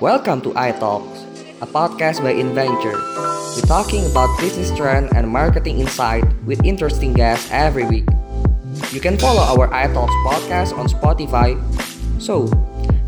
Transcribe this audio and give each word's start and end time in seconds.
Welcome 0.00 0.40
to 0.42 0.50
iTalks, 0.54 1.26
a 1.58 1.66
podcast 1.66 2.22
by 2.22 2.30
InVenture. 2.30 2.94
We're 3.58 3.66
talking 3.66 4.06
about 4.06 4.30
business 4.38 4.70
trend 4.78 5.10
and 5.16 5.26
marketing 5.28 5.80
insight 5.80 6.22
with 6.46 6.62
interesting 6.62 7.14
guests 7.14 7.50
every 7.50 7.84
week. 7.84 8.06
You 8.92 9.00
can 9.00 9.18
follow 9.18 9.42
our 9.42 9.66
iTalks 9.74 10.14
podcast 10.22 10.70
on 10.78 10.86
Spotify. 10.86 11.58
So, 12.22 12.46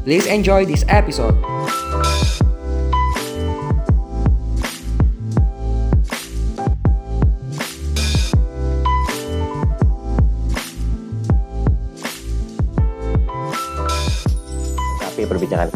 please 0.02 0.26
enjoy 0.26 0.66
this 0.66 0.84
episode. 0.88 1.38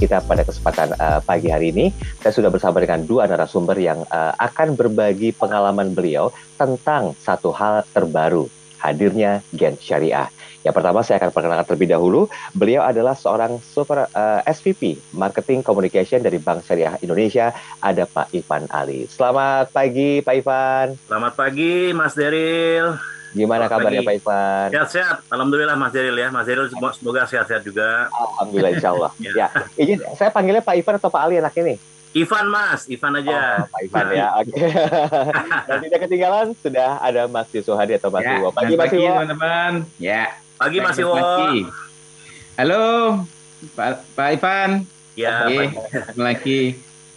Kita 0.05 0.21
pada 0.21 0.45
kesempatan 0.45 0.93
uh, 1.01 1.25
pagi 1.25 1.49
hari 1.49 1.73
ini, 1.73 1.89
saya 2.21 2.37
sudah 2.37 2.53
bersama 2.53 2.77
dengan 2.77 3.09
dua 3.09 3.25
narasumber 3.25 3.73
yang 3.81 4.05
uh, 4.13 4.37
akan 4.37 4.77
berbagi 4.77 5.33
pengalaman 5.33 5.97
beliau 5.97 6.29
tentang 6.61 7.17
satu 7.25 7.49
hal 7.57 7.89
terbaru, 7.97 8.45
hadirnya 8.85 9.41
Gen 9.57 9.81
Syariah. 9.81 10.29
Yang 10.61 10.75
pertama 10.77 11.01
saya 11.01 11.25
akan 11.25 11.33
perkenalkan 11.33 11.65
terlebih 11.73 11.89
dahulu, 11.97 12.21
beliau 12.53 12.85
adalah 12.85 13.17
seorang 13.17 13.57
super 13.65 14.05
uh, 14.13 14.41
SVP 14.45 15.01
Marketing 15.17 15.65
Communication 15.65 16.21
dari 16.21 16.37
Bank 16.37 16.69
Syariah 16.69 17.01
Indonesia, 17.01 17.57
ada 17.81 18.05
Pak 18.05 18.37
Ivan 18.37 18.69
Ali. 18.69 19.09
Selamat 19.09 19.73
pagi 19.73 20.21
Pak 20.21 20.35
Ivan. 20.37 20.87
Selamat 21.09 21.33
pagi 21.33 21.97
Mas 21.97 22.13
Deril. 22.13 23.14
Gimana 23.35 23.67
Selamat 23.67 23.73
kabarnya 23.77 24.01
pagi. 24.01 24.09
Pak 24.09 24.15
Ivan? 24.17 24.69
Sehat-sehat. 24.71 25.17
Alhamdulillah 25.27 25.75
Mas 25.75 25.91
Deril 25.91 26.15
ya. 26.15 26.29
Mas 26.31 26.47
semua- 26.47 26.95
semoga 26.95 27.27
sehat-sehat 27.27 27.63
juga. 27.63 28.07
Alhamdulillah 28.09 28.73
insya 28.73 28.91
Allah. 28.91 29.11
Ya. 29.21 29.33
ya, 29.35 29.49
izin 29.75 29.99
saya 30.15 30.31
panggilnya 30.31 30.63
Pak 30.63 30.75
Ivan 30.77 30.95
atau 30.97 31.11
Pak 31.11 31.21
Ali 31.21 31.35
enaknya 31.37 31.75
nih? 31.75 31.79
Ivan 32.15 32.47
Mas, 32.47 32.87
Ivan 32.87 33.13
aja. 33.19 33.35
Oh, 33.59 33.67
Pak 33.69 33.81
Ivan 33.83 34.07
ya, 34.15 34.29
oke. 34.39 34.55
Dan 35.67 35.77
tidak 35.83 35.99
ketinggalan 36.01 36.47
sudah 36.55 37.03
ada 37.03 37.27
Mas 37.27 37.51
Yusuf 37.51 37.75
Hadi 37.75 37.99
atau 37.99 38.07
Mas 38.07 38.23
Ya, 38.23 38.39
Iwo. 38.39 38.49
Pagi 38.49 38.75
Mas 38.79 38.93
Iwo. 38.95 39.11
teman-teman. 39.11 39.73
Ya. 39.99 40.23
Pagi 40.55 40.79
Mas 40.79 40.95
Iwo. 40.95 41.19
Halo, 42.55 42.83
Pak, 43.75 43.91
Pak 44.15 44.29
Ivan. 44.31 44.71
Ya, 45.15 45.43
Oke, 45.43 45.75
pagi. 45.75 45.75
lagi. 46.17 46.61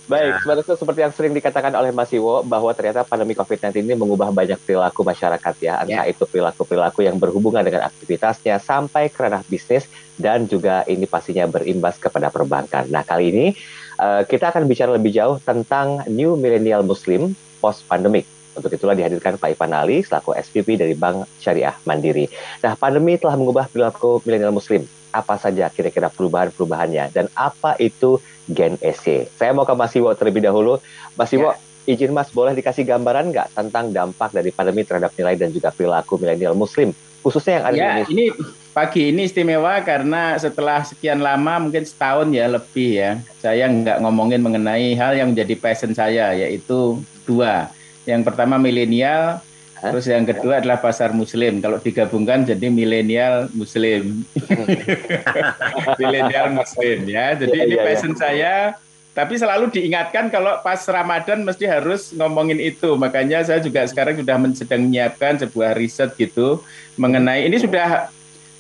Baik, 0.07 0.31
Ya. 0.31 0.39
sebenarnya 0.39 0.75
seperti 0.79 0.99
yang 1.03 1.11
sering 1.11 1.33
dikatakan 1.35 1.75
oleh 1.75 1.91
Mas 1.91 2.07
Iwo 2.15 2.39
bahwa 2.39 2.71
ternyata 2.71 3.03
pandemi 3.03 3.35
COVID-19 3.35 3.83
ini 3.83 3.95
mengubah 3.99 4.31
banyak 4.31 4.55
perilaku 4.63 5.03
masyarakat 5.03 5.55
ya, 5.59 5.83
entah 5.83 6.07
Ya. 6.07 6.11
itu 6.11 6.23
perilaku-perilaku 6.23 7.03
yang 7.03 7.19
berhubungan 7.19 7.59
dengan 7.59 7.83
aktivitasnya 7.91 8.55
sampai 8.63 9.11
ke 9.11 9.19
ranah 9.19 9.43
bisnis 9.43 9.83
dan 10.15 10.47
juga 10.47 10.87
ini 10.87 11.03
pastinya 11.03 11.43
berimbas 11.51 11.99
kepada 11.99 12.31
perbankan. 12.31 12.87
Nah, 12.87 13.03
kali 13.03 13.35
ini 13.35 13.45
eh, 13.97 14.23
kita 14.23 14.55
akan 14.55 14.63
bicara 14.69 14.95
lebih 14.95 15.11
jauh 15.11 15.43
tentang 15.43 16.05
New 16.07 16.39
Millennial 16.39 16.87
Muslim 16.87 17.35
post 17.59 17.83
pandemic. 17.83 18.23
Untuk 18.55 18.73
itulah 18.73 18.95
dihadirkan 18.97 19.35
Pak 19.37 19.53
Ivan 19.53 19.73
Ali 19.75 20.01
selaku 20.01 20.33
SVP 20.33 20.81
dari 20.81 20.95
Bank 20.97 21.29
Syariah 21.37 21.75
Mandiri. 21.83 22.25
Nah, 22.63 22.73
pandemi 22.79 23.19
telah 23.19 23.35
mengubah 23.35 23.67
perilaku 23.69 24.23
milenial 24.23 24.55
muslim. 24.55 24.81
Apa 25.13 25.37
saja 25.41 25.69
kira-kira 25.73 26.09
perubahan-perubahannya 26.13 27.09
dan 27.09 27.25
apa 27.33 27.73
itu 27.81 28.21
Gen 28.47 28.79
SC? 28.79 29.27
Saya 29.35 29.51
mau 29.51 29.67
ke 29.67 29.73
Mas 29.75 29.93
Iwo 29.93 30.11
terlebih 30.15 30.41
dahulu. 30.41 30.79
Mas 31.13 31.31
Iwo, 31.31 31.51
izin 31.83 32.11
Mas 32.11 32.31
boleh 32.31 32.51
dikasih 32.51 32.83
gambaran 32.83 33.31
nggak 33.31 33.55
tentang 33.55 33.91
dampak 33.91 34.35
dari 34.35 34.51
pandemi 34.51 34.83
terhadap 34.83 35.15
nilai 35.15 35.39
dan 35.39 35.51
juga 35.51 35.71
perilaku 35.71 36.19
milenial 36.19 36.51
muslim, 36.51 36.91
khususnya 37.23 37.59
yang 37.59 37.65
ada 37.65 37.75
di 37.75 37.79
Ya, 37.79 37.87
Indonesia? 37.87 38.11
ini 38.11 38.25
pagi 38.75 39.01
ini 39.09 39.21
istimewa 39.25 39.79
karena 39.81 40.35
setelah 40.35 40.83
sekian 40.83 41.23
lama, 41.23 41.63
mungkin 41.63 41.87
setahun 41.87 42.27
ya 42.29 42.45
lebih 42.51 42.89
ya, 42.91 43.11
saya 43.39 43.71
nggak 43.71 44.03
ngomongin 44.03 44.43
mengenai 44.43 44.93
hal 44.99 45.15
yang 45.15 45.31
menjadi 45.31 45.55
passion 45.55 45.95
saya, 45.95 46.35
yaitu 46.35 46.99
dua. 47.23 47.71
Yang 48.03 48.21
pertama 48.31 48.55
milenial? 48.59 49.39
Terus 49.81 50.05
yang 50.09 50.25
kedua 50.25 50.59
adalah 50.61 50.81
pasar 50.81 51.13
muslim. 51.13 51.61
Kalau 51.61 51.77
digabungkan 51.77 52.43
jadi 52.45 52.67
milenial 52.69 53.49
muslim. 53.53 54.25
milenial 56.01 56.47
muslim 56.53 57.05
ya. 57.05 57.37
Jadi 57.37 57.57
Iya, 57.57 57.65
ini 57.65 57.75
iya. 57.77 57.85
passion 57.85 58.13
saya. 58.17 58.55
Tapi 59.17 59.33
selalu 59.33 59.73
diingatkan 59.73 60.29
kalau 60.29 60.61
pas 60.61 60.77
Ramadan 60.85 61.41
mesti 61.41 61.65
harus 61.65 62.13
ngomongin 62.13 62.61
itu. 62.61 62.93
Makanya 62.93 63.41
saya 63.41 63.57
juga 63.57 63.81
sekarang 63.89 64.21
sudah 64.21 64.37
sedang 64.53 64.85
menyiapkan 64.85 65.41
sebuah 65.41 65.73
riset 65.73 66.13
gitu 66.17 66.61
mengenai 67.01 67.45
ini 67.49 67.57
sudah 67.57 68.13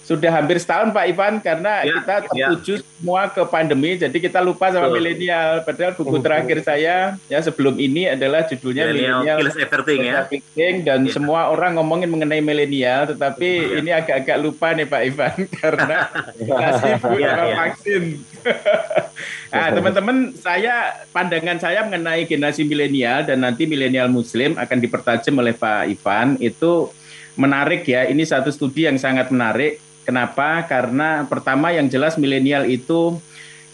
sudah 0.07 0.31
hampir 0.31 0.55
setahun 0.55 0.95
Pak 0.95 1.03
Ivan 1.03 1.33
karena 1.43 1.83
Ya, 1.83 1.99
kita 1.99 2.13
ya. 2.31 2.47
tertuju 2.55 2.73
semua 2.79 3.27
ke 3.27 3.43
pandemi 3.43 3.99
jadi 3.99 4.15
kita 4.15 4.39
lupa 4.39 4.71
sama 4.71 4.87
milenial 4.87 5.67
padahal 5.67 5.91
buku 5.93 6.23
terakhir 6.23 6.63
saya 6.63 7.19
ya 7.27 7.39
sebelum 7.43 7.75
ini 7.75 8.07
adalah 8.07 8.47
judulnya 8.47 8.87
milenial 8.87 9.35
everything 9.59 9.99
ya. 10.07 10.23
Everything, 10.23 10.75
dan 10.87 11.03
Ya. 11.03 11.11
semua 11.11 11.51
orang 11.51 11.75
ngomongin 11.75 12.07
mengenai 12.07 12.39
milenial 12.39 13.11
tetapi 13.11 13.49
Ya. 13.51 13.75
ini 13.83 13.91
agak-agak 13.91 14.37
lupa 14.39 14.71
nih 14.71 14.87
Pak 14.87 15.01
Ivan 15.03 15.35
karena 15.59 15.97
masih 16.39 16.91
belum 17.03 17.19
Ya, 17.19 17.33
ya. 17.35 17.55
vaksin. 17.59 18.03
nah, 19.51 19.67
teman-teman, 19.73 20.17
saya 20.39 21.03
pandangan 21.11 21.57
saya 21.59 21.83
mengenai 21.83 22.23
generasi 22.23 22.63
milenial 22.63 23.27
dan 23.27 23.43
nanti 23.43 23.67
milenial 23.67 24.07
muslim 24.07 24.55
akan 24.55 24.77
dipertajam 24.79 25.35
oleh 25.35 25.51
Pak 25.51 25.91
Ivan 25.91 26.39
itu 26.39 26.87
menarik 27.35 27.83
ya. 27.83 28.07
Ini 28.07 28.23
satu 28.23 28.49
studi 28.49 28.87
yang 28.87 28.95
sangat 28.95 29.29
menarik. 29.29 29.83
Kenapa? 30.07 30.63
Karena 30.63 31.27
pertama 31.27 31.75
yang 31.75 31.91
jelas 31.91 32.15
milenial 32.15 32.63
itu 32.63 33.19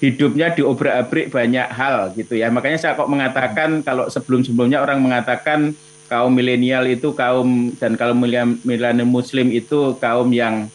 hidupnya 0.01 0.49
diobrak-abrik 0.49 1.29
banyak 1.29 1.69
hal 1.69 2.09
gitu 2.17 2.33
ya. 2.33 2.49
Makanya 2.49 2.81
saya 2.81 2.97
kok 2.97 3.05
mengatakan 3.05 3.85
kalau 3.85 4.09
sebelum-sebelumnya 4.09 4.81
orang 4.81 4.97
mengatakan 4.97 5.77
kaum 6.09 6.33
milenial 6.33 6.89
itu 6.89 7.13
kaum 7.13 7.69
dan 7.77 7.93
kalau 7.93 8.17
milenial 8.17 9.05
muslim 9.05 9.53
itu 9.53 9.93
kaum 10.01 10.33
yang 10.33 10.73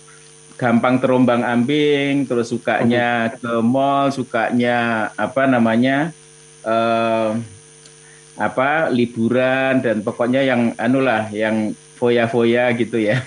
gampang 0.54 1.02
terombang 1.02 1.42
ambing, 1.42 2.26
terus 2.26 2.54
sukanya 2.54 3.34
ke 3.34 3.52
mall, 3.58 4.14
sukanya 4.14 5.10
apa 5.19 5.46
namanya 5.50 6.14
eh, 6.62 7.30
apa 8.38 8.94
liburan 8.94 9.82
dan 9.82 10.06
pokoknya 10.06 10.46
yang 10.46 10.70
anulah 10.78 11.26
yang 11.34 11.75
foya-foya 11.98 12.70
gitu 12.78 13.03
ya. 13.03 13.26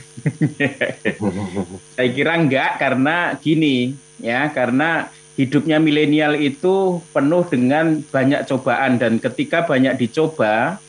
Saya 2.00 2.10
kira 2.16 2.40
enggak 2.40 2.80
karena 2.80 3.36
gini 3.36 3.94
ya, 4.24 4.48
karena 4.56 5.12
hidupnya 5.36 5.78
milenial 5.84 6.40
itu 6.40 7.04
penuh 7.12 7.44
dengan 7.48 8.00
banyak 8.00 8.48
cobaan 8.48 9.00
dan 9.00 9.20
ketika 9.20 9.64
banyak 9.68 10.00
dicoba 10.00 10.80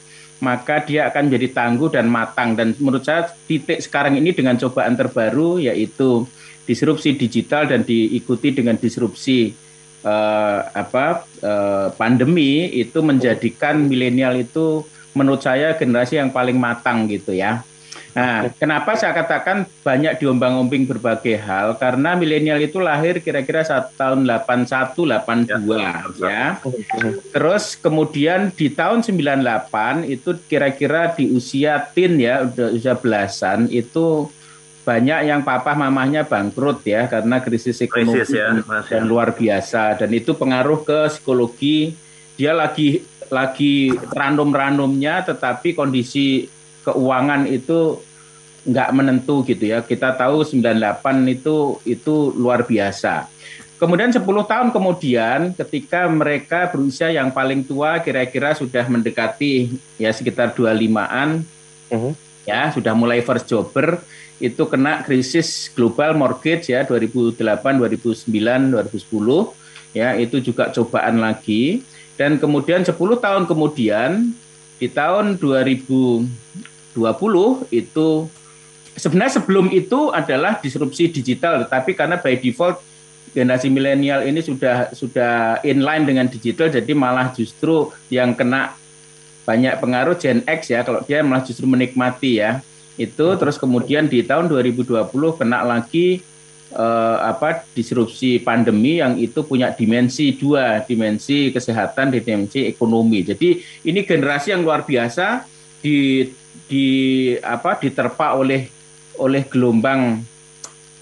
maka 0.43 0.83
dia 0.83 1.07
akan 1.07 1.31
menjadi 1.31 1.49
tangguh 1.55 1.91
dan 1.95 2.11
matang 2.11 2.59
dan 2.59 2.75
menurut 2.83 3.07
saya 3.07 3.31
titik 3.47 3.79
sekarang 3.79 4.19
ini 4.19 4.35
dengan 4.35 4.59
cobaan 4.59 4.99
terbaru 4.99 5.63
yaitu 5.63 6.27
disrupsi 6.67 7.15
digital 7.15 7.71
dan 7.71 7.87
diikuti 7.87 8.51
dengan 8.51 8.75
disrupsi 8.75 9.55
eh, 10.03 10.61
apa 10.67 11.23
eh, 11.39 11.89
pandemi 11.95 12.75
itu 12.75 12.99
menjadikan 13.07 13.87
milenial 13.87 14.35
itu 14.35 14.83
menurut 15.15 15.47
saya 15.47 15.79
generasi 15.79 16.19
yang 16.19 16.35
paling 16.35 16.59
matang 16.59 17.07
gitu 17.07 17.31
ya. 17.37 17.63
Nah, 18.13 18.53
kenapa 18.61 18.93
saya 18.93 19.17
katakan 19.17 19.65
banyak 19.81 20.21
diombang-ombing 20.21 20.85
berbagai 20.85 21.41
hal? 21.41 21.81
Karena 21.81 22.13
milenial 22.13 22.61
itu 22.61 22.77
lahir 22.77 23.25
kira-kira 23.25 23.65
saat 23.65 23.97
tahun 23.97 24.29
81, 24.29 24.93
82 25.09 26.21
ya. 26.21 26.61
Terus 27.33 27.65
kemudian 27.81 28.53
di 28.53 28.69
tahun 28.69 29.01
98 29.01 30.05
itu 30.13 30.37
kira-kira 30.45 31.17
di 31.17 31.33
usia 31.33 31.81
teen 31.81 32.21
ya, 32.21 32.45
udah 32.45 32.69
usia 32.77 32.93
belasan 32.93 33.73
itu 33.73 34.29
banyak 34.83 35.31
yang 35.31 35.41
papa 35.47 35.79
mamahnya 35.79 36.27
bangkrut 36.27 36.83
ya 36.83 37.07
karena 37.07 37.39
krisis 37.39 37.79
ekonomi 37.87 38.19
Krisis 38.19 38.35
ya, 38.35 38.51
dan, 38.51 38.67
Mas, 38.67 38.91
dan 38.91 39.07
ya. 39.07 39.09
luar 39.09 39.31
biasa 39.31 39.95
dan 39.95 40.11
itu 40.11 40.35
pengaruh 40.35 40.83
ke 40.83 41.07
psikologi 41.07 41.95
dia 42.35 42.51
lagi 42.51 42.99
lagi 43.31 43.95
ranum-ranumnya 43.95 45.23
tetapi 45.23 45.79
kondisi 45.79 46.51
keuangan 46.83 47.47
itu 47.47 48.03
nggak 48.63 48.91
menentu 48.95 49.43
gitu 49.43 49.65
ya. 49.67 49.83
Kita 49.83 50.15
tahu 50.15 50.47
98 50.47 51.27
itu 51.27 51.83
itu 51.83 52.15
luar 52.35 52.63
biasa. 52.63 53.27
Kemudian 53.83 54.15
10 54.15 54.23
tahun 54.23 54.71
kemudian 54.71 55.59
ketika 55.59 56.07
mereka 56.07 56.71
berusia 56.71 57.11
yang 57.11 57.35
paling 57.35 57.67
tua 57.67 57.99
kira-kira 57.99 58.55
sudah 58.55 58.87
mendekati 58.87 59.75
ya 59.99 60.15
sekitar 60.15 60.55
25-an 60.55 61.43
Mhm. 61.93 62.13
ya 62.49 62.73
sudah 62.73 62.95
mulai 62.97 63.21
first 63.21 63.45
jobber 63.51 64.01
itu 64.41 64.65
kena 64.67 65.05
krisis 65.05 65.69
global 65.75 66.17
mortgage 66.17 66.73
ya 66.73 66.83
2008 66.89 67.79
2009 67.79 68.73
2010 68.73 69.53
ya 69.93 70.17
itu 70.17 70.41
juga 70.41 70.73
cobaan 70.73 71.21
lagi 71.21 71.85
dan 72.17 72.41
kemudian 72.41 72.81
10 72.83 72.97
tahun 73.21 73.45
kemudian 73.45 74.33
di 74.81 74.89
tahun 74.89 75.37
2020 75.37 76.27
itu 77.71 78.09
sebenarnya 78.97 79.41
sebelum 79.41 79.73
itu 79.73 80.13
adalah 80.13 80.61
disrupsi 80.61 81.09
digital 81.09 81.65
tetapi 81.65 81.97
karena 81.97 82.21
by 82.21 82.37
default 82.37 82.81
generasi 83.33 83.73
milenial 83.73 84.23
ini 84.29 84.45
sudah 84.45 84.93
sudah 84.93 85.65
inline 85.65 86.05
dengan 86.05 86.29
digital, 86.29 86.69
jadi 86.69 86.93
malah 86.93 87.33
justru 87.33 87.89
yang 88.13 88.37
kena 88.37 88.77
banyak 89.43 89.75
pengaruh 89.81 90.15
Gen 90.21 90.45
X 90.45 90.71
ya, 90.71 90.85
kalau 90.85 91.03
dia 91.03 91.25
malah 91.25 91.43
justru 91.43 91.65
menikmati 91.65 92.39
ya 92.39 92.61
itu, 93.01 93.27
terus 93.41 93.57
kemudian 93.57 94.07
di 94.07 94.21
tahun 94.21 94.53
2020 94.53 95.09
kena 95.41 95.65
lagi 95.65 96.21
eh, 96.77 97.19
apa 97.25 97.65
disrupsi 97.73 98.37
pandemi 98.45 99.01
yang 99.01 99.17
itu 99.17 99.41
punya 99.49 99.73
dimensi 99.73 100.37
dua, 100.37 100.85
dimensi 100.85 101.49
kesehatan, 101.51 102.13
dimensi 102.13 102.69
ekonomi. 102.69 103.25
Jadi 103.25 103.65
ini 103.89 104.05
generasi 104.05 104.53
yang 104.53 104.61
luar 104.61 104.85
biasa 104.85 105.49
di 105.81 106.29
di 106.69 106.87
apa 107.41 107.81
diterpa 107.81 108.37
oleh 108.37 108.82
oleh 109.19 109.45
gelombang 109.49 110.23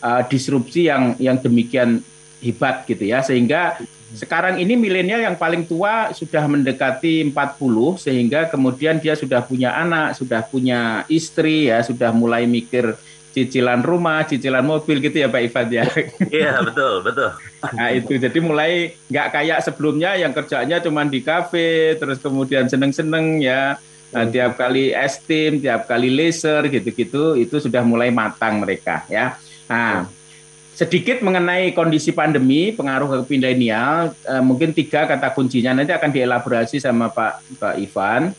uh, 0.02 0.22
disrupsi 0.26 0.88
yang 0.88 1.14
yang 1.20 1.36
demikian 1.38 2.02
hebat 2.40 2.88
gitu 2.88 3.04
ya 3.04 3.20
sehingga 3.20 3.76
sekarang 4.10 4.58
ini 4.58 4.74
milenial 4.74 5.22
yang 5.22 5.38
paling 5.38 5.62
tua 5.62 6.10
sudah 6.10 6.42
mendekati 6.50 7.30
40 7.30 7.34
sehingga 7.94 8.50
kemudian 8.50 8.98
dia 8.98 9.14
sudah 9.14 9.38
punya 9.38 9.70
anak, 9.78 10.18
sudah 10.18 10.42
punya 10.42 11.06
istri 11.06 11.70
ya, 11.70 11.78
sudah 11.86 12.10
mulai 12.10 12.42
mikir 12.42 12.98
cicilan 13.30 13.78
rumah, 13.86 14.26
cicilan 14.26 14.66
mobil 14.66 14.98
gitu 14.98 15.22
ya 15.22 15.30
Pak 15.30 15.42
Ivan 15.46 15.66
ya. 15.70 15.84
Iya 16.26 16.58
betul 16.66 17.06
betul. 17.06 17.30
Nah 17.70 17.88
itu 17.94 18.12
jadi 18.18 18.38
mulai 18.42 18.98
nggak 19.06 19.28
kayak 19.30 19.58
sebelumnya 19.62 20.18
yang 20.18 20.34
kerjanya 20.34 20.82
cuma 20.82 21.06
di 21.06 21.22
kafe, 21.22 21.94
terus 21.94 22.18
kemudian 22.18 22.66
seneng-seneng 22.66 23.38
ya. 23.38 23.78
Nah, 24.10 24.26
tiap 24.26 24.58
kali 24.58 24.90
esteem, 24.90 25.62
tiap 25.62 25.86
kali 25.86 26.10
laser 26.10 26.66
gitu-gitu 26.66 27.38
itu 27.38 27.56
sudah 27.62 27.86
mulai 27.86 28.10
matang 28.10 28.58
mereka 28.58 29.06
ya. 29.06 29.38
Nah 29.70 30.10
sedikit 30.80 31.20
mengenai 31.20 31.76
kondisi 31.76 32.08
pandemi 32.08 32.72
pengaruh 32.72 33.20
ke 33.20 33.36
milenial 33.36 34.16
eh, 34.24 34.40
mungkin 34.40 34.72
tiga 34.72 35.04
kata 35.04 35.28
kuncinya 35.36 35.76
nanti 35.76 35.92
akan 35.92 36.08
dielaborasi 36.08 36.80
sama 36.80 37.12
Pak 37.12 37.60
Pak 37.60 37.74
Ivan 37.76 38.32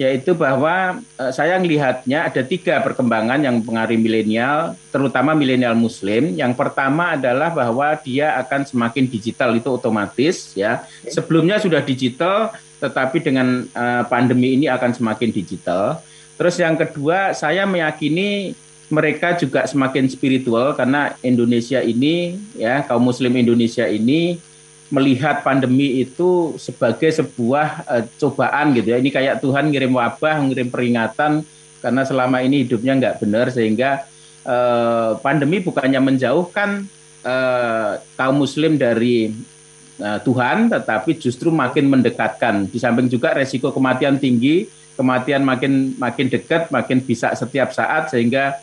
yaitu 0.00 0.32
bahwa 0.32 1.04
uh, 1.20 1.32
saya 1.36 1.60
melihatnya 1.60 2.24
ada 2.24 2.40
tiga 2.40 2.80
perkembangan 2.80 3.44
yang 3.44 3.60
mempengaruhi 3.60 4.00
milenial, 4.00 4.72
terutama 4.88 5.36
milenial 5.36 5.76
Muslim. 5.76 6.32
Yang 6.32 6.56
pertama 6.56 7.12
adalah 7.12 7.52
bahwa 7.52 7.92
dia 8.00 8.32
akan 8.40 8.64
semakin 8.64 9.04
digital 9.04 9.52
itu 9.52 9.68
otomatis 9.68 10.56
ya. 10.56 10.88
Sebelumnya 11.04 11.60
sudah 11.60 11.84
digital, 11.84 12.56
tetapi 12.82 13.22
dengan 13.22 13.62
uh, 13.70 14.02
pandemi 14.10 14.58
ini 14.58 14.66
akan 14.66 14.90
semakin 14.90 15.30
digital. 15.30 16.02
Terus 16.34 16.58
yang 16.58 16.74
kedua, 16.74 17.30
saya 17.30 17.62
meyakini 17.62 18.58
mereka 18.90 19.38
juga 19.38 19.64
semakin 19.64 20.10
spiritual 20.10 20.74
karena 20.74 21.14
Indonesia 21.22 21.78
ini 21.80 22.36
ya 22.58 22.82
kaum 22.82 23.06
Muslim 23.06 23.32
Indonesia 23.38 23.86
ini 23.86 24.36
melihat 24.92 25.40
pandemi 25.40 26.04
itu 26.04 26.58
sebagai 26.60 27.08
sebuah 27.08 27.86
uh, 27.86 28.04
cobaan 28.18 28.74
gitu 28.74 28.92
ya. 28.92 28.98
Ini 28.98 29.10
kayak 29.14 29.38
Tuhan 29.40 29.70
ngirim 29.70 29.94
wabah, 29.94 30.42
ngirim 30.44 30.68
peringatan 30.68 31.46
karena 31.78 32.02
selama 32.02 32.42
ini 32.42 32.66
hidupnya 32.66 32.98
nggak 32.98 33.16
benar 33.22 33.48
sehingga 33.54 34.04
uh, 34.44 35.16
pandemi 35.22 35.62
bukannya 35.62 35.98
menjauhkan 36.02 36.84
uh, 37.24 38.02
kaum 38.18 38.36
Muslim 38.36 38.76
dari 38.76 39.32
Tuhan, 40.00 40.72
tetapi 40.72 41.20
justru 41.20 41.52
makin 41.52 41.86
mendekatkan. 41.86 42.66
Di 42.66 42.80
samping 42.80 43.06
juga 43.12 43.36
resiko 43.36 43.70
kematian 43.70 44.16
tinggi, 44.16 44.66
kematian 44.96 45.44
makin 45.44 45.94
makin 46.00 46.26
dekat, 46.32 46.72
makin 46.72 47.00
bisa 47.04 47.32
setiap 47.36 47.70
saat 47.70 48.10
sehingga 48.12 48.56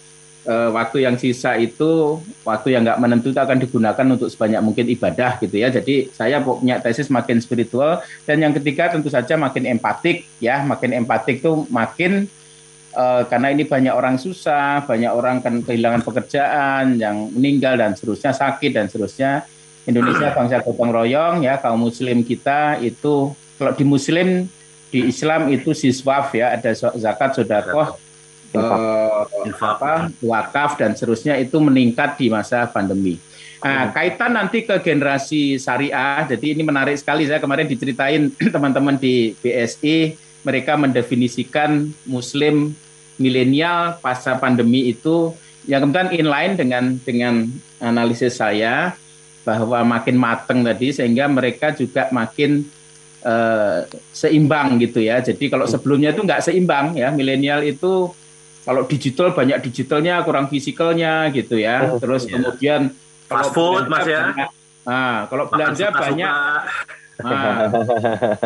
uh, 0.50 0.70
waktu 0.74 1.06
yang 1.06 1.16
sisa 1.16 1.58
itu 1.58 2.22
waktu 2.46 2.76
yang 2.76 2.86
nggak 2.86 3.00
menentu 3.02 3.34
itu 3.34 3.40
akan 3.42 3.58
digunakan 3.62 4.06
untuk 4.10 4.30
sebanyak 4.30 4.62
mungkin 4.62 4.86
ibadah 4.90 5.38
gitu 5.42 5.56
ya. 5.58 5.70
Jadi 5.74 6.10
saya 6.14 6.42
punya 6.42 6.82
tesis 6.82 7.10
makin 7.14 7.42
spiritual 7.42 8.02
dan 8.26 8.42
yang 8.42 8.54
ketiga 8.56 8.94
tentu 8.94 9.10
saja 9.10 9.38
makin 9.38 9.70
empatik 9.70 10.26
ya, 10.42 10.62
makin 10.66 10.98
empatik 10.98 11.42
tuh 11.46 11.66
makin 11.70 12.26
uh, 12.96 13.24
karena 13.30 13.54
ini 13.54 13.64
banyak 13.66 13.94
orang 13.94 14.18
susah, 14.18 14.86
banyak 14.86 15.12
orang 15.12 15.42
kan 15.44 15.62
kehilangan 15.62 16.02
pekerjaan, 16.06 16.98
yang 16.98 17.30
meninggal 17.34 17.78
dan 17.78 17.94
seterusnya 17.94 18.32
sakit 18.34 18.72
dan 18.74 18.86
seterusnya. 18.90 19.46
Indonesia 19.90 20.30
bangsa 20.32 20.62
gotong 20.62 20.94
royong 20.94 21.42
ya 21.42 21.58
kaum 21.58 21.82
muslim 21.90 22.22
kita 22.22 22.78
itu 22.80 23.34
kalau 23.58 23.74
di 23.74 23.84
muslim 23.84 24.46
di 24.90 25.10
Islam 25.10 25.50
itu 25.50 25.74
siswaf 25.74 26.34
ya 26.34 26.54
ada 26.54 26.74
zakat 26.74 27.36
sodakoh 27.38 27.98
infak, 29.46 29.78
apa, 29.78 29.94
wakaf 30.26 30.72
dan 30.82 30.98
seterusnya 30.98 31.38
itu 31.38 31.58
meningkat 31.62 32.18
di 32.18 32.34
masa 32.34 32.66
pandemi. 32.66 33.22
Nah, 33.60 33.92
kaitan 33.92 34.34
nanti 34.40 34.64
ke 34.64 34.80
generasi 34.80 35.60
syariah, 35.60 36.24
jadi 36.26 36.56
ini 36.56 36.64
menarik 36.64 36.96
sekali. 36.96 37.28
Saya 37.28 37.44
kemarin 37.44 37.68
diceritain 37.68 38.32
teman-teman 38.56 38.96
di 38.96 39.36
BSI, 39.44 40.16
mereka 40.48 40.80
mendefinisikan 40.80 41.92
Muslim 42.08 42.74
milenial 43.20 44.00
pasca 44.00 44.40
pandemi 44.40 44.88
itu 44.88 45.36
yang 45.68 45.84
kemudian 45.84 46.16
inline 46.16 46.56
dengan 46.56 46.84
dengan 47.04 47.52
analisis 47.84 48.40
saya 48.40 48.96
bahwa 49.50 49.82
makin 49.98 50.14
mateng 50.14 50.62
tadi 50.62 50.94
sehingga 50.94 51.26
mereka 51.26 51.74
juga 51.74 52.06
makin 52.14 52.70
uh, 53.26 53.90
seimbang 54.14 54.78
gitu 54.78 55.02
ya. 55.02 55.18
Jadi 55.26 55.50
kalau 55.50 55.66
sebelumnya 55.66 56.14
itu 56.14 56.22
nggak 56.22 56.46
seimbang 56.46 56.94
ya, 56.94 57.10
milenial 57.10 57.66
itu 57.66 58.14
kalau 58.62 58.86
digital 58.86 59.34
banyak 59.34 59.58
digitalnya 59.66 60.22
kurang 60.22 60.46
fisikalnya 60.54 61.34
gitu 61.34 61.58
ya. 61.58 61.90
Oh, 61.90 61.98
Terus 61.98 62.30
iya. 62.30 62.38
kemudian 62.38 62.82
fast 63.26 63.50
food 63.58 63.90
mas 63.90 64.06
ya. 64.06 64.30
Banyak, 64.30 64.50
nah, 64.86 65.26
kalau 65.26 65.50
belanja 65.50 65.88
banyak 65.90 66.62
Nah, 67.20 67.68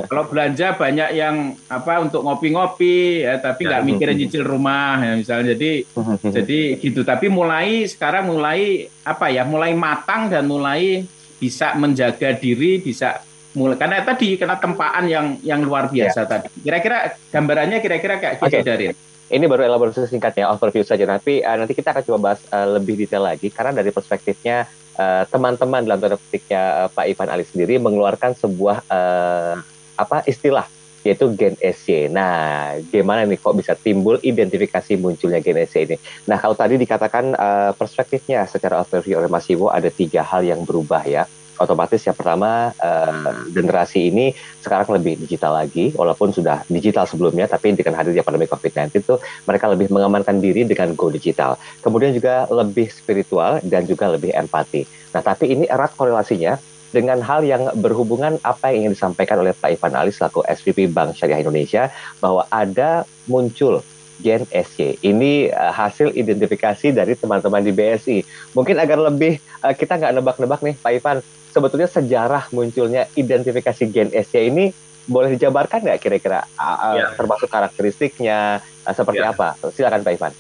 kalau 0.09 0.25
belanja 0.25 0.73
banyak 0.73 1.09
yang 1.13 1.53
apa 1.69 2.01
untuk 2.01 2.25
ngopi-ngopi 2.25 3.21
ya, 3.21 3.37
tapi 3.37 3.69
nggak 3.69 3.81
ya. 3.81 3.85
mikirin 3.85 4.17
cicil 4.17 4.43
rumah 4.49 4.97
ya 4.97 5.13
misalnya. 5.13 5.53
Jadi 5.53 5.71
jadi 6.41 6.59
gitu. 6.81 7.05
Tapi 7.05 7.29
mulai 7.29 7.85
sekarang 7.85 8.33
mulai 8.33 8.89
apa 9.05 9.29
ya? 9.29 9.45
Mulai 9.45 9.77
matang 9.77 10.33
dan 10.33 10.49
mulai 10.49 11.05
bisa 11.37 11.77
menjaga 11.77 12.33
diri, 12.33 12.81
bisa 12.81 13.21
mulai 13.53 13.77
karena 13.77 14.01
tadi 14.01 14.41
karena 14.41 14.57
tempaan 14.57 15.05
yang 15.05 15.37
yang 15.45 15.61
luar 15.61 15.93
biasa 15.93 16.25
ya. 16.25 16.29
tadi. 16.29 16.49
Kira-kira 16.65 17.13
gambarannya 17.29 17.77
kira-kira 17.77 18.17
kayak 18.17 18.41
gitu 18.41 18.57
okay. 18.57 18.65
dari 18.65 18.85
ini 19.33 19.45
baru 19.49 19.65
elaborasi 19.65 20.05
singkatnya 20.05 20.45
overview 20.53 20.85
saja 20.85 21.09
tapi 21.09 21.41
uh, 21.41 21.57
nanti 21.57 21.73
kita 21.73 21.89
akan 21.89 22.03
coba 22.05 22.19
bahas 22.21 22.41
uh, 22.53 22.77
lebih 22.77 22.93
detail 22.99 23.25
lagi 23.25 23.49
karena 23.49 23.81
dari 23.81 23.89
perspektifnya 23.89 24.69
uh, 24.97 25.23
teman-teman 25.29 25.85
dalam 25.85 25.99
tanda 25.99 26.17
petiknya 26.17 26.85
uh, 26.85 26.89
Pak 26.89 27.05
Ivan 27.09 27.29
Ali 27.29 27.45
sendiri 27.45 27.77
mengeluarkan 27.77 28.37
sebuah 28.37 28.85
uh, 28.87 29.55
apa 29.97 30.25
istilah 30.25 30.65
yaitu 31.03 31.27
Gen 31.35 31.59
SY. 31.59 32.07
Nah, 32.07 32.79
gimana 32.87 33.27
nih 33.27 33.35
kok 33.35 33.59
bisa 33.59 33.75
timbul 33.75 34.23
identifikasi 34.23 34.95
munculnya 34.95 35.43
Gen 35.43 35.59
SY 35.67 35.81
ini? 35.83 35.95
Nah, 36.31 36.39
kalau 36.39 36.55
tadi 36.55 36.79
dikatakan 36.79 37.35
uh, 37.35 37.71
perspektifnya 37.75 38.47
secara 38.47 38.79
overview 38.79 39.19
oleh 39.19 39.27
Mas 39.27 39.45
Iwo 39.51 39.67
ada 39.67 39.91
tiga 39.91 40.23
hal 40.23 40.47
yang 40.47 40.63
berubah 40.63 41.03
ya 41.03 41.27
otomatis 41.59 42.01
yang 42.05 42.17
pertama 42.17 42.73
uh, 42.77 43.45
generasi 43.49 44.09
ini 44.09 44.33
sekarang 44.61 44.89
lebih 44.97 45.21
digital 45.21 45.57
lagi 45.57 45.93
walaupun 45.93 46.33
sudah 46.33 46.65
digital 46.69 47.05
sebelumnya 47.05 47.45
tapi 47.45 47.75
dengan 47.77 47.99
hadirnya 47.99 48.25
pandemi 48.25 48.49
COVID-19 48.49 49.03
itu 49.03 49.15
mereka 49.45 49.69
lebih 49.69 49.91
mengamankan 49.93 50.41
diri 50.41 50.65
dengan 50.65 50.97
go 50.97 51.13
digital 51.13 51.59
kemudian 51.85 52.13
juga 52.13 52.49
lebih 52.49 52.89
spiritual 52.89 53.61
dan 53.65 53.85
juga 53.85 54.09
lebih 54.09 54.33
empati 54.33 54.85
nah 55.13 55.21
tapi 55.21 55.53
ini 55.53 55.69
erat 55.69 55.93
korelasinya 55.93 56.57
dengan 56.93 57.25
hal 57.25 57.41
yang 57.41 57.73
berhubungan 57.81 58.37
apa 58.45 58.69
yang 58.69 58.85
ingin 58.85 58.93
disampaikan 58.93 59.41
oleh 59.41 59.57
Pak 59.57 59.81
Ivan 59.81 59.97
Ali 59.97 60.13
selaku 60.13 60.45
SVP 60.45 60.93
Bank 60.93 61.17
Syariah 61.17 61.41
Indonesia 61.41 61.89
bahwa 62.21 62.45
ada 62.53 63.01
muncul 63.25 63.81
Gen 64.21 64.45
SY. 64.53 65.01
Ini 65.01 65.49
uh, 65.49 65.73
hasil 65.73 66.13
identifikasi 66.13 66.93
dari 66.93 67.17
teman-teman 67.17 67.65
di 67.65 67.73
BSI. 67.73 68.21
Mungkin 68.53 68.77
agar 68.77 69.01
lebih 69.01 69.41
uh, 69.65 69.73
kita 69.73 69.97
nggak 69.97 70.13
nebak-nebak 70.21 70.61
nih 70.61 70.75
Pak 70.77 70.91
Ivan, 70.93 71.17
sebetulnya 71.53 71.85
sejarah 71.85 72.49
munculnya 72.49 73.05
identifikasi 73.13 73.83
Gen 73.93 74.09
SY 74.09 74.49
ini 74.49 74.65
boleh 75.05 75.35
dijabarkan 75.35 75.83
nggak 75.83 75.99
kira-kira 75.99 76.47
ya. 76.95 77.11
termasuk 77.13 77.51
karakteristiknya 77.51 78.63
seperti 78.89 79.21
ya. 79.21 79.35
apa? 79.35 79.55
Silakan 79.69 80.01
Pak 80.01 80.13
Ivan. 80.15 80.33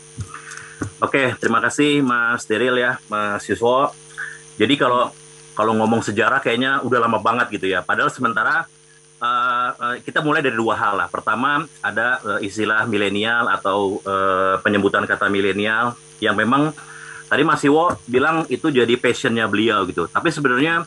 Oke, 1.03 1.35
terima 1.39 1.59
kasih 1.63 2.03
Mas 2.03 2.43
Deril 2.47 2.75
ya, 2.79 2.99
Mas 3.07 3.43
Yuswo. 3.47 3.91
Jadi 4.57 4.73
kalau 4.75 5.11
kalau 5.53 5.77
ngomong 5.77 6.01
sejarah 6.01 6.41
kayaknya 6.41 6.81
udah 6.81 6.99
lama 6.99 7.21
banget 7.21 7.59
gitu 7.59 7.69
ya. 7.69 7.85
Padahal 7.85 8.09
sementara 8.09 8.65
uh, 9.21 9.69
uh, 9.77 9.95
kita 10.01 10.19
mulai 10.25 10.41
dari 10.41 10.57
dua 10.57 10.75
hal 10.75 10.97
lah. 10.97 11.07
Pertama 11.07 11.63
ada 11.79 12.19
uh, 12.23 12.39
istilah 12.41 12.89
milenial 12.89 13.47
atau 13.47 14.01
uh, 14.03 14.57
penyebutan 14.65 15.05
kata 15.05 15.29
milenial 15.29 15.93
yang 16.19 16.33
memang 16.33 16.73
tadi 17.29 17.43
Mas 17.45 17.63
Iwo 17.63 17.95
bilang 18.09 18.47
itu 18.49 18.73
jadi 18.73 18.93
passionnya 18.97 19.45
beliau 19.47 19.85
gitu. 19.87 20.09
Tapi 20.09 20.29
sebenarnya 20.33 20.83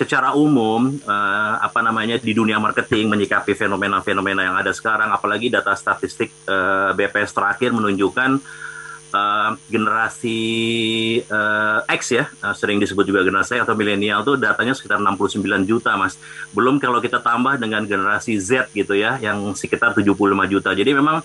secara 0.00 0.32
umum 0.32 0.96
uh, 1.04 1.54
apa 1.60 1.84
namanya 1.84 2.16
di 2.16 2.32
dunia 2.32 2.56
marketing 2.56 3.12
menyikapi 3.12 3.52
fenomena-fenomena 3.52 4.48
yang 4.48 4.56
ada 4.56 4.72
sekarang 4.72 5.12
apalagi 5.12 5.52
data 5.52 5.76
statistik 5.76 6.32
uh, 6.48 6.96
eh, 6.96 7.04
BPS 7.04 7.36
terakhir 7.36 7.76
menunjukkan 7.76 8.40
uh, 9.12 9.50
generasi 9.68 10.40
uh, 11.28 11.84
X 11.84 12.16
ya, 12.16 12.24
uh, 12.40 12.56
sering 12.56 12.80
disebut 12.80 13.04
juga 13.04 13.20
generasi 13.20 13.60
atau 13.60 13.76
milenial 13.76 14.24
tuh 14.24 14.40
datanya 14.40 14.72
sekitar 14.72 15.04
69 15.04 15.68
juta, 15.68 16.00
Mas. 16.00 16.16
Belum 16.56 16.80
kalau 16.80 16.96
kita 17.04 17.20
tambah 17.20 17.60
dengan 17.60 17.84
generasi 17.84 18.40
Z 18.40 18.72
gitu 18.72 18.96
ya, 18.96 19.20
yang 19.20 19.52
sekitar 19.52 19.92
75 19.92 20.16
juta. 20.48 20.72
Jadi 20.72 20.96
memang 20.96 21.20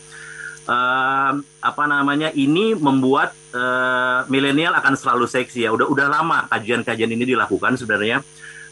uh, 0.67 1.31
apa 1.63 1.83
namanya 1.87 2.27
ini 2.35 2.75
membuat 2.75 3.31
uh, 3.55 4.27
milenial 4.27 4.75
akan 4.75 4.99
selalu 4.99 5.25
seksi 5.31 5.63
ya. 5.63 5.71
Udah 5.71 5.87
udah 5.87 6.11
lama 6.11 6.43
kajian-kajian 6.51 7.11
ini 7.15 7.23
dilakukan 7.23 7.79
sebenarnya 7.79 8.19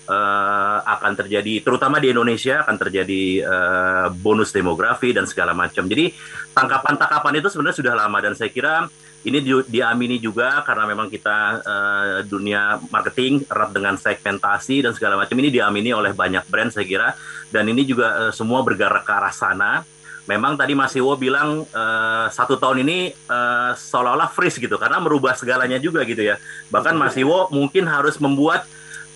uh, 0.08 0.78
akan 0.84 1.14
terjadi 1.20 1.64
terutama 1.64 2.00
di 2.00 2.12
Indonesia 2.12 2.64
akan 2.64 2.76
terjadi 2.80 3.24
uh, 3.44 4.08
bonus 4.12 4.52
demografi 4.52 5.12
dan 5.12 5.28
segala 5.30 5.52
macam. 5.56 5.86
Jadi 5.88 6.14
tangkapan-tangkapan 6.54 7.40
itu 7.40 7.48
sebenarnya 7.52 7.78
sudah 7.78 7.94
lama 7.96 8.18
dan 8.24 8.34
saya 8.34 8.52
kira 8.52 8.88
ini 9.24 9.40
di, 9.40 9.52
diamini 9.72 10.20
juga 10.20 10.60
karena 10.68 10.84
memang 10.84 11.08
kita 11.08 11.38
uh, 11.64 12.18
dunia 12.28 12.80
marketing 12.92 13.48
erat 13.48 13.72
dengan 13.72 13.96
segmentasi 13.96 14.84
dan 14.84 14.92
segala 14.92 15.16
macam 15.16 15.40
ini 15.40 15.48
diamini 15.48 15.96
oleh 15.96 16.12
banyak 16.12 16.44
brand 16.52 16.76
saya 16.76 16.84
kira 16.84 17.16
dan 17.48 17.64
ini 17.72 17.88
juga 17.88 18.28
uh, 18.28 18.34
semua 18.36 18.60
bergerak 18.62 19.08
ke 19.08 19.14
arah 19.16 19.32
sana 19.32 19.88
memang 20.28 20.56
tadi 20.56 20.72
Mas 20.76 20.96
Iwo 20.96 21.16
bilang 21.20 21.68
uh, 21.68 22.28
satu 22.32 22.56
tahun 22.56 22.84
ini 22.88 23.12
uh, 23.28 23.76
seolah-olah 23.76 24.32
freeze 24.32 24.60
gitu 24.60 24.76
karena 24.80 25.00
merubah 25.04 25.36
segalanya 25.36 25.76
juga 25.80 26.08
gitu 26.08 26.24
ya. 26.24 26.40
Bahkan 26.72 26.96
Mas 26.96 27.16
Iwo 27.20 27.52
mungkin 27.52 27.88
harus 27.92 28.16
membuat 28.24 28.64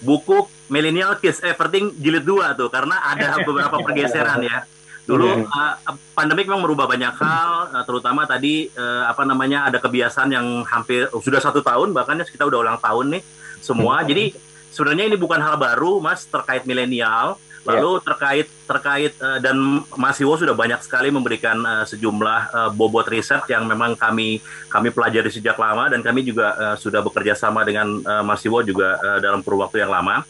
buku 0.04 0.46
Millennial 0.68 1.16
Kids 1.20 1.40
Everything 1.44 1.96
jilid 2.00 2.24
2 2.24 2.60
tuh 2.60 2.70
karena 2.72 3.00
ada 3.04 3.38
beberapa 3.48 3.78
pergeseran 3.82 4.44
ya. 4.44 4.64
Dulu 5.08 5.48
uh, 5.48 5.74
pandemi 6.12 6.44
memang 6.44 6.68
merubah 6.68 6.84
banyak 6.84 7.16
hal, 7.16 7.72
uh, 7.72 7.84
terutama 7.88 8.28
tadi 8.28 8.68
uh, 8.76 9.08
apa 9.08 9.24
namanya 9.24 9.72
ada 9.72 9.80
kebiasaan 9.80 10.36
yang 10.36 10.68
hampir 10.68 11.08
uh, 11.08 11.24
sudah 11.24 11.40
satu 11.40 11.64
tahun 11.64 11.96
bahkan 11.96 12.20
ya 12.20 12.28
kita 12.28 12.44
udah 12.44 12.60
ulang 12.60 12.80
tahun 12.84 13.16
nih 13.16 13.24
semua. 13.64 14.04
Jadi 14.04 14.36
sebenarnya 14.76 15.08
ini 15.08 15.16
bukan 15.16 15.40
hal 15.40 15.56
baru 15.56 16.04
mas 16.04 16.28
terkait 16.28 16.68
milenial 16.68 17.40
Lalu 17.68 18.00
yeah. 18.00 18.04
terkait 18.08 18.48
terkait 18.64 19.14
uh, 19.20 19.40
dan 19.44 19.84
Mas 20.00 20.16
Iwo 20.24 20.40
sudah 20.40 20.56
banyak 20.56 20.80
sekali 20.80 21.12
memberikan 21.12 21.60
uh, 21.68 21.84
sejumlah 21.84 22.42
uh, 22.56 22.70
bobot 22.72 23.04
riset 23.12 23.44
yang 23.52 23.68
memang 23.68 24.00
kami 24.00 24.40
kami 24.72 24.88
pelajari 24.96 25.28
sejak 25.28 25.60
lama 25.60 25.92
dan 25.92 26.00
kami 26.00 26.24
juga 26.24 26.56
uh, 26.56 26.76
sudah 26.80 27.04
bekerja 27.04 27.36
sama 27.36 27.68
dengan 27.68 28.00
uh, 28.08 28.24
Mas 28.24 28.40
Iwo 28.48 28.64
juga 28.64 28.96
uh, 29.04 29.20
dalam 29.20 29.44
kurun 29.44 29.68
waktu 29.68 29.84
yang 29.84 29.92
lama. 29.92 30.24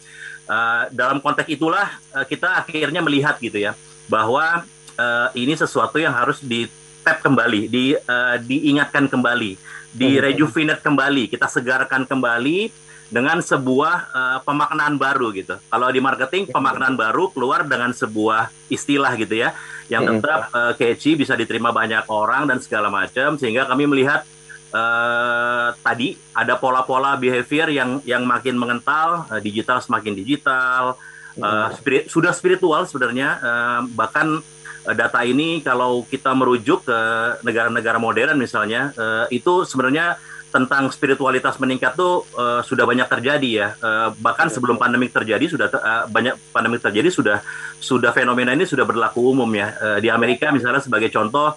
Uh, 0.48 0.88
dalam 0.96 1.20
konteks 1.20 1.51
itulah 1.51 2.00
uh, 2.16 2.24
kita 2.24 2.63
akhirnya 2.63 3.04
melihat 3.04 3.36
gitu 3.44 3.60
ya 3.60 3.75
bahwa 4.08 4.63
uh, 4.96 5.27
ini 5.36 5.54
sesuatu 5.60 6.00
yang 6.00 6.16
harus 6.16 6.39
di 6.39 6.72
tap 7.04 7.20
kembali, 7.20 7.72
di 7.72 7.96
uh, 7.96 8.36
diingatkan 8.39 9.08
kembali, 9.08 9.60
di 9.92 10.10
rejuvenate 10.20 10.84
kembali, 10.84 11.32
kita 11.32 11.48
segarkan 11.48 12.04
kembali 12.04 12.72
dengan 13.08 13.39
sebuah 13.39 13.96
uh, 14.12 14.39
pemaknaan 14.44 15.00
baru 15.00 15.32
gitu. 15.32 15.56
Kalau 15.56 15.88
di 15.88 16.04
marketing 16.04 16.51
pemaknaan 16.51 17.00
baru 17.00 17.32
keluar 17.32 17.63
dengan 17.63 17.96
sebuah 17.96 18.51
istilah 18.68 19.16
gitu 19.16 19.39
ya, 19.39 19.56
yang 19.88 20.04
tetap 20.04 20.51
uh, 20.51 20.75
catchy 20.75 21.16
bisa 21.16 21.36
diterima 21.39 21.72
banyak 21.72 22.04
orang 22.12 22.48
dan 22.51 22.60
segala 22.60 22.92
macam 22.92 23.39
sehingga 23.39 23.63
kami 23.63 23.88
melihat 23.88 24.27
uh, 24.74 25.76
tadi 25.80 26.18
ada 26.36 26.58
pola-pola 26.60 27.16
behavior 27.20 27.68
yang 27.70 28.00
yang 28.04 28.24
makin 28.24 28.56
mengental, 28.56 29.28
uh, 29.28 29.40
digital 29.40 29.80
semakin 29.80 30.14
digital, 30.18 30.98
uh, 31.40 31.68
spirit, 31.76 32.10
sudah 32.10 32.32
spiritual 32.34 32.84
sebenarnya 32.88 33.30
uh, 33.40 33.82
bahkan 33.94 34.42
data 34.88 35.20
ini 35.28 35.60
kalau 35.60 36.08
kita 36.08 36.32
merujuk 36.32 36.88
ke 36.88 37.00
negara-negara 37.44 38.00
modern 38.00 38.40
misalnya 38.40 38.96
uh, 38.96 39.28
itu 39.28 39.68
sebenarnya 39.68 40.16
tentang 40.48 40.88
spiritualitas 40.90 41.60
meningkat 41.60 41.94
tuh 42.00 42.24
uh, 42.40 42.64
sudah 42.64 42.88
banyak 42.88 43.06
terjadi 43.06 43.50
ya. 43.52 43.68
Uh, 43.84 44.10
bahkan 44.24 44.48
sebelum 44.48 44.80
pandemi 44.80 45.12
terjadi 45.12 45.44
sudah 45.44 45.68
uh, 45.70 46.08
banyak 46.08 46.40
pandemi 46.56 46.80
terjadi 46.80 47.12
sudah 47.12 47.38
sudah 47.84 48.16
fenomena 48.16 48.56
ini 48.56 48.64
sudah 48.64 48.88
berlaku 48.88 49.36
umum 49.36 49.50
ya. 49.52 49.76
Uh, 49.76 49.98
di 50.00 50.08
Amerika 50.08 50.50
misalnya 50.56 50.80
sebagai 50.80 51.12
contoh 51.12 51.54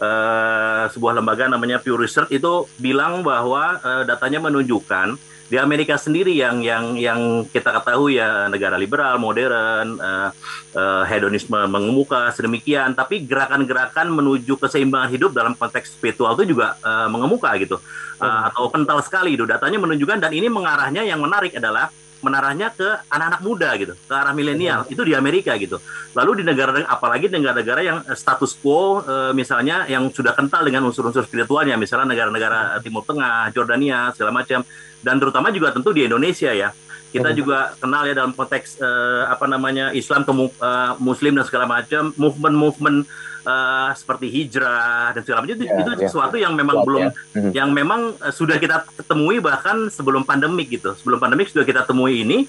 uh, 0.00 0.84
sebuah 0.90 1.20
lembaga 1.20 1.46
namanya 1.46 1.78
Pew 1.78 1.94
Research 1.94 2.32
itu 2.32 2.66
bilang 2.80 3.22
bahwa 3.22 3.78
uh, 3.80 4.02
datanya 4.08 4.40
menunjukkan 4.42 5.20
di 5.50 5.58
Amerika 5.58 5.98
sendiri 5.98 6.30
yang 6.30 6.62
yang 6.62 6.94
yang 6.94 7.42
kita 7.50 7.74
ketahui 7.74 8.22
ya 8.22 8.46
negara 8.46 8.78
liberal, 8.78 9.18
modern, 9.18 9.98
uh, 9.98 10.30
uh, 10.78 11.02
hedonisme 11.10 11.58
mengemuka 11.66 12.30
sedemikian, 12.30 12.94
tapi 12.94 13.26
gerakan-gerakan 13.26 14.14
menuju 14.14 14.54
keseimbangan 14.54 15.10
hidup 15.10 15.34
dalam 15.34 15.58
konteks 15.58 15.98
spiritual 15.98 16.38
itu 16.38 16.54
juga 16.54 16.78
uh, 16.86 17.10
mengemuka 17.10 17.50
gitu, 17.58 17.82
uh, 18.22 18.46
atau 18.46 18.70
kental 18.70 19.02
sekali 19.02 19.34
itu. 19.34 19.42
Datanya 19.42 19.82
menunjukkan 19.82 20.22
dan 20.22 20.30
ini 20.30 20.46
mengarahnya 20.46 21.02
yang 21.02 21.18
menarik 21.18 21.50
adalah 21.58 21.90
menarahnya 22.20 22.72
ke 22.72 22.88
anak-anak 23.08 23.40
muda 23.40 23.68
gitu, 23.80 23.94
ke 23.96 24.12
arah 24.12 24.32
milenial. 24.36 24.84
Itu 24.88 25.02
di 25.04 25.16
Amerika 25.16 25.56
gitu. 25.56 25.80
Lalu 26.12 26.40
di 26.40 26.44
negara 26.46 26.84
apalagi 26.84 27.32
negara-negara 27.32 27.80
yang 27.80 27.98
status 28.12 28.56
quo 28.60 29.00
e, 29.00 29.14
misalnya 29.32 29.88
yang 29.88 30.08
sudah 30.12 30.36
kental 30.36 30.64
dengan 30.64 30.84
unsur-unsur 30.88 31.24
spiritualnya, 31.24 31.80
misalnya 31.80 32.12
negara-negara 32.12 32.76
Timur 32.84 33.04
Tengah, 33.04 33.52
Jordania 33.56 34.12
segala 34.12 34.36
macam. 34.36 34.60
Dan 35.00 35.16
terutama 35.16 35.48
juga 35.48 35.72
tentu 35.72 35.96
di 35.96 36.04
Indonesia 36.04 36.52
ya. 36.52 36.70
Kita 37.10 37.34
juga 37.34 37.74
kenal 37.74 38.06
ya 38.06 38.14
dalam 38.14 38.30
konteks 38.30 38.78
uh, 38.78 39.26
apa 39.26 39.50
namanya 39.50 39.90
Islam 39.90 40.22
ke 40.22 40.30
uh, 40.30 40.94
Muslim 41.02 41.34
dan 41.34 41.42
segala 41.42 41.66
macam 41.66 42.14
movement-movement 42.14 43.02
uh, 43.46 43.90
seperti 43.92 44.26
hijrah 44.28 45.14
dan 45.16 45.22
segala 45.22 45.44
macam 45.44 45.56
itu, 45.56 45.66
yeah, 45.66 45.80
itu 45.80 45.90
yeah. 45.96 46.00
sesuatu 46.08 46.36
yang 46.36 46.52
memang 46.56 46.80
yeah, 46.80 46.86
belum 46.86 47.02
yeah. 47.04 47.52
yang 47.64 47.70
memang 47.70 48.16
uh, 48.18 48.32
sudah 48.32 48.56
kita 48.56 48.84
temui 49.06 49.38
bahkan 49.38 49.88
sebelum 49.92 50.24
pandemik 50.24 50.68
gitu 50.72 50.96
sebelum 50.96 51.20
pandemik 51.20 51.48
sudah 51.52 51.64
kita 51.64 51.84
temui 51.84 52.24
ini 52.24 52.48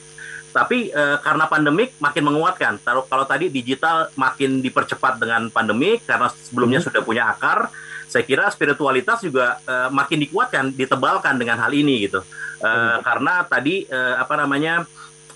tapi 0.52 0.92
uh, 0.92 1.16
karena 1.24 1.48
pandemik 1.48 1.96
makin 2.04 2.24
menguatkan 2.28 2.74
kalau 2.84 3.08
kalau 3.08 3.24
tadi 3.24 3.48
digital 3.48 4.12
makin 4.20 4.60
dipercepat 4.60 5.16
dengan 5.16 5.48
pandemik 5.48 6.04
karena 6.04 6.28
sebelumnya 6.28 6.84
mm 6.84 6.92
-hmm. 6.92 7.00
sudah 7.00 7.02
punya 7.08 7.24
akar 7.32 7.72
saya 8.12 8.28
kira 8.28 8.52
spiritualitas 8.52 9.24
juga 9.24 9.64
uh, 9.64 9.88
makin 9.88 10.20
dikuatkan, 10.20 10.76
ditebalkan 10.76 11.40
dengan 11.40 11.64
hal 11.64 11.72
ini 11.72 12.12
gitu. 12.12 12.20
Uh, 12.60 12.68
hmm. 12.68 13.08
Karena 13.08 13.34
tadi 13.48 13.88
uh, 13.88 14.20
apa 14.20 14.36
namanya 14.36 14.84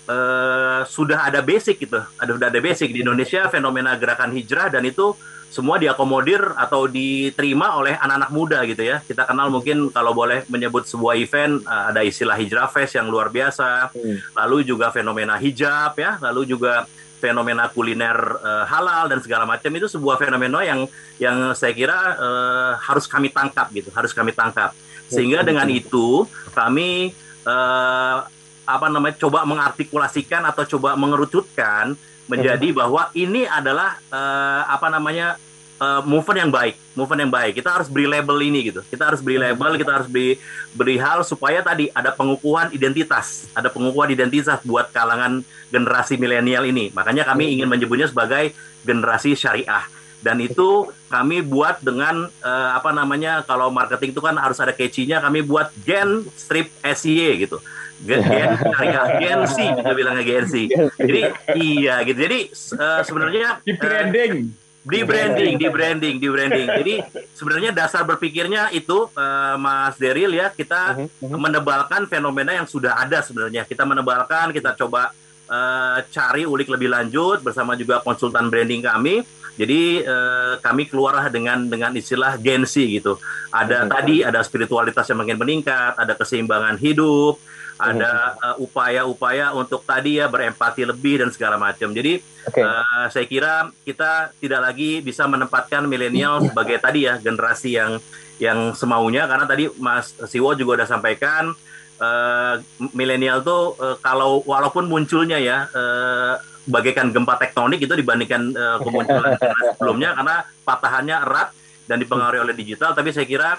uh, 0.04 0.84
sudah 0.84 1.24
ada 1.24 1.40
basic 1.40 1.88
gitu, 1.88 2.04
ada 2.04 2.30
sudah 2.36 2.52
ada 2.52 2.60
basic 2.60 2.92
di 2.92 3.00
Indonesia 3.00 3.48
fenomena 3.48 3.96
gerakan 3.96 4.36
hijrah 4.36 4.68
dan 4.68 4.84
itu 4.84 5.16
semua 5.46 5.80
diakomodir 5.80 6.42
atau 6.58 6.84
diterima 6.84 7.80
oleh 7.80 7.96
anak-anak 7.96 8.30
muda 8.34 8.58
gitu 8.68 8.82
ya. 8.84 9.00
Kita 9.00 9.24
kenal 9.24 9.48
mungkin 9.48 9.88
kalau 9.88 10.12
boleh 10.12 10.44
menyebut 10.52 10.84
sebuah 10.84 11.16
event 11.16 11.64
uh, 11.64 11.90
ada 11.94 12.04
istilah 12.04 12.36
hijrah 12.36 12.68
fest 12.68 12.98
yang 12.98 13.08
luar 13.08 13.32
biasa. 13.32 13.94
Hmm. 13.94 14.18
Lalu 14.36 14.68
juga 14.68 14.92
fenomena 14.92 15.40
hijab 15.40 15.96
ya, 15.96 16.20
lalu 16.20 16.44
juga 16.50 16.84
fenomena 17.16 17.72
kuliner 17.72 18.16
uh, 18.44 18.64
halal 18.68 19.08
dan 19.08 19.24
segala 19.24 19.48
macam 19.48 19.72
itu 19.72 19.88
sebuah 19.88 20.20
fenomena 20.20 20.60
yang 20.60 20.84
yang 21.16 21.56
saya 21.56 21.72
kira 21.72 21.96
uh, 22.20 22.72
harus 22.76 23.08
kami 23.08 23.32
tangkap 23.32 23.72
gitu, 23.72 23.88
harus 23.96 24.12
kami 24.12 24.36
tangkap. 24.36 24.76
Sehingga 25.08 25.40
dengan 25.46 25.70
itu 25.70 26.28
kami 26.52 27.14
uh, 27.46 28.26
apa 28.66 28.86
namanya 28.90 29.16
coba 29.22 29.46
mengartikulasikan 29.46 30.42
atau 30.42 30.66
coba 30.76 30.98
mengerucutkan 30.98 31.94
menjadi 32.26 32.68
bahwa 32.74 33.10
ini 33.14 33.46
adalah 33.46 33.98
uh, 34.10 34.62
apa 34.66 34.90
namanya 34.90 35.38
uh, 35.78 36.02
movement 36.04 36.48
yang 36.48 36.52
baik, 36.52 36.74
movement 36.96 37.20
yang 37.28 37.32
baik. 37.32 37.52
Kita 37.60 37.78
harus 37.78 37.88
beri 37.88 38.06
label 38.08 38.36
ini 38.42 38.60
gitu. 38.72 38.80
Kita 38.82 39.12
harus 39.12 39.20
beri 39.22 39.38
label, 39.40 39.76
kita 39.78 39.92
harus 40.02 40.08
beri 40.10 40.40
beri 40.74 40.96
hal 41.00 41.22
supaya 41.22 41.62
tadi 41.62 41.88
ada 41.92 42.12
pengukuhan 42.12 42.72
identitas, 42.72 43.48
ada 43.54 43.70
pengukuhan 43.70 44.10
identitas 44.12 44.60
buat 44.66 44.90
kalangan 44.90 45.42
generasi 45.70 46.18
milenial 46.18 46.66
ini. 46.66 46.90
Makanya 46.92 47.26
kami 47.26 47.56
ingin 47.58 47.68
menyebutnya 47.68 48.08
sebagai 48.10 48.52
generasi 48.84 49.36
syariah. 49.36 49.84
Dan 50.16 50.42
itu 50.42 50.90
kami 51.06 51.44
buat 51.44 51.78
dengan 51.84 52.26
uh, 52.26 52.70
apa 52.74 52.90
namanya 52.90 53.46
kalau 53.46 53.70
marketing 53.70 54.10
itu 54.10 54.18
kan 54.24 54.34
harus 54.34 54.58
ada 54.58 54.74
catchy-nya, 54.74 55.22
kami 55.22 55.44
buat 55.44 55.70
Gen 55.86 56.26
Strip 56.34 56.72
SEA 56.82 57.46
gitu. 57.46 57.62
Gen, 58.06 58.20
gen 58.20 58.50
syariah, 58.60 59.06
Gen 59.16 59.40
C 59.48 59.56
kita 59.72 59.90
bilangnya 59.96 60.24
Gen 60.24 60.44
C. 60.44 60.54
Jadi 61.00 61.20
iya 61.56 62.04
gitu. 62.04 62.18
Jadi 62.28 62.40
uh, 62.76 63.00
sebenarnya 63.00 63.48
di 63.66 63.72
branding 63.72 64.34
uh, 64.52 64.64
di 64.86 65.02
branding, 65.02 65.52
di 65.58 65.66
branding, 65.66 66.14
di 66.22 66.28
branding. 66.30 66.68
Jadi 66.70 66.94
sebenarnya 67.34 67.74
dasar 67.74 68.06
berpikirnya 68.06 68.70
itu 68.70 69.10
uh, 69.18 69.58
Mas 69.58 69.98
Deril 69.98 70.30
ya 70.30 70.54
kita 70.54 70.94
uh 70.94 71.10
-huh. 71.10 71.34
menebalkan 71.34 72.06
fenomena 72.06 72.54
yang 72.54 72.70
sudah 72.70 72.94
ada 72.94 73.18
sebenarnya. 73.18 73.66
Kita 73.66 73.82
menebalkan, 73.82 74.54
kita 74.54 74.78
coba 74.78 75.10
uh, 75.50 75.98
cari 76.06 76.46
ulik 76.46 76.70
lebih 76.70 76.86
lanjut 76.86 77.42
bersama 77.42 77.74
juga 77.74 77.98
konsultan 77.98 78.46
branding 78.46 78.86
kami. 78.86 79.26
Jadi 79.58 80.06
uh, 80.06 80.62
kami 80.62 80.86
keluarlah 80.86 81.32
dengan 81.34 81.66
dengan 81.66 81.90
istilah 81.98 82.38
gensi 82.38 82.86
gitu. 83.02 83.18
Ada 83.50 83.74
uh 83.74 83.80
-huh. 83.82 83.90
tadi 83.90 84.22
ada 84.22 84.38
spiritualitas 84.46 85.02
yang 85.10 85.18
makin 85.18 85.34
meningkat, 85.34 85.98
ada 85.98 86.14
keseimbangan 86.14 86.78
hidup, 86.78 87.42
ada 87.76 88.36
uh, 88.40 88.56
upaya-upaya 88.56 89.52
untuk 89.52 89.84
tadi 89.84 90.16
ya 90.16 90.26
berempati 90.32 90.88
lebih 90.88 91.20
dan 91.20 91.28
segala 91.28 91.60
macam. 91.60 91.92
Jadi 91.92 92.18
okay. 92.48 92.64
uh, 92.64 93.06
saya 93.12 93.28
kira 93.28 93.68
kita 93.84 94.32
tidak 94.40 94.60
lagi 94.72 95.04
bisa 95.04 95.28
menempatkan 95.28 95.84
milenial 95.84 96.40
sebagai 96.40 96.80
tadi 96.80 97.04
ya 97.04 97.20
generasi 97.20 97.76
yang 97.76 98.00
yang 98.36 98.72
semaunya 98.76 99.24
karena 99.24 99.44
tadi 99.48 99.68
Mas 99.80 100.12
Siwo 100.28 100.52
juga 100.56 100.82
udah 100.82 100.88
sampaikan 100.88 101.52
uh, 102.00 102.54
milenial 102.92 103.40
tuh 103.40 103.76
uh, 103.80 103.96
kalau 104.00 104.44
walaupun 104.44 104.88
munculnya 104.88 105.40
ya 105.40 105.68
uh, 105.72 106.36
bagaikan 106.66 107.14
gempa 107.14 107.38
tektonik 107.40 107.80
itu 107.80 107.94
dibandingkan 107.96 108.52
uh, 108.52 108.78
kemunculan 108.82 109.38
sebelumnya 109.76 110.12
karena 110.18 110.36
patahannya 110.66 111.16
erat 111.24 111.48
dan 111.86 111.96
dipengaruhi 112.02 112.42
oleh 112.42 112.54
digital 112.56 112.92
tapi 112.92 113.14
saya 113.14 113.24
kira 113.24 113.56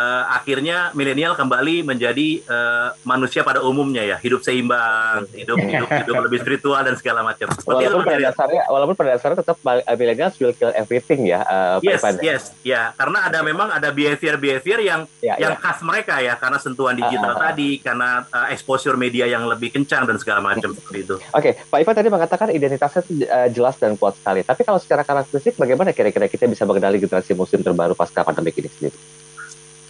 uh, 0.00 0.24
akhirnya 0.32 0.90
milenial 0.96 1.36
kembali 1.36 1.84
menjadi 1.84 2.40
uh, 2.48 2.88
manusia 3.04 3.44
pada 3.44 3.60
umumnya 3.60 4.02
ya 4.04 4.16
hidup 4.16 4.40
seimbang 4.40 5.28
hidup 5.36 5.60
hidup 5.70 5.88
hidup 5.88 6.16
lebih 6.28 6.38
spiritual 6.40 6.80
dan 6.80 6.96
segala 6.96 7.20
macam. 7.20 7.48
Walaupun 7.52 8.02
pada 8.04 8.20
dasarnya 8.32 8.62
walaupun 8.72 8.96
pada 8.96 9.10
dasarnya 9.16 9.38
tetap 9.44 9.56
uh, 9.60 9.96
milenial 9.96 10.32
will 10.40 10.54
kill 10.56 10.72
everything 10.72 11.28
ya 11.28 11.44
uh, 11.44 11.76
yes 11.84 12.00
Pak 12.00 12.24
yes 12.24 12.42
ya. 12.64 12.96
Karena 12.96 13.28
ada 13.28 13.38
memang 13.44 13.68
ada 13.68 13.92
behavior 13.92 14.40
behavior 14.40 14.80
yang 14.80 15.00
ya, 15.20 15.36
yang 15.36 15.54
ya. 15.56 15.60
khas 15.60 15.78
mereka 15.84 16.18
ya 16.24 16.34
karena 16.40 16.58
sentuhan 16.58 16.96
digital 16.96 17.36
uh, 17.36 17.40
tadi 17.50 17.70
karena 17.82 18.24
uh, 18.32 18.48
exposure 18.48 18.96
media 18.96 19.28
yang 19.28 19.44
lebih 19.44 19.74
kencang 19.74 20.08
dan 20.08 20.16
segala 20.16 20.40
macam 20.40 20.72
seperti 20.72 20.98
itu. 21.04 21.16
Oke 21.36 21.52
okay. 21.52 21.52
Pak 21.68 21.78
Ivan 21.84 21.94
tadi 21.96 22.08
mengatakan 22.08 22.48
identitasnya 22.54 23.02
uh, 23.28 23.48
jelas 23.52 23.76
dan 23.76 23.94
kuat 24.00 24.16
sekali. 24.16 24.40
Tapi 24.46 24.62
kalau 24.64 24.80
secara 24.80 25.02
karakteristik 25.04 25.60
bagaimana 25.60 25.92
kira-kira 25.92 26.26
kita 26.30 26.48
bisa 26.48 26.64
mengenali 26.64 27.02
generasi 27.02 27.36
muslim 27.36 27.60
terbaru 27.60 27.92
pasca 27.92 28.24
pandemi 28.24 28.52
ini 28.56 28.70
sendiri 28.70 28.96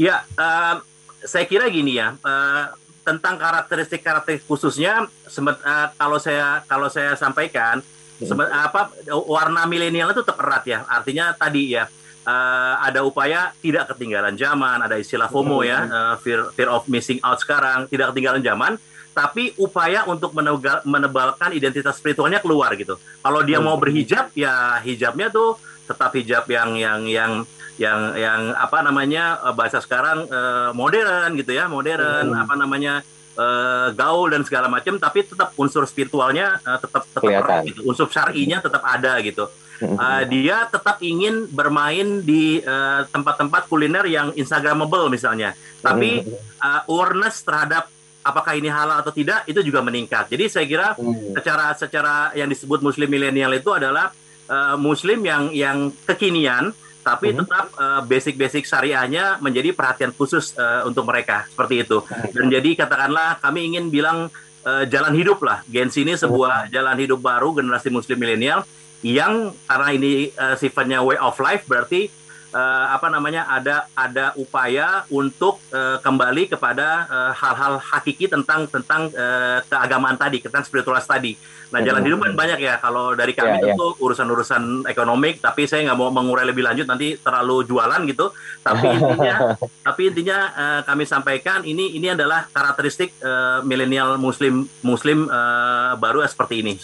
Ya, 0.01 0.25
uh, 0.41 0.81
saya 1.29 1.45
kira 1.45 1.69
gini 1.69 2.01
ya. 2.01 2.17
Uh, 2.25 2.73
tentang 3.05 3.37
karakteristik-karakteristik 3.37 4.49
khususnya, 4.49 5.05
sempet, 5.29 5.61
uh, 5.61 5.93
kalau 5.93 6.17
saya 6.17 6.65
kalau 6.65 6.89
saya 6.89 7.13
sampaikan, 7.21 7.85
hmm. 7.85 8.25
sempet, 8.25 8.49
apa 8.49 8.89
warna 9.29 9.69
milenial 9.69 10.17
itu 10.17 10.25
tetap 10.25 10.41
erat 10.41 10.65
ya. 10.65 10.79
Artinya 10.89 11.37
tadi 11.37 11.77
ya. 11.77 11.85
Uh, 12.21 12.77
ada 12.85 13.01
upaya 13.01 13.49
tidak 13.65 13.97
ketinggalan 13.97 14.37
zaman, 14.37 14.85
ada 14.85 15.01
istilah 15.01 15.33
FOMO 15.33 15.65
ya, 15.65 15.89
uh, 15.89 16.15
fear, 16.21 16.53
fear 16.53 16.69
of 16.69 16.85
missing 16.85 17.17
out 17.25 17.41
sekarang, 17.41 17.89
tidak 17.89 18.13
ketinggalan 18.13 18.45
zaman, 18.45 18.73
tapi 19.17 19.57
upaya 19.57 20.05
untuk 20.05 20.37
menegal, 20.37 20.85
menebalkan 20.85 21.57
identitas 21.57 21.97
spiritualnya 21.97 22.39
keluar 22.39 22.77
gitu. 22.77 23.01
Kalau 23.25 23.41
dia 23.41 23.57
mau 23.59 23.75
berhijab, 23.81 24.37
ya 24.37 24.79
hijabnya 24.85 25.33
tuh 25.33 25.57
tetap 25.89 26.13
hijab 26.13 26.45
yang 26.47 26.77
yang 26.77 27.01
yang 27.09 27.33
yang 27.41 27.43
yang 27.81 28.41
apa 28.53 28.85
namanya 28.85 29.41
eh, 29.41 29.55
bahasa 29.57 29.81
sekarang 29.81 30.29
uh, 30.29 30.71
modern 30.77 31.33
gitu 31.41 31.57
ya 31.57 31.65
modern 31.65 32.29
hmm. 32.29 32.43
apa 32.45 32.55
namanya 32.61 33.01
uh, 33.41 33.89
gaul 33.97 34.29
dan 34.29 34.45
segala 34.45 34.69
macam 34.69 35.01
tapi 35.01 35.25
tetap 35.25 35.57
unsur 35.57 35.89
spiritualnya 35.89 36.61
uh, 36.61 36.77
tetap 36.77 37.09
tetap 37.09 37.25
erat, 37.25 37.65
gitu 37.65 37.81
unsur 37.89 38.13
syar'inya 38.13 38.61
tetap 38.61 38.85
ada 38.85 39.17
gitu. 39.25 39.49
Uh, 39.81 40.29
dia 40.29 40.69
tetap 40.69 41.01
ingin 41.01 41.49
bermain 41.49 42.21
di 42.21 42.61
tempat-tempat 43.09 43.65
uh, 43.65 43.69
kuliner 43.73 44.05
yang 44.05 44.29
instagramable 44.37 45.09
misalnya. 45.09 45.57
Tapi 45.81 46.21
uh, 46.61 46.85
awareness 46.85 47.41
terhadap 47.41 47.89
apakah 48.21 48.61
ini 48.61 48.69
halal 48.69 49.01
atau 49.01 49.09
tidak 49.09 49.49
itu 49.49 49.65
juga 49.65 49.81
meningkat. 49.81 50.29
Jadi 50.29 50.53
saya 50.53 50.69
kira 50.69 50.93
secara 51.33 51.73
secara 51.73 52.15
yang 52.37 52.53
disebut 52.53 52.85
muslim 52.85 53.09
milenial 53.09 53.57
itu 53.57 53.73
adalah 53.73 54.13
uh, 54.53 54.77
muslim 54.77 55.25
yang 55.25 55.49
yang 55.57 55.89
kekinian 56.05 56.77
tapi 57.01 57.33
mm-hmm. 57.33 57.41
tetap 57.45 57.67
uh, 57.77 58.01
basic-basic 58.05 58.69
syariahnya 58.69 59.41
menjadi 59.41 59.73
perhatian 59.73 60.13
khusus 60.13 60.53
uh, 60.57 60.85
untuk 60.85 61.09
mereka 61.09 61.49
seperti 61.49 61.85
itu. 61.85 62.05
Dan 62.37 62.53
jadi 62.53 62.77
katakanlah 62.77 63.41
kami 63.41 63.73
ingin 63.73 63.89
bilang 63.89 64.29
uh, 64.65 64.85
jalan 64.87 65.17
hidup 65.17 65.41
lah. 65.41 65.65
Gens 65.67 65.97
ini 65.97 66.15
sebuah 66.15 66.69
mm-hmm. 66.69 66.73
jalan 66.73 66.97
hidup 67.01 67.21
baru 67.21 67.57
generasi 67.57 67.89
muslim 67.89 68.21
milenial 68.21 68.63
yang 69.01 69.57
karena 69.65 69.89
ini 69.97 70.29
uh, 70.37 70.57
sifatnya 70.61 71.01
way 71.01 71.17
of 71.17 71.33
life 71.41 71.65
berarti 71.65 72.13
uh, 72.53 72.87
apa 72.95 73.07
namanya 73.11 73.47
ada 73.49 73.87
ada 73.95 74.35
upaya 74.39 75.07
untuk 75.11 75.59
uh, 75.71 75.99
kembali 76.03 76.51
kepada 76.51 77.07
hal-hal 77.35 77.79
uh, 77.79 77.83
hakiki 77.83 78.27
tentang 78.27 78.67
tentang 78.69 79.11
uh, 79.15 79.63
keagamaan 79.67 80.19
tadi, 80.19 80.43
tentang 80.43 80.63
spiritualitas 80.67 81.09
tadi. 81.09 81.35
Nah, 81.71 81.79
jalan 81.87 82.03
hidup 82.03 82.19
kan 82.19 82.35
banyak 82.35 82.59
ya. 82.59 82.83
Kalau 82.83 83.15
dari 83.15 83.31
kami 83.31 83.63
yeah, 83.63 83.71
tentu 83.71 83.95
yeah. 83.95 84.03
urusan-urusan 84.03 84.91
ekonomik, 84.91 85.39
tapi 85.39 85.71
saya 85.71 85.87
nggak 85.87 85.99
mau 85.99 86.11
mengurai 86.11 86.43
lebih 86.43 86.67
lanjut 86.67 86.87
nanti 86.91 87.15
terlalu 87.15 87.63
jualan 87.63 88.03
gitu. 88.11 88.35
Tapi 88.67 88.87
intinya, 88.99 89.55
tapi 89.87 90.03
intinya 90.11 90.39
uh, 90.51 90.81
kami 90.83 91.07
sampaikan 91.07 91.63
ini 91.63 91.95
ini 91.95 92.11
adalah 92.11 92.51
karakteristik 92.51 93.15
uh, 93.23 93.63
milenial 93.63 94.19
Muslim 94.19 94.67
Muslim 94.83 95.31
uh, 95.31 95.95
baru 95.95 96.27
seperti 96.27 96.67
ini. 96.67 96.75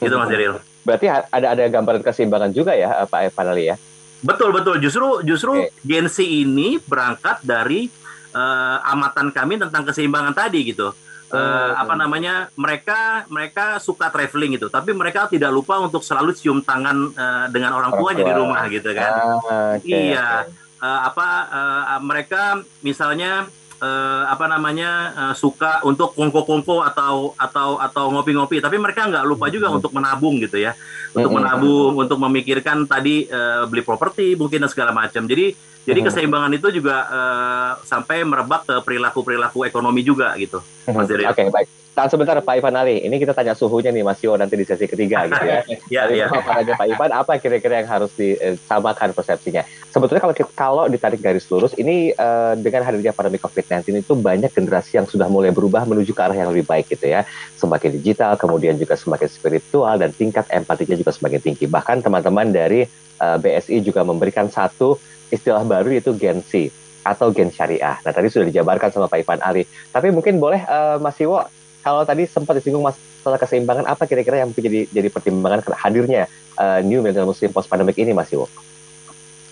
Gitu 0.00 0.16
Mas 0.16 0.32
Jeril. 0.32 0.56
Berarti 0.80 1.06
ada 1.12 1.46
ada 1.52 1.64
gambaran 1.68 2.00
keseimbangan 2.00 2.50
juga 2.56 2.72
ya 2.72 3.04
Pak 3.04 3.20
Evan 3.28 3.52
ya? 3.60 3.76
Betul 4.20 4.52
betul. 4.52 4.76
Justru 4.80 5.24
justru 5.24 5.52
okay. 5.68 5.72
Gen 5.84 6.06
Z 6.06 6.20
ini 6.24 6.76
berangkat 6.80 7.40
dari 7.44 7.88
uh, 8.34 8.78
amatan 8.94 9.32
kami 9.34 9.58
tentang 9.58 9.82
keseimbangan 9.86 10.34
tadi 10.36 10.60
gitu 10.70 10.92
uh, 11.34 11.70
apa 11.78 11.94
namanya 11.94 12.50
mereka 12.58 13.24
mereka 13.30 13.78
suka 13.78 14.10
traveling 14.10 14.58
gitu 14.58 14.66
tapi 14.68 14.90
mereka 14.92 15.30
tidak 15.30 15.50
lupa 15.54 15.78
untuk 15.78 16.02
selalu 16.02 16.34
cium 16.34 16.60
tangan 16.62 17.14
uh, 17.14 17.46
dengan 17.50 17.74
orang 17.74 17.94
tuanya 17.94 18.24
di 18.26 18.34
rumah 18.34 18.62
gitu 18.66 18.90
kan 18.92 19.10
ah, 19.14 19.78
okay, 19.78 20.10
iya 20.10 20.28
okay. 20.46 20.58
Uh, 20.80 20.86
eh, 20.88 21.00
apa 21.12 21.28
uh, 21.52 22.00
mereka 22.00 22.42
misalnya 22.80 23.46
uh, 23.80 24.24
apa 24.28 24.46
namanya 24.46 24.90
uh, 25.16 25.34
suka 25.34 25.80
untuk 25.82 26.12
kongko-kongko 26.14 26.84
atau 26.84 27.32
atau 27.34 27.80
atau 27.80 28.04
ngopi-ngopi 28.12 28.60
tapi 28.60 28.76
mereka 28.76 29.08
nggak 29.08 29.24
lupa 29.26 29.48
juga 29.48 29.72
hmm. 29.72 29.76
untuk 29.80 29.92
menabung 29.96 30.38
gitu 30.38 30.60
ya 30.60 30.76
untuk 31.16 31.32
hmm. 31.32 31.38
menabung 31.40 31.92
untuk 31.98 32.18
memikirkan 32.20 32.86
tadi 32.86 33.26
uh, 33.26 33.66
beli 33.66 33.82
properti 33.82 34.36
mungkin 34.38 34.62
dan 34.62 34.70
segala 34.70 34.92
macam 34.94 35.26
jadi 35.26 35.56
jadi 35.80 36.00
keseimbangan 36.04 36.52
itu 36.52 36.68
juga 36.76 37.08
uh, 37.08 37.72
sampai 37.88 38.20
merebak 38.22 38.68
ke 38.68 38.76
perilaku-perilaku 38.84 39.64
ekonomi 39.64 40.04
juga 40.04 40.36
gitu, 40.36 40.60
Mas 40.84 41.08
Oke, 41.08 41.24
okay, 41.24 41.48
baik. 41.48 41.68
Tahan 41.90 42.06
sebentar 42.06 42.38
Pak 42.38 42.54
Ivan 42.54 42.78
Ali, 42.78 43.02
ini 43.02 43.18
kita 43.18 43.34
tanya 43.34 43.50
suhunya 43.58 43.90
nih 43.90 44.06
Mas 44.06 44.22
Yo 44.22 44.38
nanti 44.38 44.54
di 44.54 44.62
sesi 44.62 44.86
ketiga 44.86 45.24
gitu 45.26 45.42
ya. 45.42 45.60
Iya, 45.90 46.02
iya. 46.14 46.26
Aja 46.30 46.78
Pak 46.78 46.86
Ivan, 46.86 47.10
apa 47.10 47.34
kira-kira 47.42 47.82
yang 47.82 47.90
harus 47.90 48.12
disamakan 48.14 49.10
persepsinya? 49.10 49.66
Sebetulnya 49.90 50.22
kalau 50.22 50.34
kalau 50.54 50.84
ditarik 50.86 51.18
garis 51.18 51.48
lurus, 51.50 51.74
ini 51.74 52.14
uh, 52.14 52.54
dengan 52.54 52.86
hadirnya 52.86 53.10
pandemi 53.10 53.42
COVID-19 53.70 54.02
itu 54.02 54.14
banyak 54.18 54.50
generasi 54.50 54.98
yang 54.98 55.06
sudah 55.06 55.30
mulai 55.30 55.54
berubah 55.54 55.86
menuju 55.86 56.10
ke 56.10 56.18
arah 56.18 56.34
yang 56.34 56.50
lebih 56.50 56.66
baik 56.66 56.90
gitu 56.90 57.06
ya. 57.06 57.22
Semakin 57.54 57.94
digital, 58.02 58.34
kemudian 58.34 58.74
juga 58.74 58.98
semakin 58.98 59.30
spiritual, 59.30 59.94
dan 59.94 60.10
tingkat 60.10 60.50
empatinya 60.50 60.98
juga 60.98 61.14
semakin 61.14 61.38
tinggi. 61.38 61.70
Bahkan 61.70 62.02
teman-teman 62.02 62.50
dari 62.50 62.82
uh, 63.22 63.38
BSI 63.38 63.86
juga 63.86 64.02
memberikan 64.02 64.50
satu 64.50 64.98
istilah 65.30 65.62
baru 65.62 65.94
yaitu 65.94 66.10
Gen 66.18 66.42
Z 66.42 66.74
atau 67.06 67.30
Gen 67.30 67.54
Syariah. 67.54 68.02
Nah 68.02 68.10
tadi 68.10 68.26
sudah 68.26 68.50
dijabarkan 68.50 68.90
sama 68.90 69.06
Pak 69.06 69.22
Ivan 69.22 69.40
Ali. 69.46 69.62
Tapi 69.94 70.10
mungkin 70.10 70.42
boleh 70.42 70.66
uh, 70.66 70.98
Mas 70.98 71.16
Iwo, 71.22 71.46
kalau 71.80 72.02
tadi 72.02 72.26
sempat 72.26 72.58
disinggung 72.58 72.82
masalah 72.82 73.38
keseimbangan, 73.38 73.86
apa 73.86 74.04
kira-kira 74.04 74.42
yang 74.42 74.50
menjadi 74.50 74.90
jadi 74.90 75.08
pertimbangan 75.08 75.62
hadirnya 75.78 76.26
uh, 76.58 76.82
New 76.82 77.00
Millennial 77.00 77.30
Muslim 77.30 77.54
Post 77.54 77.70
Pandemic 77.70 77.96
ini 77.96 78.10
Mas 78.10 78.34
Iwo? 78.34 78.50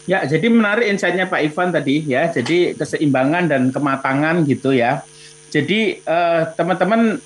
Ya, 0.08 0.24
jadi 0.24 0.48
menarik 0.48 0.88
insight-nya 0.88 1.28
Pak 1.28 1.44
Ivan 1.44 1.68
tadi 1.68 2.00
ya. 2.08 2.32
Jadi 2.32 2.72
keseimbangan 2.72 3.44
dan 3.44 3.68
kematangan 3.68 4.40
gitu 4.48 4.72
ya. 4.72 5.04
Jadi 5.52 6.00
uh, 6.08 6.48
teman-teman, 6.56 7.20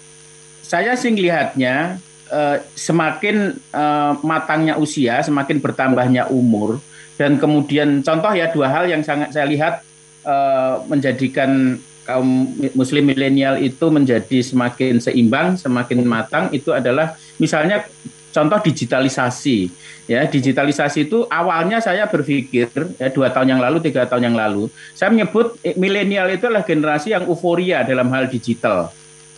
saya 0.67 0.99
sih 0.99 1.15
lihatnya 1.15 2.03
uh, 2.27 2.59
semakin 2.75 3.55
uh, 3.71 4.19
matangnya 4.27 4.83
usia, 4.83 5.23
semakin 5.23 5.63
bertambahnya 5.63 6.27
umur, 6.31 6.83
dan 7.15 7.39
kemudian 7.39 8.03
contoh 8.03 8.35
ya 8.35 8.51
dua 8.51 8.67
hal 8.67 8.91
yang 8.91 9.07
sangat 9.07 9.31
saya 9.31 9.47
lihat 9.47 9.87
uh, 10.27 10.83
menjadikan 10.91 11.79
kaum 12.03 12.51
muslim 12.75 13.07
milenial 13.07 13.63
itu 13.63 13.87
menjadi 13.91 14.43
semakin 14.43 14.99
seimbang, 14.99 15.55
semakin 15.55 16.03
matang 16.03 16.51
itu 16.51 16.75
adalah 16.75 17.15
misalnya 17.39 17.87
contoh 18.33 18.59
digitalisasi 18.65 19.71
ya 20.09 20.27
digitalisasi 20.27 21.07
itu 21.07 21.29
awalnya 21.29 21.79
saya 21.79 22.09
berpikir 22.11 22.69
ya 22.99 23.09
dua 23.13 23.31
tahun 23.31 23.55
yang 23.57 23.61
lalu 23.63 23.79
tiga 23.85 24.09
tahun 24.09 24.33
yang 24.33 24.37
lalu 24.37 24.73
saya 24.97 25.13
menyebut 25.13 25.61
eh, 25.63 25.77
milenial 25.79 26.33
itu 26.33 26.49
adalah 26.49 26.65
generasi 26.65 27.15
yang 27.15 27.29
euforia 27.29 27.85
dalam 27.85 28.09
hal 28.11 28.27
digital 28.27 28.91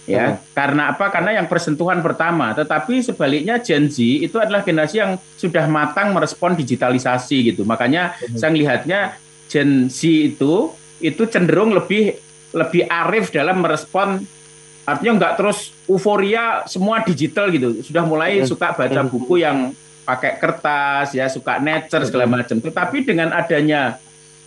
ya. 0.09 0.37
Hmm. 0.37 0.40
Karena 0.52 0.83
apa? 0.92 1.09
Karena 1.09 1.37
yang 1.37 1.46
persentuhan 1.48 2.00
pertama, 2.04 2.52
tetapi 2.52 3.00
sebaliknya 3.00 3.61
Gen 3.61 3.88
Z 3.88 4.00
itu 4.00 4.37
adalah 4.37 4.61
generasi 4.64 5.00
yang 5.00 5.16
sudah 5.37 5.64
matang 5.68 6.12
merespon 6.12 6.54
digitalisasi 6.57 7.52
gitu. 7.52 7.62
Makanya 7.64 8.16
hmm. 8.16 8.37
saya 8.37 8.50
melihatnya 8.52 9.00
Gen 9.48 9.88
Z 9.88 10.04
itu 10.04 10.72
itu 11.02 11.22
cenderung 11.28 11.74
lebih 11.74 12.16
lebih 12.54 12.87
arif 12.87 13.35
dalam 13.35 13.61
merespon 13.61 14.22
artinya 14.85 15.12
nggak 15.16 15.33
terus 15.40 15.73
euforia 15.88 16.64
semua 16.68 17.01
digital 17.03 17.49
gitu. 17.51 17.81
Sudah 17.81 18.05
mulai 18.05 18.40
hmm. 18.40 18.49
suka 18.49 18.77
baca 18.77 19.01
hmm. 19.05 19.11
buku 19.11 19.40
yang 19.40 19.73
pakai 20.05 20.37
kertas 20.37 21.16
ya, 21.16 21.27
suka 21.33 21.57
nature 21.59 22.05
segala 22.05 22.29
macam. 22.29 22.61
Tetapi 22.61 23.09
dengan 23.09 23.33
adanya 23.33 23.97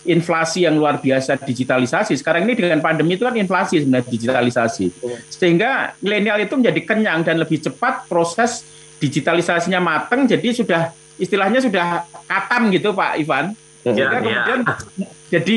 inflasi 0.06 0.64
yang 0.64 0.78
luar 0.78 1.02
biasa 1.02 1.36
digitalisasi. 1.42 2.14
Sekarang 2.14 2.46
ini 2.46 2.54
dengan 2.54 2.78
pandemi 2.78 3.18
itu 3.18 3.26
kan 3.26 3.34
inflasi 3.34 3.82
sebenarnya 3.82 4.08
digitalisasi. 4.08 4.86
Sehingga 5.28 5.98
milenial 5.98 6.38
itu 6.40 6.54
menjadi 6.54 6.80
kenyang 6.86 7.26
dan 7.26 7.36
lebih 7.42 7.58
cepat 7.58 8.06
proses 8.06 8.62
digitalisasinya 8.98 9.78
matang 9.78 10.26
jadi 10.26 10.50
sudah 10.50 10.90
istilahnya 11.18 11.62
sudah 11.62 12.06
katam 12.30 12.70
gitu 12.70 12.94
Pak 12.94 13.12
Ivan. 13.18 13.52
Ya, 13.82 13.94
Sehingga 13.94 14.18
ya. 14.18 14.22
kemudian 14.22 14.60
jadi 15.28 15.56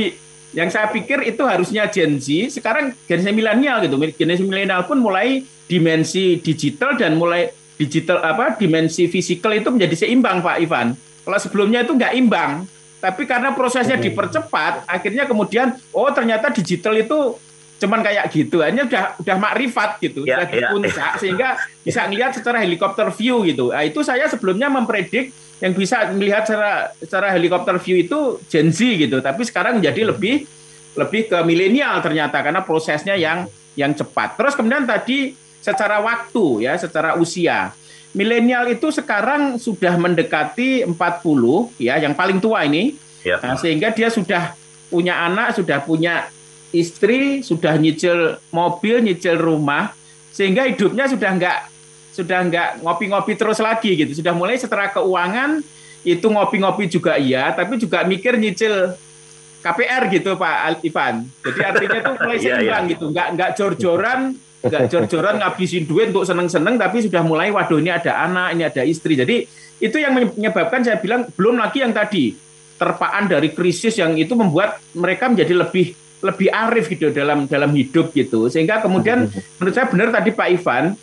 yang 0.52 0.68
saya 0.68 0.92
pikir 0.92 1.24
itu 1.24 1.44
harusnya 1.48 1.88
Gen 1.88 2.20
Z, 2.20 2.60
sekarang 2.60 2.92
generasi 3.08 3.32
milenial 3.32 3.80
gitu. 3.88 3.96
Generasi 3.96 4.44
milenial 4.44 4.84
pun 4.84 5.00
mulai 5.00 5.48
dimensi 5.72 6.44
digital 6.44 7.00
dan 7.00 7.16
mulai 7.16 7.48
digital 7.80 8.20
apa 8.20 8.60
dimensi 8.60 9.08
fisikal 9.08 9.56
itu 9.56 9.72
menjadi 9.72 10.06
seimbang 10.06 10.44
Pak 10.44 10.58
Ivan. 10.60 10.94
Kalau 11.24 11.40
sebelumnya 11.40 11.88
itu 11.88 11.96
nggak 11.96 12.14
imbang, 12.20 12.68
tapi 13.00 13.24
karena 13.24 13.56
prosesnya 13.56 13.96
dipercepat, 13.96 14.86
akhirnya 14.86 15.24
kemudian 15.26 15.74
oh 15.96 16.12
ternyata 16.12 16.52
digital 16.52 17.00
itu 17.00 17.40
cuman 17.82 18.06
kayak 18.06 18.30
gitu, 18.30 18.62
hanya 18.62 18.86
udah 18.86 19.18
udah 19.18 19.38
makrifat 19.42 19.98
gitu, 20.06 20.22
Ya, 20.22 20.38
udah 20.38 20.48
di 20.54 20.60
ya. 20.62 20.70
puncak 20.70 21.12
sehingga 21.18 21.58
bisa 21.82 22.06
ngelihat 22.06 22.38
secara 22.38 22.62
helikopter 22.62 23.10
view 23.10 23.42
gitu. 23.42 23.74
Nah, 23.74 23.82
itu 23.82 24.06
saya 24.06 24.30
sebelumnya 24.30 24.70
mempredik 24.70 25.34
yang 25.62 25.78
bisa 25.78 26.10
melihat 26.12 26.43
secara 26.43 26.89
secara 26.97 27.28
helikopter 27.32 27.78
view 27.78 28.02
itu 28.02 28.41
Gen 28.50 28.74
Z 28.74 28.82
gitu, 28.82 29.21
tapi 29.21 29.45
sekarang 29.45 29.78
menjadi 29.78 30.10
lebih 30.10 30.50
lebih 30.97 31.32
ke 31.32 31.38
milenial 31.45 32.02
ternyata 32.04 32.41
karena 32.41 32.65
prosesnya 32.65 33.15
yang 33.15 33.47
yang 33.78 33.95
cepat. 33.95 34.36
Terus 34.36 34.58
kemudian 34.58 34.84
tadi 34.84 35.38
secara 35.62 36.02
waktu 36.02 36.67
ya, 36.67 36.76
secara 36.76 37.15
usia. 37.15 37.71
Milenial 38.12 38.67
itu 38.67 38.91
sekarang 38.91 39.56
sudah 39.56 39.95
mendekati 39.95 40.84
40 40.84 41.00
ya, 41.80 41.95
yang 41.95 42.12
paling 42.12 42.43
tua 42.43 42.67
ini. 42.67 43.00
Ya. 43.24 43.39
Nah, 43.39 43.56
sehingga 43.56 43.93
dia 43.95 44.12
sudah 44.12 44.52
punya 44.91 45.24
anak, 45.24 45.56
sudah 45.56 45.80
punya 45.80 46.28
istri, 46.76 47.39
sudah 47.39 47.80
nyicil 47.80 48.36
mobil, 48.52 49.00
nyicil 49.00 49.39
rumah, 49.39 49.95
sehingga 50.36 50.67
hidupnya 50.67 51.08
sudah 51.08 51.30
nggak 51.39 51.60
sudah 52.12 52.43
nggak 52.47 52.69
ngopi-ngopi 52.84 53.34
terus 53.39 53.60
lagi 53.63 53.95
gitu. 53.95 54.12
Sudah 54.19 54.36
mulai 54.36 54.60
setelah 54.60 54.91
keuangan 54.91 55.63
itu 56.02 56.26
ngopi-ngopi 56.28 56.89
juga 56.91 57.15
iya, 57.15 57.54
tapi 57.54 57.78
juga 57.78 58.02
mikir 58.04 58.36
nyicil 58.36 58.97
KPR 59.62 60.10
gitu 60.10 60.34
Pak 60.36 60.82
Ivan. 60.82 61.30
Jadi 61.45 61.60
artinya 61.62 62.00
tuh 62.02 62.13
mulai 62.17 62.38
Iya, 62.41 62.56
seimbang 62.58 62.84
gitu, 62.89 63.06
nggak 63.13 63.28
nggak 63.38 63.50
jor-joran, 63.54 64.19
nggak 64.65 64.84
jor-joran 64.89 65.36
ngabisin 65.38 65.86
duit 65.86 66.10
untuk 66.10 66.26
seneng-seneng, 66.26 66.76
tapi 66.82 67.06
sudah 67.06 67.21
mulai 67.21 67.54
waduh 67.54 67.78
ini 67.78 67.93
ada 67.93 68.26
anak, 68.26 68.58
ini 68.58 68.63
ada 68.65 68.82
istri. 68.82 69.13
Jadi 69.13 69.45
itu 69.82 69.97
yang 69.97 70.17
menyebabkan 70.17 70.82
saya 70.82 70.97
bilang 70.97 71.30
belum 71.38 71.62
lagi 71.62 71.86
yang 71.86 71.93
tadi 71.93 72.34
terpaan 72.82 73.30
dari 73.30 73.54
krisis 73.54 73.93
yang 74.02 74.17
itu 74.17 74.34
membuat 74.34 74.82
mereka 74.97 75.30
menjadi 75.30 75.54
lebih 75.54 75.93
lebih 76.21 76.50
arif 76.50 76.86
gitu 76.89 77.13
dalam 77.13 77.45
dalam 77.45 77.69
hidup 77.78 78.10
gitu. 78.17 78.50
Sehingga 78.50 78.82
kemudian 78.82 79.30
menurut 79.62 79.74
saya 79.74 79.86
benar 79.86 80.10
tadi 80.10 80.34
Pak 80.34 80.47
Ivan, 80.50 80.97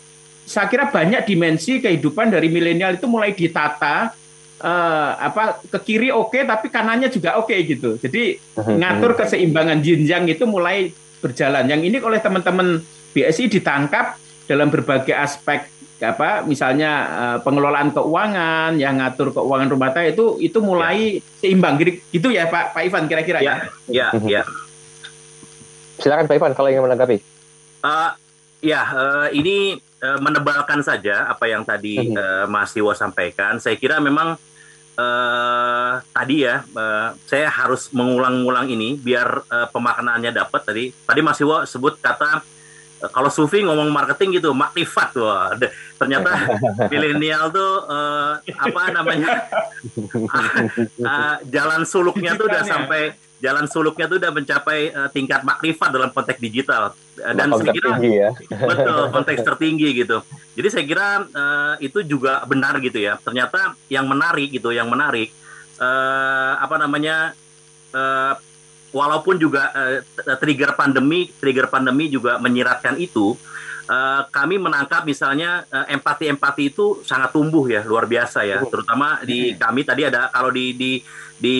saya 0.49 0.65
kira 0.65 0.89
banyak 0.89 1.29
dimensi 1.29 1.77
kehidupan 1.77 2.33
dari 2.33 2.49
milenial 2.49 2.97
itu 2.97 3.05
mulai 3.05 3.37
ditata 3.37 4.09
eh, 4.57 5.11
apa 5.13 5.61
ke 5.61 5.77
kiri 5.85 6.09
oke 6.09 6.41
tapi 6.41 6.73
kanannya 6.73 7.13
juga 7.13 7.37
oke 7.37 7.53
gitu. 7.53 8.01
Jadi 8.01 8.41
ngatur 8.57 9.13
keseimbangan 9.13 9.77
jenjang 9.85 10.25
itu 10.25 10.49
mulai 10.49 10.89
berjalan. 11.21 11.69
Yang 11.69 11.81
ini 11.93 11.97
oleh 12.01 12.17
teman-teman 12.17 12.81
BSI 13.13 13.45
ditangkap 13.45 14.17
dalam 14.49 14.73
berbagai 14.73 15.13
aspek 15.13 15.69
apa 15.99 16.47
misalnya 16.47 16.91
eh, 17.05 17.37
pengelolaan 17.45 17.93
keuangan, 17.93 18.79
yang 18.81 18.97
ngatur 18.97 19.35
keuangan 19.35 19.69
rumah 19.69 19.93
tangga 19.93 20.15
itu 20.15 20.41
itu 20.41 20.57
mulai 20.63 21.21
seimbang 21.43 21.77
gitu, 22.09 22.31
ya 22.31 22.49
Pak 22.49 22.73
Pak 22.73 22.81
Ivan 22.87 23.05
kira-kira 23.05 23.43
Ya, 23.43 23.69
ya. 23.85 24.09
ya, 24.17 24.41
ya. 24.41 24.41
Silakan 25.99 26.25
Pak 26.25 26.35
Ivan 26.39 26.51
kalau 26.55 26.71
ingin 26.71 26.87
menanggapi. 26.87 27.19
Eh, 27.83 28.11
ya, 28.63 28.81
eh, 28.95 29.27
ini 29.35 29.75
eh, 29.99 30.19
menebalkan 30.19 30.79
saja 30.79 31.27
apa 31.27 31.45
yang 31.45 31.63
tadi 31.63 32.09
eh, 32.09 32.45
Mas 32.47 32.73
Iwo 32.73 32.91
sampaikan. 32.91 33.59
Saya 33.59 33.75
kira 33.75 33.99
memang 33.99 34.39
eh, 34.95 35.93
tadi 36.09 36.35
ya, 36.43 36.63
eh, 36.63 37.09
saya 37.27 37.47
harus 37.51 37.91
mengulang-ulang 37.91 38.67
ini 38.67 38.95
biar 38.95 39.27
eh, 39.45 39.67
pemaknaannya 39.69 40.31
dapat 40.31 40.61
tadi. 40.63 40.83
Tadi 40.91 41.19
Mas 41.19 41.39
Iwo 41.39 41.63
sebut 41.63 41.99
kata 41.99 42.39
eh, 43.03 43.09
kalau 43.11 43.29
Sufi 43.31 43.63
ngomong 43.63 43.91
marketing 43.91 44.39
gitu, 44.39 44.51
makrifat 44.55 45.15
wah. 45.19 45.55
Ternyata 45.99 46.31
milenial 46.91 47.51
tuh 47.51 47.73
eh, 47.87 48.33
apa 48.55 48.81
namanya? 48.91 49.47
eh, 50.99 51.35
jalan 51.55 51.83
suluknya 51.83 52.35
tuh 52.35 52.47
udah 52.47 52.63
Pikirannya. 52.63 52.71
sampai 52.71 53.03
jalan 53.39 53.65
suluknya 53.71 54.05
tuh 54.05 54.17
udah 54.19 54.31
mencapai 54.31 54.79
eh, 54.91 55.09
tingkat 55.11 55.41
makrifat 55.43 55.89
dalam 55.91 56.11
konteks 56.11 56.39
digital 56.39 56.91
Eh, 57.19 57.33
dan 57.35 57.51
Konsep 57.51 57.67
saya 57.67 57.75
kira 57.75 57.89
tinggi 57.99 58.11
ya. 58.15 58.29
betul 58.63 58.99
konteks 59.15 59.41
tertinggi 59.43 59.89
gitu. 59.91 60.17
Jadi 60.55 60.67
saya 60.71 60.85
kira 60.87 61.07
eh, 61.27 61.73
itu 61.83 61.99
juga 62.07 62.43
benar 62.47 62.79
gitu 62.79 62.95
ya. 62.95 63.19
Ternyata 63.19 63.75
yang 63.91 64.07
menarik 64.07 64.47
gitu, 64.55 64.71
yang 64.71 64.87
menarik 64.87 65.27
eh, 65.79 66.53
apa 66.55 66.75
namanya 66.79 67.35
eh, 67.91 68.33
walaupun 68.95 69.35
juga 69.35 69.69
eh, 69.75 69.99
trigger 70.39 70.73
pandemi, 70.79 71.27
trigger 71.29 71.67
pandemi 71.67 72.07
juga 72.07 72.39
menyiratkan 72.39 72.95
itu. 72.99 73.35
eh, 73.89 74.21
kami 74.29 74.61
menangkap 74.61 75.01
misalnya 75.01 75.65
eh, 75.67 75.97
empati-empati 75.97 76.63
itu 76.69 77.01
sangat 77.01 77.33
tumbuh 77.33 77.65
ya 77.65 77.81
luar 77.81 78.05
biasa 78.05 78.45
ya 78.45 78.61
terutama 78.69 79.17
di 79.25 79.57
kami 79.57 79.81
tadi 79.81 80.05
ada 80.05 80.29
kalau 80.29 80.53
di 80.53 80.77
di 80.77 80.91
di 81.41 81.57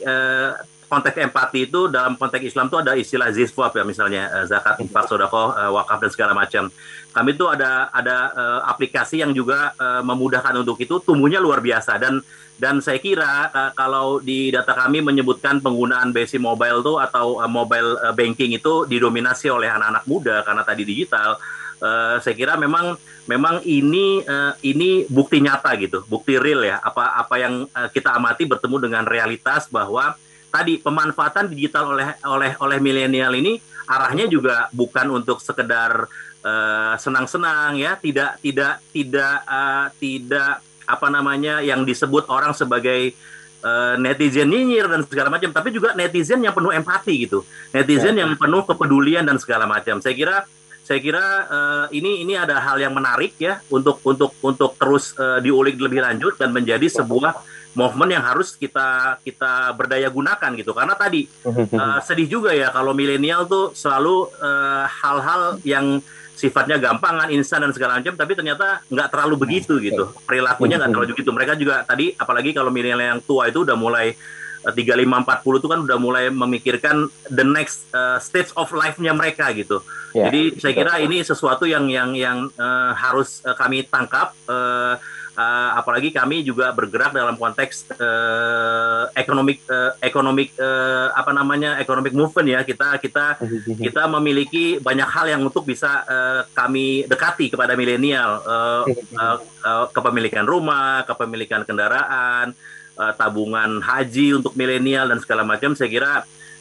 eh, 0.00 0.50
konteks 0.86 1.18
empati 1.18 1.66
itu 1.66 1.90
dalam 1.90 2.14
konteks 2.14 2.46
Islam 2.46 2.70
itu 2.70 2.78
ada 2.78 2.92
istilah 2.94 3.28
ziswab 3.34 3.74
ya 3.74 3.82
misalnya 3.82 4.30
eh, 4.30 4.44
zakat 4.46 4.78
infak 4.80 5.10
sodako 5.10 5.52
wakaf 5.52 5.98
dan 6.02 6.10
segala 6.10 6.32
macam. 6.32 6.70
Kami 7.16 7.32
itu 7.32 7.48
ada 7.48 7.88
ada 7.96 8.16
eh, 8.28 8.60
aplikasi 8.68 9.24
yang 9.24 9.32
juga 9.32 9.72
eh, 9.72 10.02
memudahkan 10.04 10.52
untuk 10.60 10.76
itu 10.84 11.00
tumbuhnya 11.00 11.40
luar 11.40 11.64
biasa. 11.64 11.96
Dan 11.96 12.20
dan 12.60 12.84
saya 12.84 13.00
kira 13.00 13.48
eh, 13.48 13.70
kalau 13.72 14.20
di 14.20 14.52
data 14.52 14.76
kami 14.76 15.00
menyebutkan 15.00 15.64
penggunaan 15.64 16.12
BSI 16.12 16.36
Mobile 16.36 16.84
tuh 16.84 17.00
atau 17.00 17.40
eh, 17.40 17.48
mobile 17.48 17.96
eh, 18.04 18.12
banking 18.12 18.60
itu 18.60 18.84
didominasi 18.84 19.48
oleh 19.48 19.64
anak-anak 19.64 20.04
muda 20.04 20.44
karena 20.44 20.60
tadi 20.60 20.84
digital 20.84 21.40
eh, 21.80 22.16
saya 22.20 22.36
kira 22.36 22.60
memang 22.60 23.00
memang 23.24 23.64
ini 23.64 24.20
eh, 24.20 24.52
ini 24.68 25.08
bukti 25.08 25.40
nyata 25.40 25.72
gitu 25.80 26.04
bukti 26.04 26.36
real 26.36 26.68
ya. 26.68 26.84
Apa 26.84 27.16
apa 27.16 27.34
yang 27.40 27.64
eh, 27.64 27.88
kita 27.96 28.12
amati 28.12 28.44
bertemu 28.44 28.76
dengan 28.92 29.08
realitas 29.08 29.72
bahwa 29.72 30.12
tadi 30.48 30.78
pemanfaatan 30.80 31.50
digital 31.52 31.92
oleh 31.92 32.16
oleh 32.24 32.52
oleh 32.60 32.78
milenial 32.80 33.32
ini 33.36 33.58
arahnya 33.86 34.26
juga 34.26 34.66
bukan 34.74 35.22
untuk 35.22 35.38
sekedar 35.38 36.06
eh, 36.42 36.94
senang-senang 36.98 37.78
ya. 37.78 37.94
Tidak 37.98 38.42
tidak 38.42 38.82
tidak 38.90 39.36
eh, 39.46 39.86
tidak 39.98 40.52
apa 40.86 41.08
namanya 41.10 41.58
yang 41.62 41.82
disebut 41.82 42.30
orang 42.30 42.54
sebagai 42.54 43.14
eh, 43.62 43.94
netizen 43.98 44.50
nyinyir 44.50 44.86
dan 44.86 45.02
segala 45.06 45.28
macam 45.34 45.50
tapi 45.50 45.74
juga 45.74 45.94
netizen 45.94 46.42
yang 46.42 46.54
penuh 46.54 46.74
empati 46.74 47.14
gitu. 47.26 47.42
Netizen 47.74 48.18
yang 48.18 48.34
penuh 48.34 48.62
kepedulian 48.66 49.26
dan 49.26 49.38
segala 49.38 49.66
macam. 49.66 49.98
Saya 49.98 50.14
kira 50.14 50.46
saya 50.86 51.02
kira 51.02 51.24
eh, 51.50 51.98
ini 51.98 52.22
ini 52.22 52.38
ada 52.38 52.62
hal 52.62 52.78
yang 52.78 52.94
menarik 52.94 53.34
ya 53.42 53.58
untuk 53.74 53.98
untuk 54.06 54.38
untuk 54.38 54.78
terus 54.78 55.18
eh, 55.18 55.42
diulik 55.42 55.74
lebih 55.74 55.98
lanjut 55.98 56.38
dan 56.38 56.54
menjadi 56.54 56.86
sebuah 56.86 57.55
movement 57.76 58.10
yang 58.10 58.24
harus 58.24 58.56
kita 58.56 59.20
kita 59.20 59.76
berdaya 59.76 60.08
gunakan 60.08 60.50
gitu 60.56 60.72
karena 60.72 60.96
tadi 60.96 61.28
eh, 61.80 61.98
sedih 62.02 62.26
juga 62.26 62.50
ya 62.56 62.72
kalau 62.72 62.96
milenial 62.96 63.44
tuh 63.44 63.76
selalu 63.76 64.32
eh, 64.40 64.84
hal-hal 64.88 65.60
yang 65.62 66.00
sifatnya 66.36 66.76
gampangan, 66.76 67.32
instan 67.32 67.64
dan 67.64 67.72
segala 67.72 67.96
macam, 67.96 68.12
tapi 68.12 68.36
ternyata 68.36 68.84
nggak 68.92 69.08
terlalu 69.08 69.40
begitu 69.40 69.80
gitu. 69.80 70.12
Perilakunya 70.28 70.76
nggak 70.76 70.90
terlalu 70.92 71.08
begitu. 71.16 71.32
Mereka 71.32 71.56
juga 71.56 71.80
tadi, 71.80 72.12
apalagi 72.12 72.52
kalau 72.52 72.68
milenial 72.68 73.00
yang 73.00 73.20
tua 73.24 73.48
itu 73.48 73.64
udah 73.64 73.72
mulai 73.72 74.12
eh, 74.60 74.72
35 74.76 75.00
40 75.24 75.32
itu 75.64 75.68
kan 75.72 75.80
udah 75.88 75.96
mulai 75.96 76.24
memikirkan 76.28 77.08
the 77.32 77.40
next 77.40 77.88
eh, 77.96 78.20
stage 78.20 78.52
of 78.52 78.68
life-nya 78.76 79.16
mereka 79.16 79.48
gitu. 79.56 79.80
Ya, 80.12 80.28
Jadi 80.28 80.60
saya 80.60 80.72
kira 80.76 81.00
ini 81.00 81.24
sesuatu 81.24 81.64
yang 81.64 81.88
yang 81.88 82.12
yang 82.12 82.52
eh, 82.52 82.92
harus 82.92 83.40
eh, 83.40 83.56
kami 83.56 83.88
tangkap. 83.88 84.36
eh, 84.44 84.94
eh, 85.36 85.70
apalagi 85.76 86.10
kami 86.10 86.42
juga 86.42 86.72
bergerak 86.72 87.12
dalam 87.12 87.36
konteks 87.36 87.92
eh, 87.92 89.02
ekonomik 89.12 89.60
eh, 89.68 89.92
ekonomik 90.00 90.56
eh, 90.56 91.08
apa 91.12 91.30
namanya 91.36 91.76
ekonomik 91.76 92.16
movement 92.16 92.48
ya. 92.48 92.60
Kita 92.64 92.96
kita 92.96 93.36
kita 93.76 94.02
memiliki 94.08 94.80
banyak 94.80 95.08
hal 95.08 95.26
yang 95.28 95.42
untuk 95.44 95.68
bisa 95.68 96.02
eh, 96.08 96.40
kami 96.56 97.04
dekati 97.04 97.52
kepada 97.52 97.76
milenial. 97.76 98.40
Eh, 98.42 98.82
eh, 98.96 99.38
eh, 99.62 99.84
kepemilikan 99.92 100.48
rumah 100.48 101.04
kepemilikan 101.04 101.62
kendaraan 101.68 102.56
eh, 102.96 103.12
tabungan 103.14 103.84
haji 103.84 104.40
untuk 104.40 104.56
milenial 104.56 105.12
dan 105.12 105.20
segala 105.20 105.44
macam. 105.44 105.76
Saya 105.76 105.92
kira 105.92 106.12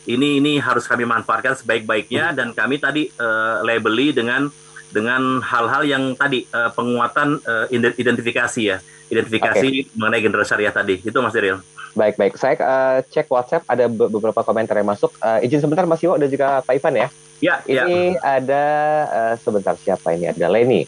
ini 0.06 0.38
ini 0.38 0.62
harus 0.62 0.86
kami 0.86 1.02
manfaatkan 1.02 1.58
sebaik-baiknya 1.58 2.36
dan 2.38 2.54
kami 2.54 2.78
tadi 2.78 3.10
eh, 3.10 3.56
labeli 3.66 4.14
dengan 4.14 4.52
dengan 4.96 5.44
hal-hal 5.44 5.84
yang 5.84 6.16
tadi 6.16 6.48
eh, 6.48 6.72
penguatan 6.72 7.44
ident- 7.68 8.00
identifikasi 8.00 8.62
ya 8.64 8.80
identifikasi 9.10 9.94
mengenai 9.94 10.22
generasi 10.24 10.50
syariah 10.56 10.74
tadi 10.74 10.96
itu 11.04 11.18
Mas 11.22 11.36
Daryl. 11.36 11.62
Baik, 11.96 12.20
baik. 12.20 12.34
Saya 12.36 12.60
uh, 12.60 13.00
cek 13.08 13.32
WhatsApp 13.32 13.64
ada 13.72 13.88
beberapa 13.88 14.44
komentar 14.44 14.76
yang 14.76 14.92
masuk. 14.92 15.16
Uh, 15.24 15.40
izin 15.40 15.64
sebentar 15.64 15.88
Mas 15.88 16.04
Iwo 16.04 16.20
dan 16.20 16.28
juga 16.28 16.60
Pak 16.60 16.76
Ivan 16.76 16.96
ya. 17.00 17.08
Ya, 17.40 17.56
ini 17.64 18.20
ya. 18.20 18.40
ada 18.40 18.64
uh, 19.08 19.34
sebentar 19.40 19.80
siapa 19.80 20.12
ini? 20.12 20.28
Ada 20.28 20.52
Leni. 20.52 20.84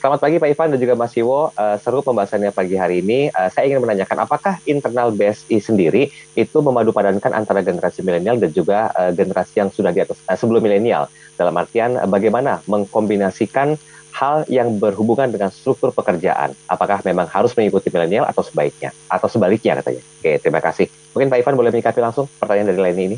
Selamat 0.00 0.24
pagi 0.24 0.40
Pak 0.40 0.48
Ivan 0.48 0.72
dan 0.72 0.80
juga 0.80 0.96
Mas 0.96 1.12
Iwo. 1.12 1.52
Uh, 1.52 1.76
seru 1.76 2.00
pembahasannya 2.00 2.56
pagi 2.56 2.72
hari 2.72 3.04
ini. 3.04 3.28
Uh, 3.36 3.52
saya 3.52 3.68
ingin 3.68 3.84
menanyakan 3.84 4.24
apakah 4.24 4.56
internal 4.64 5.12
BSI 5.12 5.60
sendiri 5.60 6.08
itu 6.32 6.56
memadupadankan 6.56 7.36
antara 7.36 7.60
generasi 7.60 8.00
milenial 8.00 8.40
dan 8.40 8.48
juga 8.48 8.88
uh, 8.96 9.12
generasi 9.12 9.60
yang 9.60 9.68
sudah 9.68 9.92
di 9.92 10.00
atas 10.00 10.16
uh, 10.24 10.32
sebelum 10.32 10.64
milenial. 10.64 11.04
Dalam 11.36 11.52
artian 11.52 12.00
uh, 12.00 12.08
bagaimana 12.08 12.64
mengkombinasikan 12.64 13.76
hal 14.16 14.48
yang 14.48 14.80
berhubungan 14.80 15.28
dengan 15.28 15.52
struktur 15.52 15.92
pekerjaan. 15.92 16.56
Apakah 16.64 17.04
memang 17.04 17.28
harus 17.28 17.52
mengikuti 17.52 17.92
milenial 17.92 18.24
atau 18.24 18.40
sebaiknya? 18.40 18.96
Atau 19.04 19.28
sebaliknya 19.28 19.84
katanya. 19.84 20.00
Oke, 20.00 20.40
terima 20.40 20.64
kasih. 20.64 20.88
Mungkin 21.12 21.28
Pak 21.28 21.44
Ivan 21.44 21.60
boleh 21.60 21.76
menyikapi 21.76 22.00
langsung 22.00 22.24
pertanyaan 22.40 22.72
dari 22.72 22.80
Leni 22.80 23.02
ini? 23.04 23.16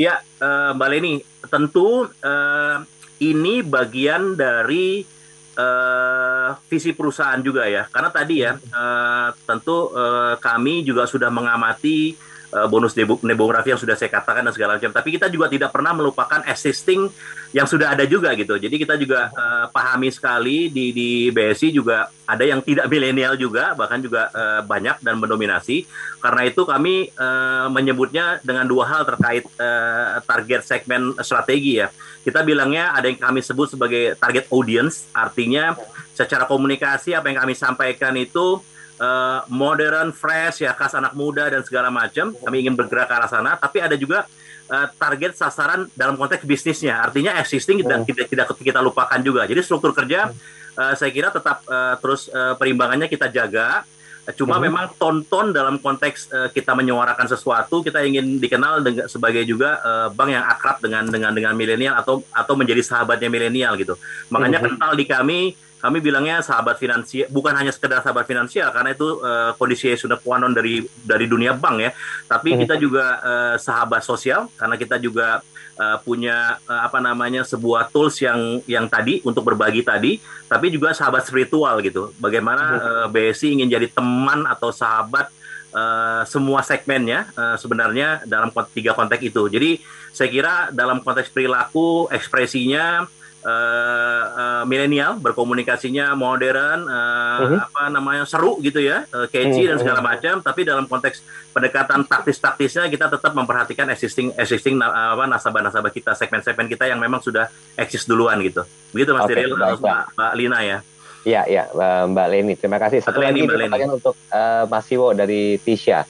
Ya, 0.00 0.24
uh, 0.40 0.72
Mbak 0.72 0.88
Leni, 0.88 1.20
tentu 1.52 2.08
uh, 2.08 2.76
ini 3.20 3.60
bagian 3.60 4.40
dari 4.40 5.12
uh, 5.58 6.58
visi 6.68 6.94
perusahaan 6.94 7.40
juga 7.40 7.66
ya. 7.66 7.86
Karena 7.88 8.10
tadi 8.10 8.34
ya, 8.42 8.54
uh, 8.54 9.28
tentu 9.46 9.90
uh, 9.94 10.34
kami 10.38 10.82
juga 10.86 11.06
sudah 11.06 11.30
mengamati 11.30 12.14
uh, 12.54 12.66
bonus 12.70 12.94
demografi 12.94 13.74
yang 13.74 13.80
sudah 13.80 13.98
saya 13.98 14.10
katakan 14.10 14.46
dan 14.46 14.54
segala 14.54 14.78
macam. 14.78 14.94
Tapi 14.94 15.08
kita 15.18 15.26
juga 15.26 15.50
tidak 15.50 15.74
pernah 15.74 15.90
melupakan 15.90 16.40
existing 16.46 17.10
yang 17.50 17.66
sudah 17.66 17.94
ada 17.94 18.06
juga 18.06 18.34
gitu. 18.38 18.54
Jadi 18.58 18.74
kita 18.78 18.94
juga 18.94 19.30
uh, 19.34 19.66
pahami 19.70 20.10
sekali 20.14 20.70
di 20.70 20.94
di 20.94 21.10
BSI 21.34 21.74
juga 21.74 22.10
ada 22.24 22.42
yang 22.46 22.62
tidak 22.64 22.90
milenial 22.90 23.34
juga, 23.38 23.74
bahkan 23.78 23.98
juga 24.02 24.30
uh, 24.30 24.62
banyak 24.62 25.02
dan 25.02 25.18
mendominasi. 25.18 25.86
Karena 26.22 26.42
itu 26.46 26.62
kami 26.62 27.10
uh, 27.14 27.66
menyebutnya 27.70 28.42
dengan 28.42 28.64
dua 28.66 28.90
hal 28.90 29.02
terkait 29.04 29.44
uh, 29.58 30.22
target 30.22 30.62
segmen 30.66 31.14
strategi 31.22 31.82
ya. 31.82 31.90
Kita 32.24 32.40
bilangnya 32.40 32.96
ada 32.96 33.04
yang 33.04 33.20
kami 33.20 33.44
sebut 33.44 33.76
sebagai 33.76 34.16
target 34.16 34.48
audience, 34.48 35.04
artinya 35.12 35.76
secara 36.16 36.48
komunikasi 36.48 37.12
apa 37.12 37.28
yang 37.28 37.44
kami 37.44 37.52
sampaikan 37.52 38.16
itu 38.16 38.64
uh, 38.96 39.40
modern, 39.52 40.10
fresh 40.16 40.64
ya 40.64 40.72
khas 40.72 40.96
anak 40.96 41.12
muda 41.12 41.52
dan 41.52 41.60
segala 41.60 41.92
macam. 41.92 42.32
Kami 42.32 42.56
ingin 42.64 42.72
bergerak 42.72 43.12
ke 43.12 43.14
arah 43.14 43.28
sana, 43.28 43.60
tapi 43.60 43.84
ada 43.84 43.92
juga 43.94 44.24
uh, 44.72 44.86
target 44.96 45.36
sasaran 45.36 45.84
dalam 45.92 46.16
konteks 46.16 46.48
bisnisnya. 46.48 46.96
Artinya 46.96 47.36
existing 47.36 47.84
dan 47.84 48.02
oh. 48.02 48.06
tidak 48.08 48.32
tidak 48.32 48.46
kita 48.56 48.80
lupakan 48.80 49.20
juga. 49.20 49.44
Jadi 49.44 49.60
struktur 49.60 49.92
kerja 49.92 50.32
uh, 50.78 50.94
saya 50.96 51.10
kira 51.12 51.28
tetap 51.30 51.60
uh, 51.68 51.94
terus 52.00 52.32
uh, 52.32 52.54
perimbangannya 52.58 53.06
kita 53.10 53.28
jaga. 53.30 53.84
Cuma 54.32 54.56
uh-huh. 54.56 54.64
memang 54.64 54.84
tonton 54.96 55.52
dalam 55.52 55.76
konteks 55.76 56.32
uh, 56.32 56.48
kita 56.48 56.72
menyuarakan 56.72 57.28
sesuatu, 57.28 57.84
kita 57.84 58.00
ingin 58.08 58.40
dikenal 58.40 58.80
dengan, 58.80 59.04
sebagai 59.04 59.44
juga 59.44 59.76
uh, 59.84 60.08
bank 60.08 60.30
yang 60.32 60.44
akrab 60.48 60.80
dengan 60.80 61.04
dengan 61.12 61.32
dengan 61.36 61.52
milenial 61.52 62.00
atau 62.00 62.24
atau 62.32 62.54
menjadi 62.56 62.80
sahabatnya 62.80 63.28
milenial 63.28 63.76
gitu. 63.76 64.00
Makanya 64.32 64.64
uh-huh. 64.64 64.72
kental 64.72 64.92
di 64.96 65.04
kami 65.04 65.40
kami 65.84 66.00
bilangnya 66.00 66.40
sahabat 66.40 66.80
finansial 66.80 67.28
bukan 67.28 67.52
hanya 67.52 67.68
sekedar 67.68 68.00
sahabat 68.00 68.24
finansial 68.24 68.72
karena 68.72 68.96
itu 68.96 69.20
uh, 69.20 69.52
kondisi 69.60 69.92
sudah 70.00 70.16
kuanon 70.16 70.56
dari 70.56 70.80
dari 71.04 71.28
dunia 71.28 71.52
bank 71.52 71.76
ya 71.76 71.90
tapi 72.24 72.56
hmm. 72.56 72.58
kita 72.64 72.74
juga 72.80 73.04
uh, 73.20 73.54
sahabat 73.60 74.00
sosial 74.00 74.48
karena 74.56 74.80
kita 74.80 74.96
juga 74.96 75.44
uh, 75.76 76.00
punya 76.00 76.56
uh, 76.64 76.88
apa 76.88 77.04
namanya 77.04 77.44
sebuah 77.44 77.92
tools 77.92 78.16
yang 78.24 78.64
yang 78.64 78.88
tadi 78.88 79.20
untuk 79.28 79.44
berbagi 79.44 79.84
tadi 79.84 80.16
tapi 80.48 80.72
juga 80.72 80.96
sahabat 80.96 81.28
spiritual 81.28 81.76
gitu 81.84 82.16
bagaimana 82.16 82.64
uh, 82.80 83.06
BSI 83.12 83.60
ingin 83.60 83.68
jadi 83.68 83.92
teman 83.92 84.48
atau 84.48 84.72
sahabat 84.72 85.28
Uh, 85.74 86.22
semua 86.30 86.62
segmennya 86.62 87.26
uh, 87.34 87.58
sebenarnya 87.58 88.22
dalam 88.30 88.54
tiga 88.70 88.94
konteks 88.94 89.26
itu. 89.26 89.50
Jadi 89.50 89.82
saya 90.14 90.30
kira 90.30 90.54
dalam 90.70 91.02
konteks 91.02 91.34
perilaku, 91.34 92.06
ekspresinya, 92.14 93.02
uh, 93.44 94.24
uh, 94.34 94.62
milenial 94.64 95.20
berkomunikasinya 95.20 96.16
modern 96.16 96.88
uh, 96.88 97.38
uh-huh. 97.44 97.60
apa 97.68 97.82
namanya 97.92 98.24
seru 98.24 98.58
gitu 98.64 98.80
ya 98.80 99.04
uh, 99.12 99.28
catchy 99.28 99.68
uh-huh. 99.68 99.76
dan 99.76 99.76
segala 99.78 100.00
macam 100.00 100.40
tapi 100.40 100.64
dalam 100.64 100.88
konteks 100.88 101.20
pendekatan 101.52 102.08
taktis-taktisnya 102.08 102.88
kita 102.88 103.12
tetap 103.12 103.36
memperhatikan 103.36 103.86
existing 103.92 104.32
existing 104.34 104.80
uh, 104.80 105.14
apa 105.14 105.24
nasabah-nasabah 105.28 105.92
kita 105.92 106.16
segmen-segmen 106.16 106.66
kita 106.66 106.88
yang 106.88 106.98
memang 106.98 107.20
sudah 107.20 107.46
eksis 107.76 108.08
duluan 108.08 108.40
gitu 108.40 108.64
begitu 108.90 109.12
Mas 109.12 109.28
okay, 109.28 109.44
Tiril 109.44 109.54
Mbak, 109.54 110.16
Mbak 110.16 110.32
Lina 110.34 110.60
ya 110.64 110.80
Iya, 111.24 111.48
iya, 111.48 111.64
Mbak 112.04 112.26
Leni. 112.28 112.52
Terima 112.52 112.76
kasih. 112.76 113.00
Satu 113.00 113.16
Leni, 113.24 113.48
lagi 113.48 113.48
pertanyaan 113.48 113.96
untuk 113.96 114.12
uh, 114.28 114.68
Mas 114.68 114.84
Siwo 114.84 115.16
dari 115.16 115.56
Tisha. 115.56 116.04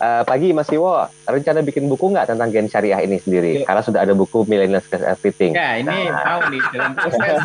Uh, 0.00 0.24
pagi 0.24 0.56
Mas 0.56 0.72
Iwo, 0.72 0.96
rencana 1.28 1.60
bikin 1.60 1.84
buku 1.84 2.08
nggak 2.08 2.32
tentang 2.32 2.48
gen 2.48 2.72
syariah 2.72 3.04
ini 3.04 3.20
sendiri? 3.20 3.60
Ya. 3.60 3.68
Karena 3.68 3.82
sudah 3.84 4.00
ada 4.00 4.16
buku 4.16 4.48
Millennials 4.48 4.88
Everything. 4.88 5.52
Ya, 5.52 5.76
ini 5.76 6.08
nah. 6.08 6.24
tahu 6.24 6.40
nih 6.56 6.62
dalam 6.72 6.92
proses. 6.96 7.20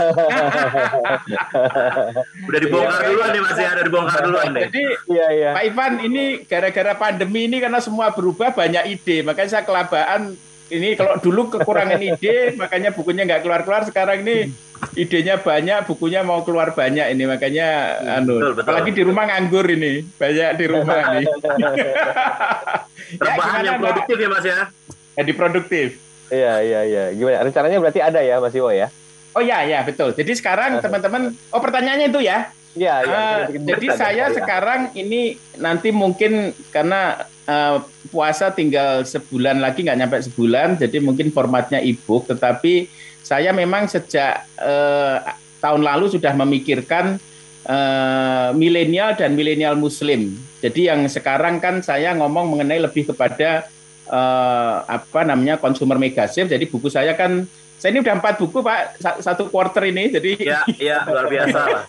udah 2.47 2.59
dibongkar 2.63 3.03
ya, 3.03 3.07
duluan 3.11 3.29
nih 3.35 3.41
Mas 3.43 3.59
ya, 3.59 3.69
udah 3.75 3.83
dibongkar 3.83 4.19
duluan 4.23 4.47
deh. 4.55 4.71
Jadi, 4.71 4.85
ya, 5.11 5.27
ya. 5.35 5.51
Pak 5.51 5.63
Ivan, 5.67 5.93
ini 5.99 6.23
gara-gara 6.47 6.93
pandemi 6.95 7.51
ini 7.51 7.59
karena 7.59 7.83
semua 7.83 8.15
berubah 8.15 8.55
banyak 8.55 8.87
ide, 8.87 9.27
makanya 9.27 9.59
saya 9.59 9.67
kelabaan 9.67 10.39
ini 10.77 10.89
kalau 10.99 11.17
dulu 11.19 11.51
kekurangan 11.51 11.99
ide, 11.99 12.51
makanya 12.61 12.91
bukunya 12.91 13.23
nggak 13.23 13.41
keluar-keluar. 13.41 13.87
Sekarang 13.87 14.21
ini 14.27 14.51
idenya 14.95 15.39
banyak, 15.39 15.87
bukunya 15.87 16.21
mau 16.21 16.43
keluar 16.43 16.75
banyak 16.75 17.11
ini, 17.15 17.23
makanya 17.25 17.99
anu. 18.19 18.39
Betul, 18.39 18.51
betul. 18.59 18.65
Apalagi 18.67 18.91
di 18.91 19.03
rumah 19.03 19.23
nganggur 19.27 19.65
ini, 19.71 20.03
banyak 20.19 20.49
di 20.59 20.65
rumah 20.67 20.99
ini. 21.15 21.25
Rebahan 23.19 23.61
ya, 23.65 23.67
yang 23.71 23.79
produktif 23.79 24.15
ya 24.19 24.27
Mas 24.27 24.45
ya? 24.45 24.57
Jadi 25.15 25.31
produktif. 25.31 25.87
Iya, 26.29 26.53
iya, 26.61 26.79
iya. 26.83 27.03
Gimana? 27.13 27.45
Rencananya 27.45 27.77
berarti 27.79 27.99
ada 28.01 28.19
ya 28.19 28.41
Mas 28.41 28.55
Iwo 28.57 28.69
ya? 28.73 28.89
Oh 29.35 29.43
iya, 29.43 29.67
iya 29.67 29.79
betul. 29.83 30.15
Jadi 30.15 30.31
sekarang 30.35 30.79
teman-teman, 30.79 31.35
oh 31.51 31.61
pertanyaannya 31.61 32.07
itu 32.11 32.23
ya? 32.23 32.51
Iya, 32.75 32.95
iya. 33.07 33.15
Uh, 33.15 33.39
jadi 33.55 33.87
saya 33.95 34.25
ya. 34.29 34.35
sekarang 34.35 34.91
ini 34.99 35.39
nanti 35.55 35.95
mungkin 35.95 36.51
karena 36.75 37.23
uh, 37.47 37.79
puasa 38.11 38.51
tinggal 38.51 39.07
sebulan 39.07 39.63
lagi 39.63 39.87
nggak 39.87 39.99
nyampe 39.99 40.19
sebulan, 40.27 40.75
jadi 40.75 40.99
mungkin 40.99 41.31
formatnya 41.31 41.79
ebook. 41.79 42.27
Tetapi 42.27 42.91
saya 43.23 43.55
memang 43.55 43.87
sejak 43.87 44.43
uh, 44.59 45.23
tahun 45.63 45.81
lalu 45.87 46.11
sudah 46.11 46.35
memikirkan 46.35 47.15
uh, 47.65 48.51
milenial 48.51 49.15
dan 49.15 49.33
milenial 49.39 49.79
Muslim. 49.79 50.35
Jadi 50.59 50.91
yang 50.91 51.07
sekarang 51.07 51.63
kan 51.63 51.79
saya 51.79 52.11
ngomong 52.11 52.59
mengenai 52.59 52.83
lebih 52.83 53.07
kepada 53.07 53.71
uh, 54.11 54.83
apa 54.83 55.23
namanya 55.23 55.57
consumer 55.57 55.95
mega 55.95 56.27
safe. 56.27 56.51
Jadi 56.51 56.67
buku 56.67 56.91
saya 56.91 57.15
kan 57.15 57.47
saya 57.75 57.89
ini 57.91 57.99
udah 58.01 58.15
empat 58.17 58.39
buku 58.39 58.59
pak 58.63 58.97
satu 59.21 59.51
quarter 59.51 59.83
ini. 59.87 60.09
Jadi 60.09 60.31
ya, 60.41 60.63
ya 60.79 61.03
luar 61.05 61.27
biasa 61.27 61.59
lah. 61.59 61.83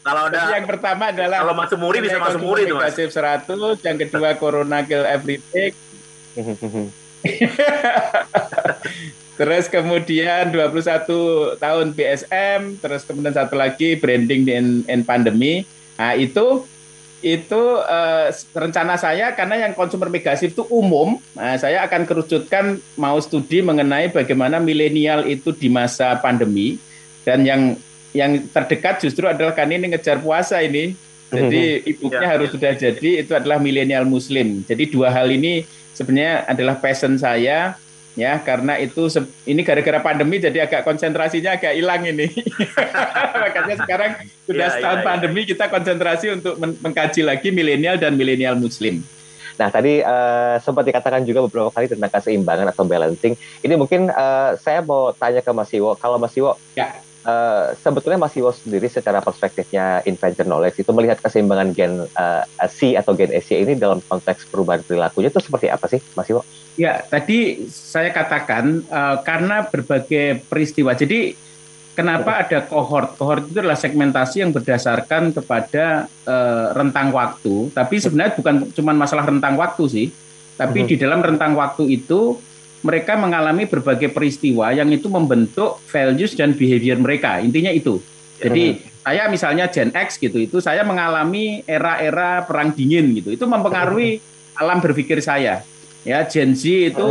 Kalau 0.00 0.32
ada 0.32 0.56
yang 0.56 0.64
pertama 0.64 1.12
adalah 1.12 1.44
kalau 1.44 1.54
masuk 1.54 1.78
muri 1.78 1.98
bisa 2.00 2.16
masuk 2.16 2.40
muri 2.40 2.64
itu 2.64 2.72
Mas. 2.72 2.96
100, 2.96 3.44
yang 3.84 3.98
kedua 4.00 4.32
Corona 4.40 4.80
Kill 4.80 5.04
Everything. 5.04 5.76
terus 9.40 9.72
kemudian 9.72 10.52
21 10.52 11.60
tahun 11.60 11.86
BSM, 11.96 12.60
terus 12.80 13.04
kemudian 13.04 13.32
satu 13.32 13.56
lagi 13.56 13.96
branding 13.96 14.48
in, 14.48 14.66
in 14.88 15.00
pandemi. 15.04 15.68
Nah, 16.00 16.16
itu 16.16 16.64
itu 17.20 17.62
uh, 17.84 18.32
rencana 18.56 18.96
saya 18.96 19.36
karena 19.36 19.68
yang 19.68 19.72
konsumer 19.76 20.08
megasif 20.08 20.56
itu 20.56 20.64
umum, 20.72 21.20
nah, 21.36 21.56
saya 21.60 21.84
akan 21.84 22.08
kerucutkan 22.08 22.80
mau 22.96 23.20
studi 23.20 23.60
mengenai 23.60 24.08
bagaimana 24.08 24.56
milenial 24.56 25.28
itu 25.28 25.52
di 25.52 25.68
masa 25.68 26.16
pandemi 26.16 26.80
dan 27.24 27.44
yang 27.44 27.76
yang 28.10 28.42
terdekat 28.50 29.04
justru 29.04 29.28
adalah 29.28 29.54
kan 29.54 29.70
ini 29.70 29.92
ngejar 29.92 30.18
puasa 30.18 30.64
ini. 30.64 30.96
Jadi 31.30 31.62
mhm. 31.78 31.90
ibunya 31.94 32.26
ya, 32.26 32.30
harus 32.34 32.48
ya. 32.50 32.54
sudah 32.58 32.72
jadi 32.74 33.10
itu 33.22 33.32
adalah 33.38 33.62
milenial 33.62 34.02
muslim. 34.02 34.66
Jadi 34.66 34.90
dua 34.90 35.14
hal 35.14 35.30
ini 35.30 35.62
sebenarnya 35.94 36.42
adalah 36.50 36.74
passion 36.82 37.14
saya 37.14 37.78
ya 38.18 38.42
karena 38.42 38.74
itu 38.78 39.06
ini 39.46 39.62
gara-gara 39.62 40.02
pandemi 40.02 40.42
jadi 40.42 40.66
agak 40.66 40.82
konsentrasinya 40.82 41.54
agak 41.54 41.74
hilang 41.74 42.02
ini. 42.06 42.26
Makanya 43.42 43.76
sekarang 43.78 44.10
sudah 44.46 44.66
ya, 44.66 44.74
setahun 44.74 44.98
ya, 44.98 45.02
ya. 45.02 45.06
pandemi 45.06 45.40
kita 45.46 45.64
konsentrasi 45.70 46.26
untuk 46.34 46.54
mengkaji 46.58 47.22
lagi 47.22 47.48
milenial 47.54 47.96
dan 47.96 48.18
milenial 48.18 48.58
muslim. 48.58 49.02
Nah 49.60 49.68
tadi 49.68 50.00
uh, 50.00 50.56
sempat 50.64 50.88
dikatakan 50.88 51.20
juga 51.28 51.44
beberapa 51.44 51.68
kali 51.68 51.84
tentang 51.84 52.08
keseimbangan 52.08 52.72
atau 52.72 52.88
balancing. 52.88 53.36
Ini 53.60 53.74
mungkin 53.76 54.08
uh, 54.08 54.56
saya 54.56 54.80
mau 54.80 55.12
tanya 55.12 55.44
ke 55.44 55.52
Mas 55.52 55.68
Iwo. 55.76 55.92
Kalau 56.00 56.16
Mas 56.16 56.32
Iwo 56.32 56.56
ya 56.72 56.96
Uh, 57.20 57.76
sebetulnya 57.84 58.16
Mas 58.16 58.32
Iwo 58.32 58.48
sendiri 58.48 58.88
secara 58.88 59.20
perspektifnya 59.20 60.00
inventor 60.08 60.48
knowledge 60.48 60.80
itu 60.80 60.88
melihat 60.96 61.20
keseimbangan 61.20 61.68
gen 61.76 62.08
uh, 62.16 62.44
C 62.64 62.96
atau 62.96 63.12
gen 63.12 63.28
Asia 63.28 63.60
ini 63.60 63.76
dalam 63.76 64.00
konteks 64.00 64.48
perubahan 64.48 64.80
perilakunya 64.80 65.28
itu 65.28 65.36
seperti 65.36 65.68
apa 65.68 65.84
sih 65.84 66.00
Mas 66.16 66.32
Iwo? 66.32 66.40
Ya 66.80 67.04
tadi 67.04 67.68
saya 67.68 68.08
katakan 68.08 68.88
uh, 68.88 69.20
karena 69.20 69.68
berbagai 69.68 70.48
peristiwa 70.48 70.96
jadi 70.96 71.36
kenapa 71.92 72.40
ada 72.40 72.64
cohort 72.64 73.20
cohort 73.20 73.52
itu 73.52 73.60
adalah 73.60 73.76
segmentasi 73.76 74.40
yang 74.40 74.56
berdasarkan 74.56 75.36
kepada 75.36 76.08
uh, 76.24 76.72
rentang 76.72 77.12
waktu. 77.12 77.68
Tapi 77.76 78.00
sebenarnya 78.00 78.32
bukan 78.32 78.72
cuma 78.72 78.96
masalah 78.96 79.28
rentang 79.28 79.60
waktu 79.60 79.84
sih 79.92 80.08
Tapi 80.60 80.84
di 80.84 80.96
dalam 81.00 81.24
rentang 81.24 81.56
waktu 81.56 81.88
itu 81.88 82.36
mereka 82.80 83.16
mengalami 83.16 83.68
berbagai 83.68 84.08
peristiwa 84.08 84.72
yang 84.72 84.88
itu 84.88 85.12
membentuk 85.12 85.84
values 85.88 86.32
dan 86.32 86.56
behavior 86.56 86.96
mereka. 86.96 87.40
Intinya 87.44 87.68
itu. 87.68 88.00
Jadi 88.40 88.80
saya 89.04 89.28
misalnya 89.28 89.68
Gen 89.68 89.92
X 89.92 90.16
gitu, 90.16 90.40
itu 90.40 90.64
saya 90.64 90.80
mengalami 90.80 91.60
era-era 91.68 92.40
perang 92.48 92.72
dingin 92.72 93.12
gitu. 93.12 93.36
Itu 93.36 93.44
mempengaruhi 93.44 94.20
alam 94.56 94.80
berpikir 94.80 95.20
saya. 95.20 95.60
Ya, 96.00 96.24
Gen 96.24 96.56
Z 96.56 96.64
itu 96.64 97.08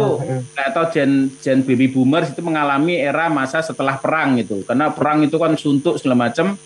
atau 0.58 0.84
Gen 0.90 1.30
Gen 1.38 1.62
baby 1.62 1.86
boomers 1.86 2.34
itu 2.34 2.42
mengalami 2.42 2.98
era 2.98 3.30
masa 3.30 3.62
setelah 3.62 4.02
perang 4.02 4.42
gitu. 4.42 4.66
Karena 4.66 4.90
perang 4.90 5.22
itu 5.22 5.38
kan 5.38 5.54
suntuk 5.54 6.02
segala 6.02 6.30
macam. 6.30 6.58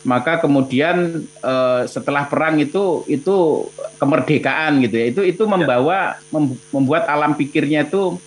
Maka 0.00 0.40
kemudian 0.40 1.24
eh, 1.24 1.82
setelah 1.88 2.24
perang 2.28 2.60
itu 2.60 3.04
itu 3.08 3.68
kemerdekaan 3.96 4.84
gitu 4.84 4.96
ya. 5.00 5.06
Itu 5.08 5.20
itu 5.24 5.42
membawa 5.48 6.20
mem, 6.28 6.56
membuat 6.72 7.08
alam 7.08 7.32
pikirnya 7.32 7.88
itu 7.88 8.20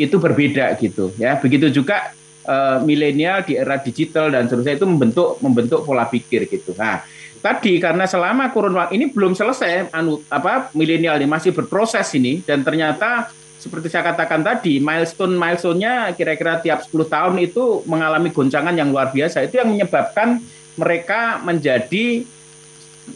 itu 0.00 0.16
berbeda 0.16 0.74
gitu 0.80 1.12
ya. 1.20 1.36
Begitu 1.36 1.68
juga 1.68 2.16
uh, 2.48 2.78
milenial 2.80 3.44
di 3.44 3.56
era 3.56 3.76
digital 3.76 4.32
dan 4.32 4.48
seterusnya 4.48 4.80
itu 4.80 4.86
membentuk 4.88 5.28
membentuk 5.44 5.80
pola 5.84 6.08
pikir 6.08 6.48
gitu. 6.48 6.72
Nah, 6.74 7.04
tadi 7.40 7.76
karena 7.80 8.04
selama 8.08 8.48
kurun 8.52 8.76
waktu 8.76 8.96
ini 9.00 9.12
belum 9.12 9.36
selesai 9.36 9.92
anu 9.92 10.20
apa 10.28 10.72
milenial 10.76 11.20
ini 11.20 11.28
masih 11.28 11.52
berproses 11.52 12.08
ini 12.16 12.44
dan 12.44 12.60
ternyata 12.60 13.32
seperti 13.60 13.92
saya 13.92 14.16
katakan 14.16 14.40
tadi 14.40 14.80
milestone 14.80 15.36
milestone-nya 15.36 16.16
kira-kira 16.16 16.64
tiap 16.64 16.80
10 16.88 16.96
tahun 17.12 17.34
itu 17.44 17.84
mengalami 17.84 18.32
goncangan 18.32 18.72
yang 18.72 18.88
luar 18.88 19.12
biasa 19.12 19.44
itu 19.44 19.60
yang 19.60 19.68
menyebabkan 19.68 20.40
mereka 20.80 21.44
menjadi 21.44 22.24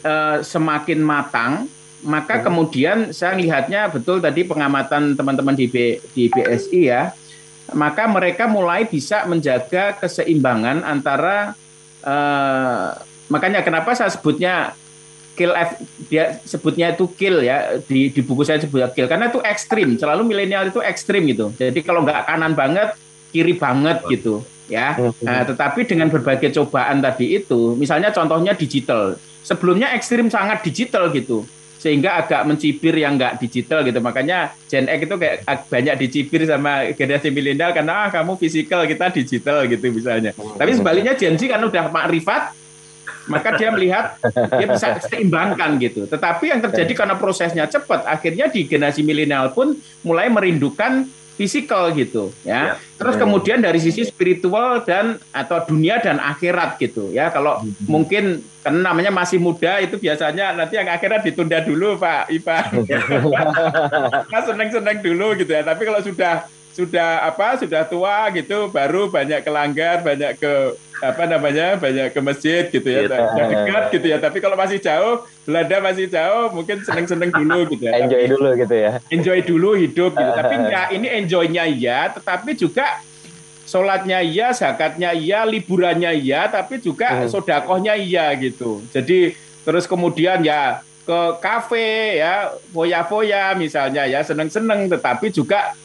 uh, 0.05 0.45
semakin 0.45 1.01
matang 1.01 1.65
maka 2.05 2.39
hmm. 2.39 2.43
kemudian 2.45 2.97
saya 3.09 3.33
lihatnya 3.33 3.89
betul 3.89 4.21
tadi 4.21 4.45
pengamatan 4.45 5.17
teman-teman 5.17 5.57
di 5.57 5.65
B, 5.65 5.97
di 6.13 6.29
BSI 6.29 6.81
ya. 6.85 7.11
Maka 7.73 8.05
mereka 8.05 8.45
mulai 8.45 8.85
bisa 8.85 9.25
menjaga 9.25 9.97
keseimbangan 9.97 10.85
antara 10.85 11.57
uh, 12.05 12.93
makanya 13.25 13.65
kenapa 13.65 13.97
saya 13.97 14.13
sebutnya 14.13 14.77
kill 15.33 15.49
F, 15.51 15.81
dia 16.05 16.37
sebutnya 16.45 16.93
itu 16.93 17.09
kill 17.17 17.41
ya. 17.41 17.81
Di, 17.81 18.13
di 18.13 18.21
buku 18.21 18.45
saya 18.45 18.61
sebutnya 18.61 18.93
kill. 18.93 19.09
Karena 19.09 19.33
itu 19.33 19.41
ekstrim. 19.41 19.97
Selalu 19.97 20.29
milenial 20.29 20.69
itu 20.69 20.77
ekstrim 20.77 21.25
gitu. 21.25 21.49
Jadi 21.57 21.81
kalau 21.81 22.05
nggak 22.05 22.29
kanan 22.29 22.53
banget 22.53 22.93
kiri 23.33 23.57
banget 23.57 24.05
gitu 24.13 24.45
ya. 24.69 24.93
Nah, 25.25 25.41
tetapi 25.41 25.89
dengan 25.89 26.13
berbagai 26.13 26.53
cobaan 26.53 27.01
tadi 27.01 27.41
itu 27.41 27.73
misalnya 27.73 28.13
contohnya 28.13 28.53
digital. 28.53 29.17
Sebelumnya 29.41 29.93
ekstrim 29.97 30.29
sangat 30.29 30.61
digital 30.61 31.09
gitu 31.09 31.49
sehingga 31.85 32.17
agak 32.17 32.49
mencibir 32.49 32.97
yang 32.97 33.13
nggak 33.13 33.37
digital 33.37 33.85
gitu. 33.85 34.01
Makanya 34.01 34.57
Gen 34.65 34.89
X 34.89 35.05
itu 35.05 35.15
kayak 35.21 35.45
banyak 35.69 35.95
dicibir 36.01 36.41
sama 36.49 36.89
generasi 36.97 37.29
milenial 37.29 37.77
karena 37.77 37.93
ah 37.93 38.09
kamu 38.09 38.41
fisikal 38.41 38.81
kita 38.89 39.13
digital 39.13 39.69
gitu 39.69 39.85
misalnya. 39.93 40.33
Tapi 40.33 40.71
sebaliknya 40.73 41.13
Gen 41.13 41.37
Z 41.37 41.45
kan 41.45 41.61
udah 41.61 41.93
makrifat 41.93 42.57
maka 43.25 43.57
dia 43.57 43.69
melihat 43.73 44.17
dia 44.57 44.65
bisa 44.65 44.97
seimbangkan 45.05 45.77
gitu. 45.77 46.09
Tetapi 46.09 46.45
yang 46.49 46.61
terjadi 46.65 46.93
karena 46.93 47.15
prosesnya 47.17 47.65
cepat, 47.69 48.05
akhirnya 48.05 48.49
di 48.49 48.65
generasi 48.65 49.01
milenial 49.05 49.53
pun 49.53 49.77
mulai 50.01 50.29
merindukan 50.29 51.05
fisikal 51.35 51.91
gitu 51.91 52.31
ya. 52.47 52.73
ya. 52.73 52.73
Terus 52.95 53.15
kemudian 53.19 53.59
dari 53.59 53.77
sisi 53.83 54.07
spiritual 54.07 54.81
dan 54.87 55.19
atau 55.35 55.59
dunia 55.67 55.99
dan 55.99 56.17
akhirat 56.17 56.79
gitu 56.79 57.11
ya. 57.11 57.29
Kalau 57.29 57.59
hmm. 57.61 57.85
mungkin 57.85 58.39
karena 58.65 58.81
namanya 58.81 59.11
masih 59.13 59.37
muda 59.37 59.77
itu 59.77 60.01
biasanya 60.01 60.55
nanti 60.57 60.79
yang 60.79 60.89
akhirat 60.89 61.21
ditunda 61.21 61.61
dulu 61.61 61.99
Pak 62.01 62.33
Ipa. 62.33 62.59
Nah, 64.25 64.41
seneng-seneng 64.41 65.03
dulu 65.03 65.37
gitu 65.37 65.51
ya. 65.51 65.61
Tapi 65.61 65.85
kalau 65.85 66.01
sudah 66.01 66.47
sudah 66.75 67.23
apa 67.23 67.55
sudah 67.55 67.87
tua 67.87 68.27
gitu 68.35 68.67
baru 68.67 69.07
banyak 69.07 69.47
kelanggar 69.47 70.03
banyak 70.03 70.35
ke 70.35 70.75
apa 70.99 71.23
namanya 71.27 71.79
banyak 71.79 72.11
ke 72.11 72.19
masjid 72.19 72.67
gitu 72.67 72.83
ya. 72.83 73.07
Gitu. 73.07 73.15
dekat 73.15 73.83
gitu 73.95 74.07
ya. 74.11 74.17
Tapi 74.19 74.37
kalau 74.43 74.59
masih 74.59 74.83
jauh 74.83 75.23
Belanda 75.47 75.79
masih 75.79 76.11
jauh 76.11 76.51
mungkin 76.51 76.83
seneng 76.83 77.07
seneng 77.07 77.31
dulu 77.31 77.63
gitu 77.71 77.87
ya. 77.87 78.03
Enjoy 78.03 78.23
tapi, 78.27 78.31
dulu 78.35 78.49
gitu 78.59 78.75
ya. 78.75 78.91
enjoy 79.07 79.39
dulu 79.43 79.69
hidup 79.79 80.11
gitu. 80.19 80.31
Tapi 80.35 80.55
ya 80.67 80.81
ini 80.91 81.07
enjoynya 81.07 81.63
ya 81.63 82.11
tetapi 82.11 82.51
juga 82.59 82.99
sholatnya 83.63 84.19
iya 84.21 84.51
zakatnya 84.51 85.15
iya 85.15 85.47
liburannya 85.47 86.11
iya 86.11 86.51
tapi 86.51 86.83
juga 86.83 87.23
hmm. 87.23 87.31
sodakohnya 87.31 87.95
iya 87.95 88.35
gitu. 88.35 88.83
Jadi 88.91 89.31
terus 89.63 89.87
kemudian 89.87 90.43
ya 90.43 90.83
ke 91.05 91.19
kafe 91.37 92.19
ya 92.19 92.49
foya-foya 92.73 93.53
misalnya 93.53 94.09
ya 94.09 94.25
seneng-seneng. 94.25 94.89
Tetapi 94.89 95.29
juga 95.29 95.77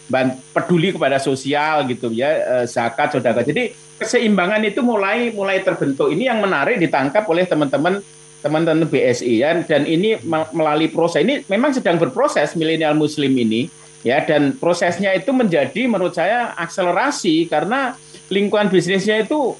peduli 0.56 0.96
kepada 0.96 1.20
sosial 1.20 1.87
gitu 1.87 2.11
ya 2.11 2.64
eh, 2.64 2.66
zakat 2.66 3.14
saudara 3.14 3.44
jadi 3.44 3.70
keseimbangan 4.00 4.64
itu 4.64 4.80
mulai 4.80 5.28
mulai 5.37 5.61
terbentuk. 5.61 6.09
Ini 6.09 6.33
yang 6.33 6.40
menarik 6.40 6.80
ditangkap 6.80 7.28
oleh 7.28 7.44
teman-teman 7.44 8.00
teman-teman 8.40 8.88
BSI 8.88 9.44
ya. 9.44 9.61
Dan 9.61 9.85
ini 9.85 10.16
melalui 10.56 10.88
proses. 10.88 11.20
Ini 11.20 11.44
memang 11.46 11.76
sedang 11.76 12.00
berproses 12.00 12.56
milenial 12.56 12.96
muslim 12.96 13.30
ini 13.37 13.68
ya. 14.00 14.24
Dan 14.24 14.56
prosesnya 14.56 15.12
itu 15.12 15.30
menjadi 15.37 15.85
menurut 15.85 16.16
saya 16.16 16.56
akselerasi. 16.56 17.44
Karena 17.52 17.92
lingkungan 18.33 18.72
bisnisnya 18.72 19.20
itu 19.20 19.54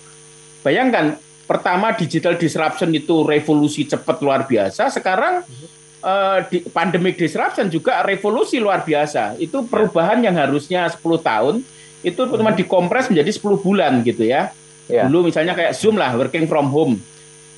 bayangkan 0.65 1.21
pertama 1.51 1.91
digital 1.99 2.39
disruption 2.39 2.95
itu 2.95 3.27
revolusi 3.27 3.83
cepat 3.83 4.23
luar 4.23 4.47
biasa. 4.47 4.87
Sekarang 4.87 5.43
di, 6.47 6.63
pandemic 6.71 7.19
disruption 7.19 7.67
juga 7.67 8.07
revolusi 8.07 8.63
luar 8.63 8.87
biasa. 8.87 9.35
Itu 9.35 9.67
perubahan 9.67 10.23
yang 10.23 10.39
harusnya 10.39 10.87
10 10.87 11.03
tahun 11.03 11.55
itu 12.07 12.21
cuma 12.23 12.55
dikompres 12.55 13.11
menjadi 13.11 13.35
10 13.35 13.67
bulan 13.67 13.99
gitu 14.07 14.23
ya. 14.23 14.55
Yeah. 14.87 15.11
Dulu 15.11 15.35
misalnya 15.35 15.59
kayak 15.59 15.75
Zoom 15.75 15.99
lah, 15.99 16.15
working 16.15 16.47
from 16.47 16.71
home. 16.71 17.03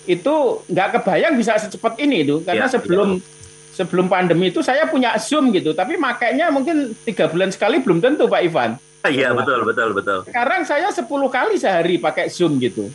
Itu 0.08 0.64
nggak 0.72 1.04
kebayang 1.04 1.36
bisa 1.36 1.60
secepat 1.60 2.00
ini 2.00 2.24
itu 2.24 2.40
karena 2.40 2.64
yeah, 2.64 2.72
sebelum 2.72 3.20
yeah. 3.20 3.76
sebelum 3.76 4.08
pandemi 4.08 4.48
itu 4.48 4.64
saya 4.64 4.88
punya 4.88 5.20
Zoom 5.20 5.52
gitu, 5.52 5.76
tapi 5.76 6.00
makainya 6.00 6.48
mungkin 6.48 6.96
tiga 7.04 7.28
bulan 7.28 7.52
sekali 7.52 7.84
belum 7.84 8.00
tentu 8.00 8.24
Pak 8.24 8.40
Ivan. 8.40 8.70
Iya 9.04 9.36
betul 9.36 9.68
betul 9.68 9.92
betul. 9.92 10.18
Sekarang 10.24 10.64
saya 10.64 10.88
10 10.88 11.04
kali 11.06 11.54
sehari 11.60 12.00
pakai 12.00 12.32
Zoom 12.32 12.56
gitu 12.56 12.88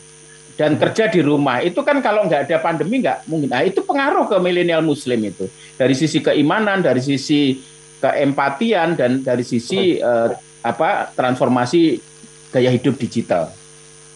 dan 0.57 0.73
kerja 0.75 1.05
di 1.07 1.21
rumah 1.21 1.61
itu 1.61 1.85
kan 1.85 2.01
kalau 2.01 2.25
nggak 2.25 2.49
ada 2.49 2.57
pandemi 2.57 2.99
nggak 3.05 3.29
mungkin. 3.29 3.47
Nah 3.53 3.61
itu 3.61 3.85
pengaruh 3.85 4.25
ke 4.25 4.37
milenial 4.41 4.81
Muslim 4.81 5.21
itu 5.29 5.45
dari 5.77 5.93
sisi 5.93 6.17
keimanan, 6.17 6.81
dari 6.81 6.99
sisi 6.99 7.61
keempatian 8.01 8.97
dan 8.97 9.21
dari 9.21 9.45
sisi 9.45 10.01
uh, 10.01 10.33
apa 10.65 11.13
transformasi 11.13 12.01
gaya 12.49 12.73
hidup 12.73 12.97
digital. 12.97 13.53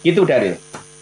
Itu 0.02 0.26
dari. 0.26 0.50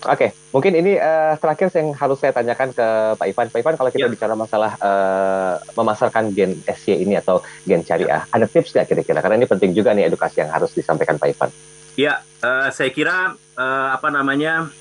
Oke, 0.00 0.16
okay. 0.16 0.30
mungkin 0.48 0.72
ini 0.80 0.96
uh, 0.96 1.36
terakhir 1.36 1.68
yang 1.76 1.92
harus 1.92 2.16
saya 2.16 2.32
tanyakan 2.32 2.72
ke 2.72 2.86
Pak 3.20 3.26
Ivan. 3.36 3.52
Pak 3.52 3.60
Ivan, 3.60 3.76
kalau 3.76 3.90
kita 3.92 4.08
ya. 4.08 4.12
bicara 4.12 4.32
masalah 4.32 4.72
uh, 4.80 5.60
memasarkan 5.76 6.32
gen 6.32 6.56
SY 6.64 7.04
ini 7.04 7.20
atau 7.20 7.44
gen 7.68 7.84
syariah, 7.84 8.24
ada 8.32 8.48
tips 8.48 8.72
nggak 8.72 8.88
kira-kira? 8.88 9.20
Karena 9.20 9.44
ini 9.44 9.44
penting 9.44 9.76
juga 9.76 9.92
nih 9.92 10.08
edukasi 10.08 10.40
yang 10.40 10.48
harus 10.56 10.72
disampaikan 10.72 11.20
Pak 11.20 11.28
Ivan. 11.36 11.52
Ya, 12.00 12.24
uh, 12.40 12.72
saya 12.72 12.88
kira 12.96 13.36
uh, 13.36 13.88
apa 13.92 14.08
namanya 14.08 14.72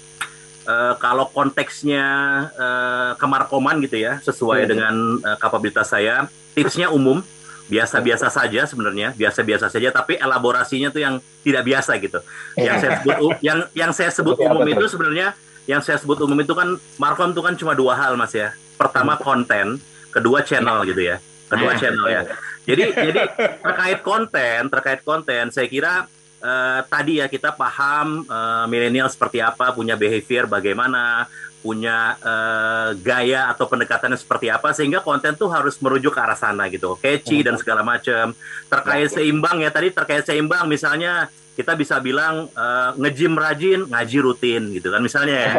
uh, 0.70 0.94
kalau 1.02 1.26
konteksnya 1.34 2.06
uh, 2.54 3.12
kemarkoman 3.18 3.82
gitu 3.82 3.98
ya 3.98 4.22
sesuai 4.22 4.66
hmm. 4.66 4.70
dengan 4.70 4.94
uh, 5.26 5.38
kapabilitas 5.42 5.90
saya 5.90 6.30
tipsnya 6.54 6.94
umum 6.94 7.26
biasa-biasa 7.70 8.34
saja 8.34 8.66
sebenarnya 8.66 9.14
biasa-biasa 9.14 9.70
saja 9.70 9.94
tapi 9.94 10.18
elaborasinya 10.18 10.90
tuh 10.90 11.02
yang 11.06 11.16
tidak 11.46 11.64
biasa 11.66 11.92
gitu. 12.02 12.20
Yang 12.58 12.76
saya 12.82 12.92
sebut 12.98 13.16
yang 13.46 13.60
yang 13.78 13.92
saya 13.94 14.10
sebut 14.10 14.38
umum 14.42 14.66
itu 14.66 14.86
sebenarnya 14.90 15.28
yang 15.70 15.82
saya 15.86 16.02
sebut 16.02 16.18
umum 16.26 16.38
itu 16.42 16.58
kan 16.58 16.82
markom 16.98 17.30
itu 17.30 17.42
kan 17.46 17.54
cuma 17.54 17.78
dua 17.78 17.94
hal 17.94 18.18
mas 18.18 18.34
ya. 18.34 18.58
Pertama 18.74 19.14
hmm. 19.18 19.22
konten 19.22 19.66
kedua 20.10 20.42
channel 20.42 20.82
gitu 20.90 21.02
ya. 21.14 21.22
Kedua 21.46 21.78
channel 21.78 22.06
ya. 22.10 22.22
Jadi 22.66 22.84
jadi 22.90 23.22
terkait 23.38 24.00
konten 24.02 24.60
terkait 24.74 25.02
konten 25.06 25.54
saya 25.54 25.70
kira 25.70 26.10
uh, 26.41 26.82
tadi 26.88 27.23
ya 27.23 27.28
kita 27.28 27.56
paham 27.56 28.25
uh, 28.28 28.65
milenial 28.65 29.08
seperti 29.08 29.39
apa, 29.39 29.71
punya 29.71 29.99
behavior 29.99 30.47
bagaimana, 30.47 31.28
punya 31.60 32.15
uh, 32.23 32.95
gaya 32.95 33.52
atau 33.52 33.67
pendekatannya 33.67 34.15
seperti 34.15 34.47
apa 34.47 34.71
sehingga 34.71 35.04
konten 35.04 35.36
tuh 35.36 35.52
harus 35.52 35.75
merujuk 35.84 36.15
ke 36.15 36.21
arah 36.23 36.39
sana 36.39 36.71
gitu, 36.71 36.95
catchy 36.99 37.43
dan 37.43 37.60
segala 37.60 37.84
macam. 37.84 38.32
Terkait 38.71 39.12
seimbang 39.12 39.60
ya 39.60 39.69
tadi 39.69 39.91
terkait 39.91 40.23
seimbang 40.23 40.65
misalnya 40.71 41.28
kita 41.60 41.75
bisa 41.75 41.99
bilang 41.99 42.47
uh, 42.56 42.95
ngejim 42.95 43.36
rajin, 43.36 43.83
ngaji 43.92 44.17
rutin 44.23 44.71
gitu 44.71 44.96
kan 44.96 45.04
misalnya 45.04 45.35
ya. 45.35 45.52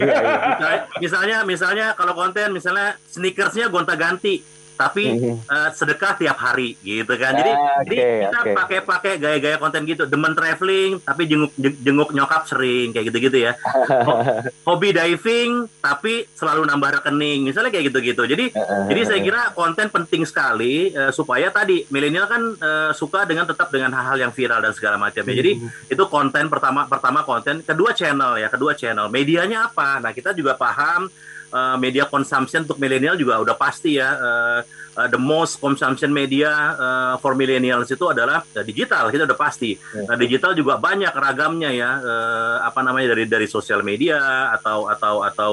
Iya, 0.00 0.16
iya. 0.20 0.36
misalnya 1.00 1.36
misalnya 1.48 1.86
kalau 1.96 2.12
konten 2.12 2.52
misalnya 2.52 3.00
sneakersnya 3.08 3.72
gonta-ganti 3.72 4.44
tapi 4.80 5.36
uh, 5.44 5.68
sedekah 5.76 6.16
tiap 6.16 6.40
hari 6.40 6.80
gitu 6.80 7.12
kan. 7.20 7.36
Jadi, 7.36 7.52
okay, 7.52 7.84
jadi 7.84 7.96
kita 8.24 8.38
okay. 8.40 8.54
pakai-pakai 8.56 9.12
gaya-gaya 9.20 9.56
konten 9.60 9.84
gitu. 9.84 10.08
Demen 10.08 10.32
traveling 10.32 11.04
tapi 11.04 11.28
jenguk 11.28 11.52
jenguk 11.60 12.16
nyokap 12.16 12.48
sering 12.48 12.96
kayak 12.96 13.12
gitu-gitu 13.12 13.44
ya. 13.44 13.52
Hobi 14.66 14.96
diving 14.96 15.68
tapi 15.84 16.24
selalu 16.32 16.64
nambah 16.64 17.00
rekening. 17.00 17.44
Misalnya 17.44 17.68
kayak 17.68 17.92
gitu-gitu. 17.92 18.24
Jadi 18.24 18.56
jadi 18.88 19.00
saya 19.04 19.20
kira 19.20 19.42
konten 19.52 19.92
penting 19.92 20.24
sekali 20.24 20.96
uh, 20.96 21.12
supaya 21.12 21.52
tadi 21.52 21.84
milenial 21.92 22.24
kan 22.24 22.42
uh, 22.56 22.90
suka 22.96 23.28
dengan 23.28 23.44
tetap 23.44 23.68
dengan 23.68 23.92
hal-hal 23.92 24.16
yang 24.16 24.32
viral 24.32 24.64
dan 24.64 24.72
segala 24.72 24.96
macam 24.96 25.20
ya. 25.28 25.34
Jadi 25.36 25.52
itu 25.92 26.04
konten 26.08 26.48
pertama 26.48 26.88
pertama 26.88 27.20
konten, 27.20 27.60
kedua 27.60 27.92
channel 27.92 28.40
ya, 28.40 28.48
kedua 28.48 28.72
channel. 28.72 29.12
Medianya 29.12 29.68
apa? 29.68 30.00
Nah, 30.00 30.16
kita 30.16 30.32
juga 30.32 30.56
paham 30.56 31.12
uh, 31.52 31.76
media 31.76 32.06
consumption 32.06 32.64
untuk 32.64 32.78
milenial 32.78 33.18
juga 33.18 33.38
udah 33.42 33.56
pasti 33.58 33.98
ya. 33.98 34.10
Uh, 34.16 34.60
uh, 34.96 35.08
the 35.10 35.20
most 35.20 35.62
consumption 35.62 36.10
media 36.10 36.50
uh, 36.74 37.14
for 37.18 37.38
millennials 37.38 37.90
itu 37.90 38.04
adalah 38.10 38.42
uh, 38.42 38.64
digital. 38.64 39.10
Kita 39.10 39.26
udah 39.26 39.38
pasti. 39.38 39.76
Uh, 39.76 40.16
digital 40.18 40.54
juga 40.56 40.80
banyak 40.80 41.12
ragamnya 41.14 41.70
ya. 41.70 41.90
Uh, 42.00 42.56
apa 42.64 42.80
namanya 42.82 43.14
dari 43.14 43.24
dari 43.26 43.46
sosial 43.46 43.84
media 43.86 44.50
atau 44.54 44.90
atau 44.90 45.22
atau 45.22 45.50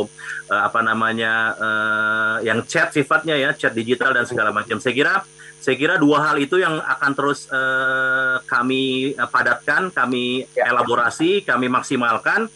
uh, 0.50 0.62
apa 0.66 0.80
namanya 0.82 1.34
uh, 1.58 2.36
yang 2.41 2.64
chat 2.66 2.93
sifatnya 2.93 3.36
ya 3.38 3.50
chat 3.54 3.74
digital 3.74 4.14
dan 4.14 4.26
segala 4.26 4.50
macam. 4.54 4.82
Saya 4.82 4.95
kira 4.95 5.16
saya 5.58 5.74
kira 5.74 5.98
dua 5.98 6.22
hal 6.22 6.38
itu 6.38 6.62
yang 6.62 6.78
akan 6.80 7.12
terus 7.18 7.50
uh, 7.50 8.39
kami 8.45 9.14
padatkan, 9.18 9.89
kami 9.89 10.45
ya. 10.54 10.70
elaborasi, 10.70 11.43
kami 11.43 11.66
maksimalkan 11.68 12.48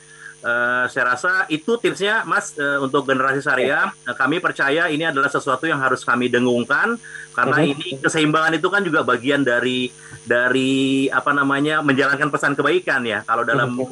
Uh, 0.42 0.90
saya 0.90 1.14
rasa 1.14 1.46
itu 1.54 1.78
tipsnya, 1.78 2.26
Mas, 2.26 2.58
uh, 2.58 2.82
untuk 2.82 3.06
generasi 3.06 3.46
syariah. 3.46 3.94
Uh, 4.10 4.18
kami 4.18 4.42
percaya 4.42 4.90
ini 4.90 5.06
adalah 5.06 5.30
sesuatu 5.30 5.70
yang 5.70 5.78
harus 5.78 6.02
kami 6.02 6.34
dengungkan 6.34 6.98
karena 7.32 7.58
-huh. 7.62 7.72
ini 7.72 8.02
keseimbangan 8.02 8.58
itu 8.58 8.68
kan 8.74 8.82
juga 8.82 9.06
bagian 9.06 9.46
dari 9.46 9.94
dari 10.22 11.10
apa 11.10 11.34
namanya 11.34 11.82
menjalankan 11.82 12.30
pesan 12.30 12.54
kebaikan 12.54 13.02
ya. 13.06 13.26
Kalau 13.26 13.42
dalam 13.42 13.74
uh 13.78 13.90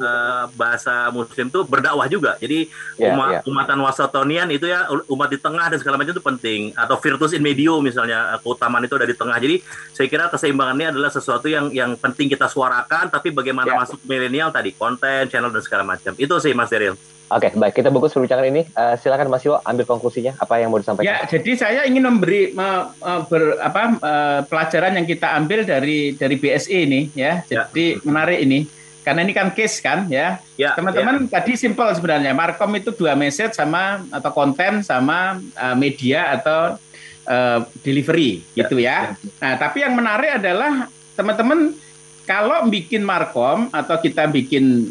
bahasa 0.54 1.10
muslim 1.12 1.50
itu 1.50 1.60
berdakwah 1.66 2.06
juga. 2.06 2.38
Jadi 2.40 2.70
yeah, 2.96 3.12
umat 3.12 3.30
yeah. 3.40 3.50
umatan 3.50 3.78
wasatonian 3.82 4.48
itu 4.48 4.70
ya 4.70 4.88
umat 4.88 5.28
di 5.28 5.38
tengah 5.38 5.66
dan 5.68 5.78
segala 5.78 5.98
macam 6.00 6.14
itu 6.14 6.22
penting. 6.22 6.60
Atau 6.78 6.96
virtus 7.02 7.34
in 7.36 7.42
medio 7.42 7.82
misalnya 7.82 8.34
uh, 8.34 8.38
keutamaan 8.40 8.86
itu 8.86 8.94
ada 8.96 9.06
di 9.06 9.16
tengah. 9.16 9.36
Jadi 9.36 9.60
saya 9.92 10.06
kira 10.06 10.30
keseimbangannya 10.30 10.94
adalah 10.94 11.10
sesuatu 11.10 11.50
yang 11.50 11.68
yang 11.74 11.98
penting 11.98 12.30
kita 12.30 12.46
suarakan 12.46 13.10
tapi 13.10 13.34
bagaimana 13.34 13.74
yeah. 13.74 13.78
masuk 13.82 13.98
milenial 14.06 14.48
tadi 14.54 14.72
konten 14.74 15.28
channel 15.28 15.50
dan 15.52 15.62
segala 15.62 15.84
macam. 15.84 16.14
Itu 16.16 16.38
sih 16.38 16.54
Mas 16.54 16.70
Daryl 16.70 17.19
Oke, 17.30 17.46
okay, 17.46 17.62
baik. 17.62 17.78
Kita 17.78 17.94
bungkus 17.94 18.10
perbincangan 18.10 18.42
ini. 18.42 18.66
Uh, 18.74 18.98
silakan 18.98 19.30
Mas 19.30 19.46
Iwo 19.46 19.62
ambil 19.62 19.86
konklusinya. 19.86 20.34
Apa 20.42 20.58
yang 20.58 20.74
mau 20.74 20.82
disampaikan? 20.82 21.14
Ya, 21.14 21.22
jadi 21.30 21.52
saya 21.54 21.80
ingin 21.86 22.02
memberi 22.02 22.50
me, 22.50 22.90
uh, 22.90 23.22
ber, 23.30 23.54
apa, 23.62 23.82
uh, 24.02 24.40
pelajaran 24.50 24.98
yang 24.98 25.06
kita 25.06 25.38
ambil 25.38 25.62
dari 25.62 26.18
dari 26.18 26.34
BSI 26.34 26.90
ini, 26.90 27.00
ya. 27.14 27.46
ya. 27.46 27.70
Jadi 27.70 28.02
ya. 28.02 28.02
menarik 28.02 28.42
ini. 28.42 28.66
Karena 29.06 29.22
ini 29.22 29.30
kan 29.30 29.54
case 29.54 29.78
kan, 29.78 30.10
ya. 30.10 30.42
ya 30.58 30.74
Teman-teman 30.74 31.30
ya. 31.30 31.38
tadi 31.38 31.54
simpel 31.54 31.94
sebenarnya. 31.94 32.34
Markom 32.34 32.74
itu 32.74 32.90
dua 32.90 33.14
message 33.14 33.54
sama 33.54 34.02
atau 34.10 34.30
konten 34.34 34.82
sama 34.82 35.38
uh, 35.54 35.76
media 35.78 36.34
atau 36.34 36.82
uh, 37.30 37.62
delivery, 37.86 38.42
ya. 38.58 38.66
gitu 38.66 38.82
ya. 38.82 39.14
Nah, 39.38 39.54
tapi 39.54 39.86
yang 39.86 39.94
menarik 39.94 40.42
adalah 40.42 40.90
teman-teman 41.14 41.78
kalau 42.26 42.66
bikin 42.66 43.06
markom 43.06 43.70
atau 43.70 44.02
kita 44.02 44.26
bikin 44.26 44.90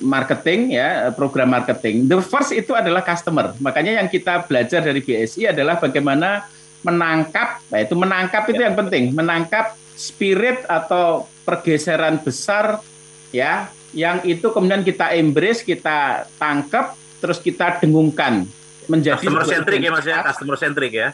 marketing 0.00 0.74
ya 0.76 1.10
program 1.12 1.52
marketing. 1.52 2.08
The 2.08 2.20
first 2.22 2.52
itu 2.52 2.72
adalah 2.72 3.04
customer. 3.04 3.52
Makanya 3.60 4.00
yang 4.02 4.08
kita 4.08 4.44
belajar 4.44 4.80
dari 4.82 5.00
BSI 5.02 5.52
adalah 5.52 5.78
bagaimana 5.80 6.48
menangkap 6.84 7.66
nah 7.66 7.82
itu 7.82 7.94
menangkap 7.98 8.42
itu 8.48 8.60
yang 8.60 8.76
penting. 8.76 9.12
Menangkap 9.12 9.74
spirit 9.96 10.64
atau 10.68 11.24
pergeseran 11.48 12.20
besar 12.20 12.84
ya 13.32 13.72
yang 13.96 14.20
itu 14.28 14.52
kemudian 14.52 14.84
kita 14.84 15.16
embrace 15.16 15.64
kita 15.64 16.28
tangkap 16.36 16.92
terus 17.16 17.40
kita 17.40 17.80
dengungkan 17.80 18.44
menjadi 18.86 19.18
customer 19.18 19.46
centric 19.46 19.78
ya 19.82 19.90
mas 19.90 20.06
ya? 20.06 20.18
customer 20.22 20.56
centric 20.60 20.92
ya? 20.94 21.08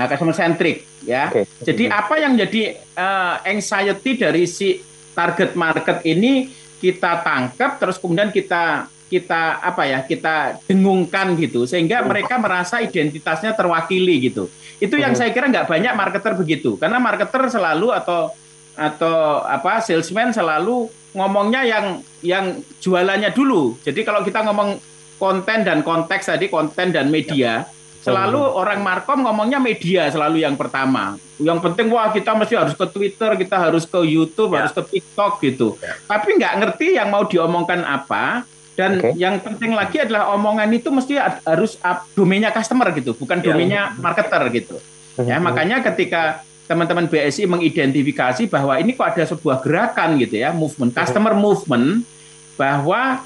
Nah 0.00 0.06
customer 0.10 0.34
centric 0.34 0.76
ya. 1.06 1.24
Okay. 1.30 1.44
jadi 1.62 1.84
apa 1.92 2.14
yang 2.18 2.32
jadi 2.34 2.62
uh, 2.98 3.36
anxiety 3.46 4.18
dari 4.18 4.48
si 4.48 4.82
target 5.12 5.54
market 5.54 6.02
ini 6.08 6.50
kita 6.82 7.22
tangkap 7.22 7.78
terus 7.78 8.02
kemudian 8.02 8.34
kita 8.34 8.90
kita 9.06 9.60
apa 9.60 9.86
ya 9.86 10.00
kita 10.02 10.58
dengungkan 10.66 11.36
gitu 11.36 11.68
sehingga 11.68 12.00
mereka 12.02 12.40
merasa 12.40 12.80
identitasnya 12.80 13.52
terwakili 13.52 14.32
gitu. 14.32 14.48
Itu 14.80 14.96
yang 14.96 15.12
saya 15.12 15.30
kira 15.30 15.52
nggak 15.52 15.68
banyak 15.68 15.92
marketer 15.94 16.32
begitu 16.34 16.74
karena 16.80 16.98
marketer 16.98 17.46
selalu 17.46 17.92
atau 17.94 18.32
atau 18.72 19.44
apa 19.44 19.84
salesman 19.84 20.32
selalu 20.32 20.88
ngomongnya 21.12 21.62
yang 21.62 21.86
yang 22.24 22.64
jualannya 22.80 23.30
dulu. 23.36 23.76
Jadi 23.84 24.00
kalau 24.00 24.24
kita 24.24 24.42
ngomong 24.48 24.80
konten 25.20 25.60
dan 25.62 25.84
konteks 25.86 26.32
tadi 26.32 26.48
konten 26.50 26.90
dan 26.90 27.12
media 27.12 27.68
Selalu 28.02 28.42
orang 28.42 28.82
markom 28.82 29.22
ngomongnya 29.22 29.62
media 29.62 30.10
selalu 30.10 30.42
yang 30.42 30.58
pertama. 30.58 31.14
Yang 31.38 31.70
penting 31.70 31.86
wah 31.94 32.10
kita 32.10 32.34
mesti 32.34 32.54
harus 32.58 32.74
ke 32.74 32.86
Twitter, 32.90 33.30
kita 33.38 33.56
harus 33.62 33.86
ke 33.86 33.98
YouTube, 34.02 34.58
ya. 34.58 34.66
harus 34.66 34.74
ke 34.74 34.82
TikTok 34.82 35.38
gitu. 35.38 35.78
Ya. 35.78 35.94
Tapi 36.10 36.34
nggak 36.34 36.54
ngerti 36.58 36.98
yang 36.98 37.14
mau 37.14 37.22
diomongkan 37.22 37.86
apa. 37.86 38.42
Dan 38.72 38.98
okay. 38.98 39.12
yang 39.20 39.36
penting 39.38 39.76
lagi 39.76 40.00
adalah 40.00 40.32
omongan 40.32 40.66
itu 40.72 40.88
mesti 40.88 41.20
harus 41.44 41.76
domainnya 42.16 42.50
customer 42.50 42.88
gitu, 42.96 43.12
bukan 43.12 43.38
ya. 43.38 43.44
domainnya 43.52 43.82
marketer 44.00 44.42
gitu. 44.50 44.80
Ya 45.20 45.36
makanya 45.36 45.84
ketika 45.84 46.40
teman-teman 46.64 47.04
BSI 47.04 47.44
mengidentifikasi 47.44 48.48
bahwa 48.48 48.80
ini 48.80 48.96
kok 48.96 49.12
ada 49.12 49.28
sebuah 49.28 49.60
gerakan 49.60 50.16
gitu 50.16 50.40
ya, 50.40 50.56
movement, 50.56 50.96
customer 50.96 51.36
movement, 51.36 52.08
bahwa 52.56 53.20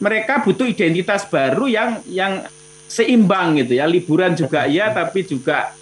mereka 0.00 0.40
butuh 0.40 0.64
identitas 0.64 1.28
baru 1.28 1.68
yang 1.68 2.00
yang 2.08 2.48
seimbang 2.88 3.60
gitu 3.62 3.78
ya. 3.78 3.84
Liburan 3.84 4.34
juga 4.34 4.64
ya 4.64 4.90
tapi 4.98 5.22
juga 5.28 5.76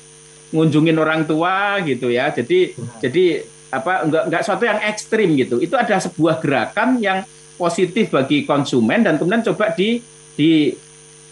ngunjungin 0.51 0.97
orang 0.99 1.23
tua 1.25 1.81
gitu 1.87 2.11
ya. 2.13 2.29
Jadi 2.35 2.75
jadi 3.01 3.47
apa 3.71 4.07
enggak 4.07 4.23
enggak 4.29 4.43
suatu 4.43 4.65
yang 4.67 4.79
ekstrim 4.83 5.33
gitu. 5.39 5.63
Itu 5.63 5.79
ada 5.79 5.97
sebuah 6.03 6.43
gerakan 6.43 6.99
yang 6.99 7.23
positif 7.57 8.13
bagi 8.13 8.45
konsumen 8.45 9.01
dan 9.01 9.17
kemudian 9.17 9.41
coba 9.41 9.73
di 9.73 10.05
di 10.37 10.69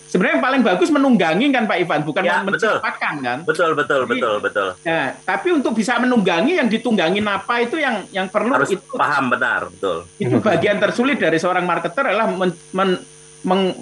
sebenarnya 0.08 0.38
yang 0.38 0.44
paling 0.46 0.62
bagus 0.62 0.88
menunggangi 0.94 1.50
kan 1.50 1.66
Pak 1.66 1.78
Ivan? 1.82 2.00
Bukan 2.06 2.22
ya, 2.22 2.40
menciptakan 2.46 3.14
kan? 3.20 3.38
Betul 3.42 3.74
betul 3.74 4.06
Jadi, 4.06 4.10
betul 4.14 4.34
betul. 4.38 4.68
ya 4.86 5.18
tapi 5.26 5.48
untuk 5.50 5.74
bisa 5.74 5.98
menunggangi 5.98 6.54
yang 6.54 6.70
ditunggangi 6.70 7.18
apa 7.26 7.54
itu 7.66 7.76
yang 7.82 8.06
yang 8.14 8.26
perlu 8.30 8.54
harus 8.54 8.72
itu 8.72 8.94
paham 8.94 9.34
benar 9.34 9.66
betul. 9.68 10.06
itu 10.22 10.38
bagian 10.48 10.78
tersulit 10.78 11.18
dari 11.18 11.36
seorang 11.42 11.66
marketer 11.66 12.14
adalah 12.14 12.30
men, 12.30 12.54
men, 12.70 12.90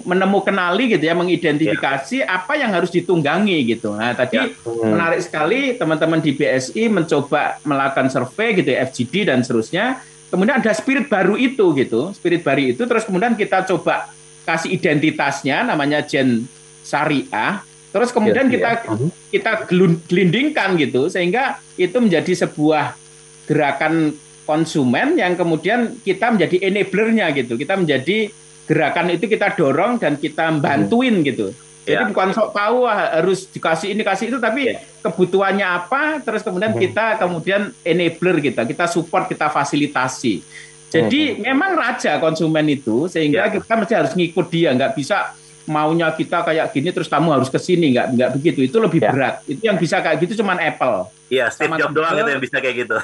menemukan 0.03 0.51
kenali 0.51 0.91
gitu 0.91 1.03
ya, 1.07 1.15
mengidentifikasi 1.15 2.21
ya. 2.21 2.43
apa 2.43 2.59
yang 2.59 2.75
harus 2.75 2.91
ditunggangi 2.91 3.63
gitu. 3.63 3.95
Nah, 3.95 4.11
tadi 4.11 4.37
ya. 4.37 4.51
hmm. 4.51 4.91
menarik 4.91 5.23
sekali 5.23 5.79
teman-teman 5.79 6.19
di 6.19 6.35
BSI 6.35 6.91
mencoba 6.91 7.57
melakukan 7.63 8.11
survei 8.11 8.59
gitu 8.59 8.69
ya, 8.75 8.83
FGD 8.85 9.31
dan 9.31 9.39
seterusnya. 9.41 10.03
Kemudian 10.27 10.59
ada 10.59 10.73
spirit 10.75 11.07
baru 11.07 11.39
itu 11.39 11.71
gitu, 11.79 12.11
spirit 12.11 12.43
baru 12.43 12.75
itu 12.75 12.83
terus 12.83 13.07
kemudian 13.07 13.37
kita 13.39 13.63
coba 13.69 14.11
kasih 14.43 14.75
identitasnya 14.75 15.63
namanya 15.63 16.03
Gen 16.03 16.43
Syariah. 16.83 17.63
Terus 17.93 18.09
kemudian 18.09 18.49
ya, 18.49 18.53
kita 18.57 18.71
ya. 18.83 18.93
kita 19.29 19.51
gelindingkan 20.09 20.75
gitu 20.81 21.07
sehingga 21.07 21.61
itu 21.77 21.93
menjadi 22.01 22.45
sebuah 22.45 22.97
gerakan 23.45 24.17
konsumen 24.43 25.15
yang 25.15 25.37
kemudian 25.39 25.95
kita 26.03 26.33
menjadi 26.33 26.67
enablernya 26.67 27.31
gitu. 27.37 27.55
Kita 27.55 27.79
menjadi 27.79 28.33
gerakan 28.63 29.11
itu 29.11 29.25
kita 29.27 29.53
dorong 29.55 29.99
dan 29.99 30.15
kita 30.15 30.51
bantuin 30.59 31.19
hmm. 31.19 31.27
gitu. 31.27 31.47
Jadi 31.83 31.99
ya. 31.99 32.07
bukan 32.07 32.31
sok 32.31 32.55
tahu 32.55 32.87
harus 32.87 33.43
dikasih 33.51 33.91
ini 33.91 34.07
kasih 34.07 34.31
itu, 34.31 34.39
tapi 34.39 34.71
ya. 34.71 34.79
kebutuhannya 35.03 35.67
apa, 35.67 36.23
terus 36.23 36.39
kemudian 36.39 36.71
hmm. 36.71 36.79
kita 36.79 37.19
kemudian 37.19 37.75
enabler 37.83 38.39
kita, 38.39 38.63
kita 38.63 38.87
support, 38.87 39.27
kita 39.27 39.51
fasilitasi. 39.51 40.39
Jadi 40.87 41.35
hmm. 41.35 41.43
memang 41.43 41.75
raja 41.75 42.23
konsumen 42.23 42.63
itu, 42.71 43.11
sehingga 43.11 43.51
ya. 43.51 43.59
kita 43.59 43.73
mesti 43.75 43.93
harus 43.99 44.13
ngikut 44.15 44.47
dia, 44.47 44.71
nggak 44.71 44.95
bisa 44.95 45.35
maunya 45.63 46.11
kita 46.11 46.43
kayak 46.43 46.75
gini 46.75 46.91
terus 46.91 47.07
kamu 47.07 47.39
harus 47.39 47.47
ke 47.47 47.59
sini 47.59 47.95
nggak 47.95 48.07
nggak 48.19 48.29
begitu 48.35 48.59
itu 48.67 48.77
lebih 48.83 48.99
ya. 48.99 49.11
berat 49.11 49.35
itu 49.47 49.63
yang 49.63 49.79
bisa 49.79 50.03
kayak 50.03 50.19
gitu 50.23 50.43
cuman 50.43 50.59
Apple 50.59 51.07
Iya, 51.33 51.49
Steve 51.49 51.73
Jobs 51.81 51.97
doang 51.97 52.13
itu 52.13 52.29
yang 52.29 52.43
bisa 52.43 52.57
kayak 52.61 52.75
gitu. 52.85 52.97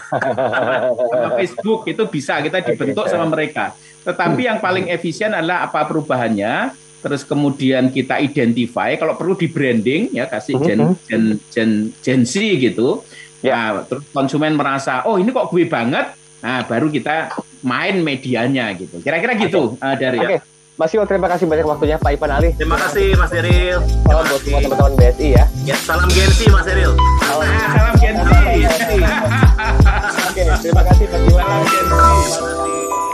sama 1.10 1.30
Facebook 1.34 1.82
itu 1.89 2.03
bisa 2.05 2.38
kita 2.45 2.62
dibentuk 2.62 3.10
sama 3.10 3.26
mereka. 3.26 3.74
Tetapi 4.05 4.41
yang 4.45 4.62
paling 4.62 4.86
efisien 4.93 5.34
adalah 5.34 5.66
apa 5.66 5.89
perubahannya, 5.89 6.70
terus 7.01 7.26
kemudian 7.26 7.89
kita 7.89 8.22
identify 8.22 8.93
kalau 9.01 9.18
perlu 9.18 9.34
di 9.34 9.49
branding 9.49 10.14
ya 10.14 10.30
kasih 10.30 10.62
gen 10.62 10.93
mhm. 10.93 10.95
gen 11.10 11.24
gen 11.49 11.72
gen 12.05 12.22
Z 12.22 12.38
gitu. 12.38 13.01
Ya. 13.41 13.82
Nah, 13.82 13.89
terus 13.89 14.05
konsumen 14.14 14.53
merasa 14.53 15.01
oh 15.10 15.18
ini 15.18 15.34
kok 15.34 15.49
gue 15.49 15.66
banget. 15.66 16.14
Nah, 16.39 16.64
baru 16.70 16.88
kita 16.88 17.34
main 17.66 17.97
medianya 17.99 18.72
gitu. 18.78 19.01
Kira-kira 19.01 19.36
gitu 19.36 19.76
okay. 19.76 19.84
uh, 19.84 19.95
dari 19.97 20.20
okay. 20.22 20.39
Mas 20.80 20.96
Yul, 20.96 21.04
terima 21.12 21.28
kasih 21.28 21.44
banyak 21.44 21.68
waktunya 21.68 22.00
Pak 22.00 22.16
Ipan 22.16 22.40
Ali. 22.40 22.56
Terima 22.56 22.80
kasih 22.80 23.12
Mas 23.20 23.36
Eril. 23.36 23.84
Salam 24.08 24.24
buat 24.32 24.40
semua 24.40 24.64
teman-teman 24.64 24.96
BSI 24.96 25.28
ya. 25.36 25.46
Ya, 25.68 25.76
salam 25.76 26.08
Gensi 26.08 26.48
Mas 26.48 26.72
Eril. 26.72 26.96
Salam, 27.20 27.52
salam 27.52 27.96
Gensi. 28.00 28.96
Oke, 30.24 30.44
terima 30.64 30.84
kasih 30.88 31.06
Pak 31.12 31.20
Ipan. 31.20 31.36
Salam 31.36 31.64
Gensi. 31.68 33.09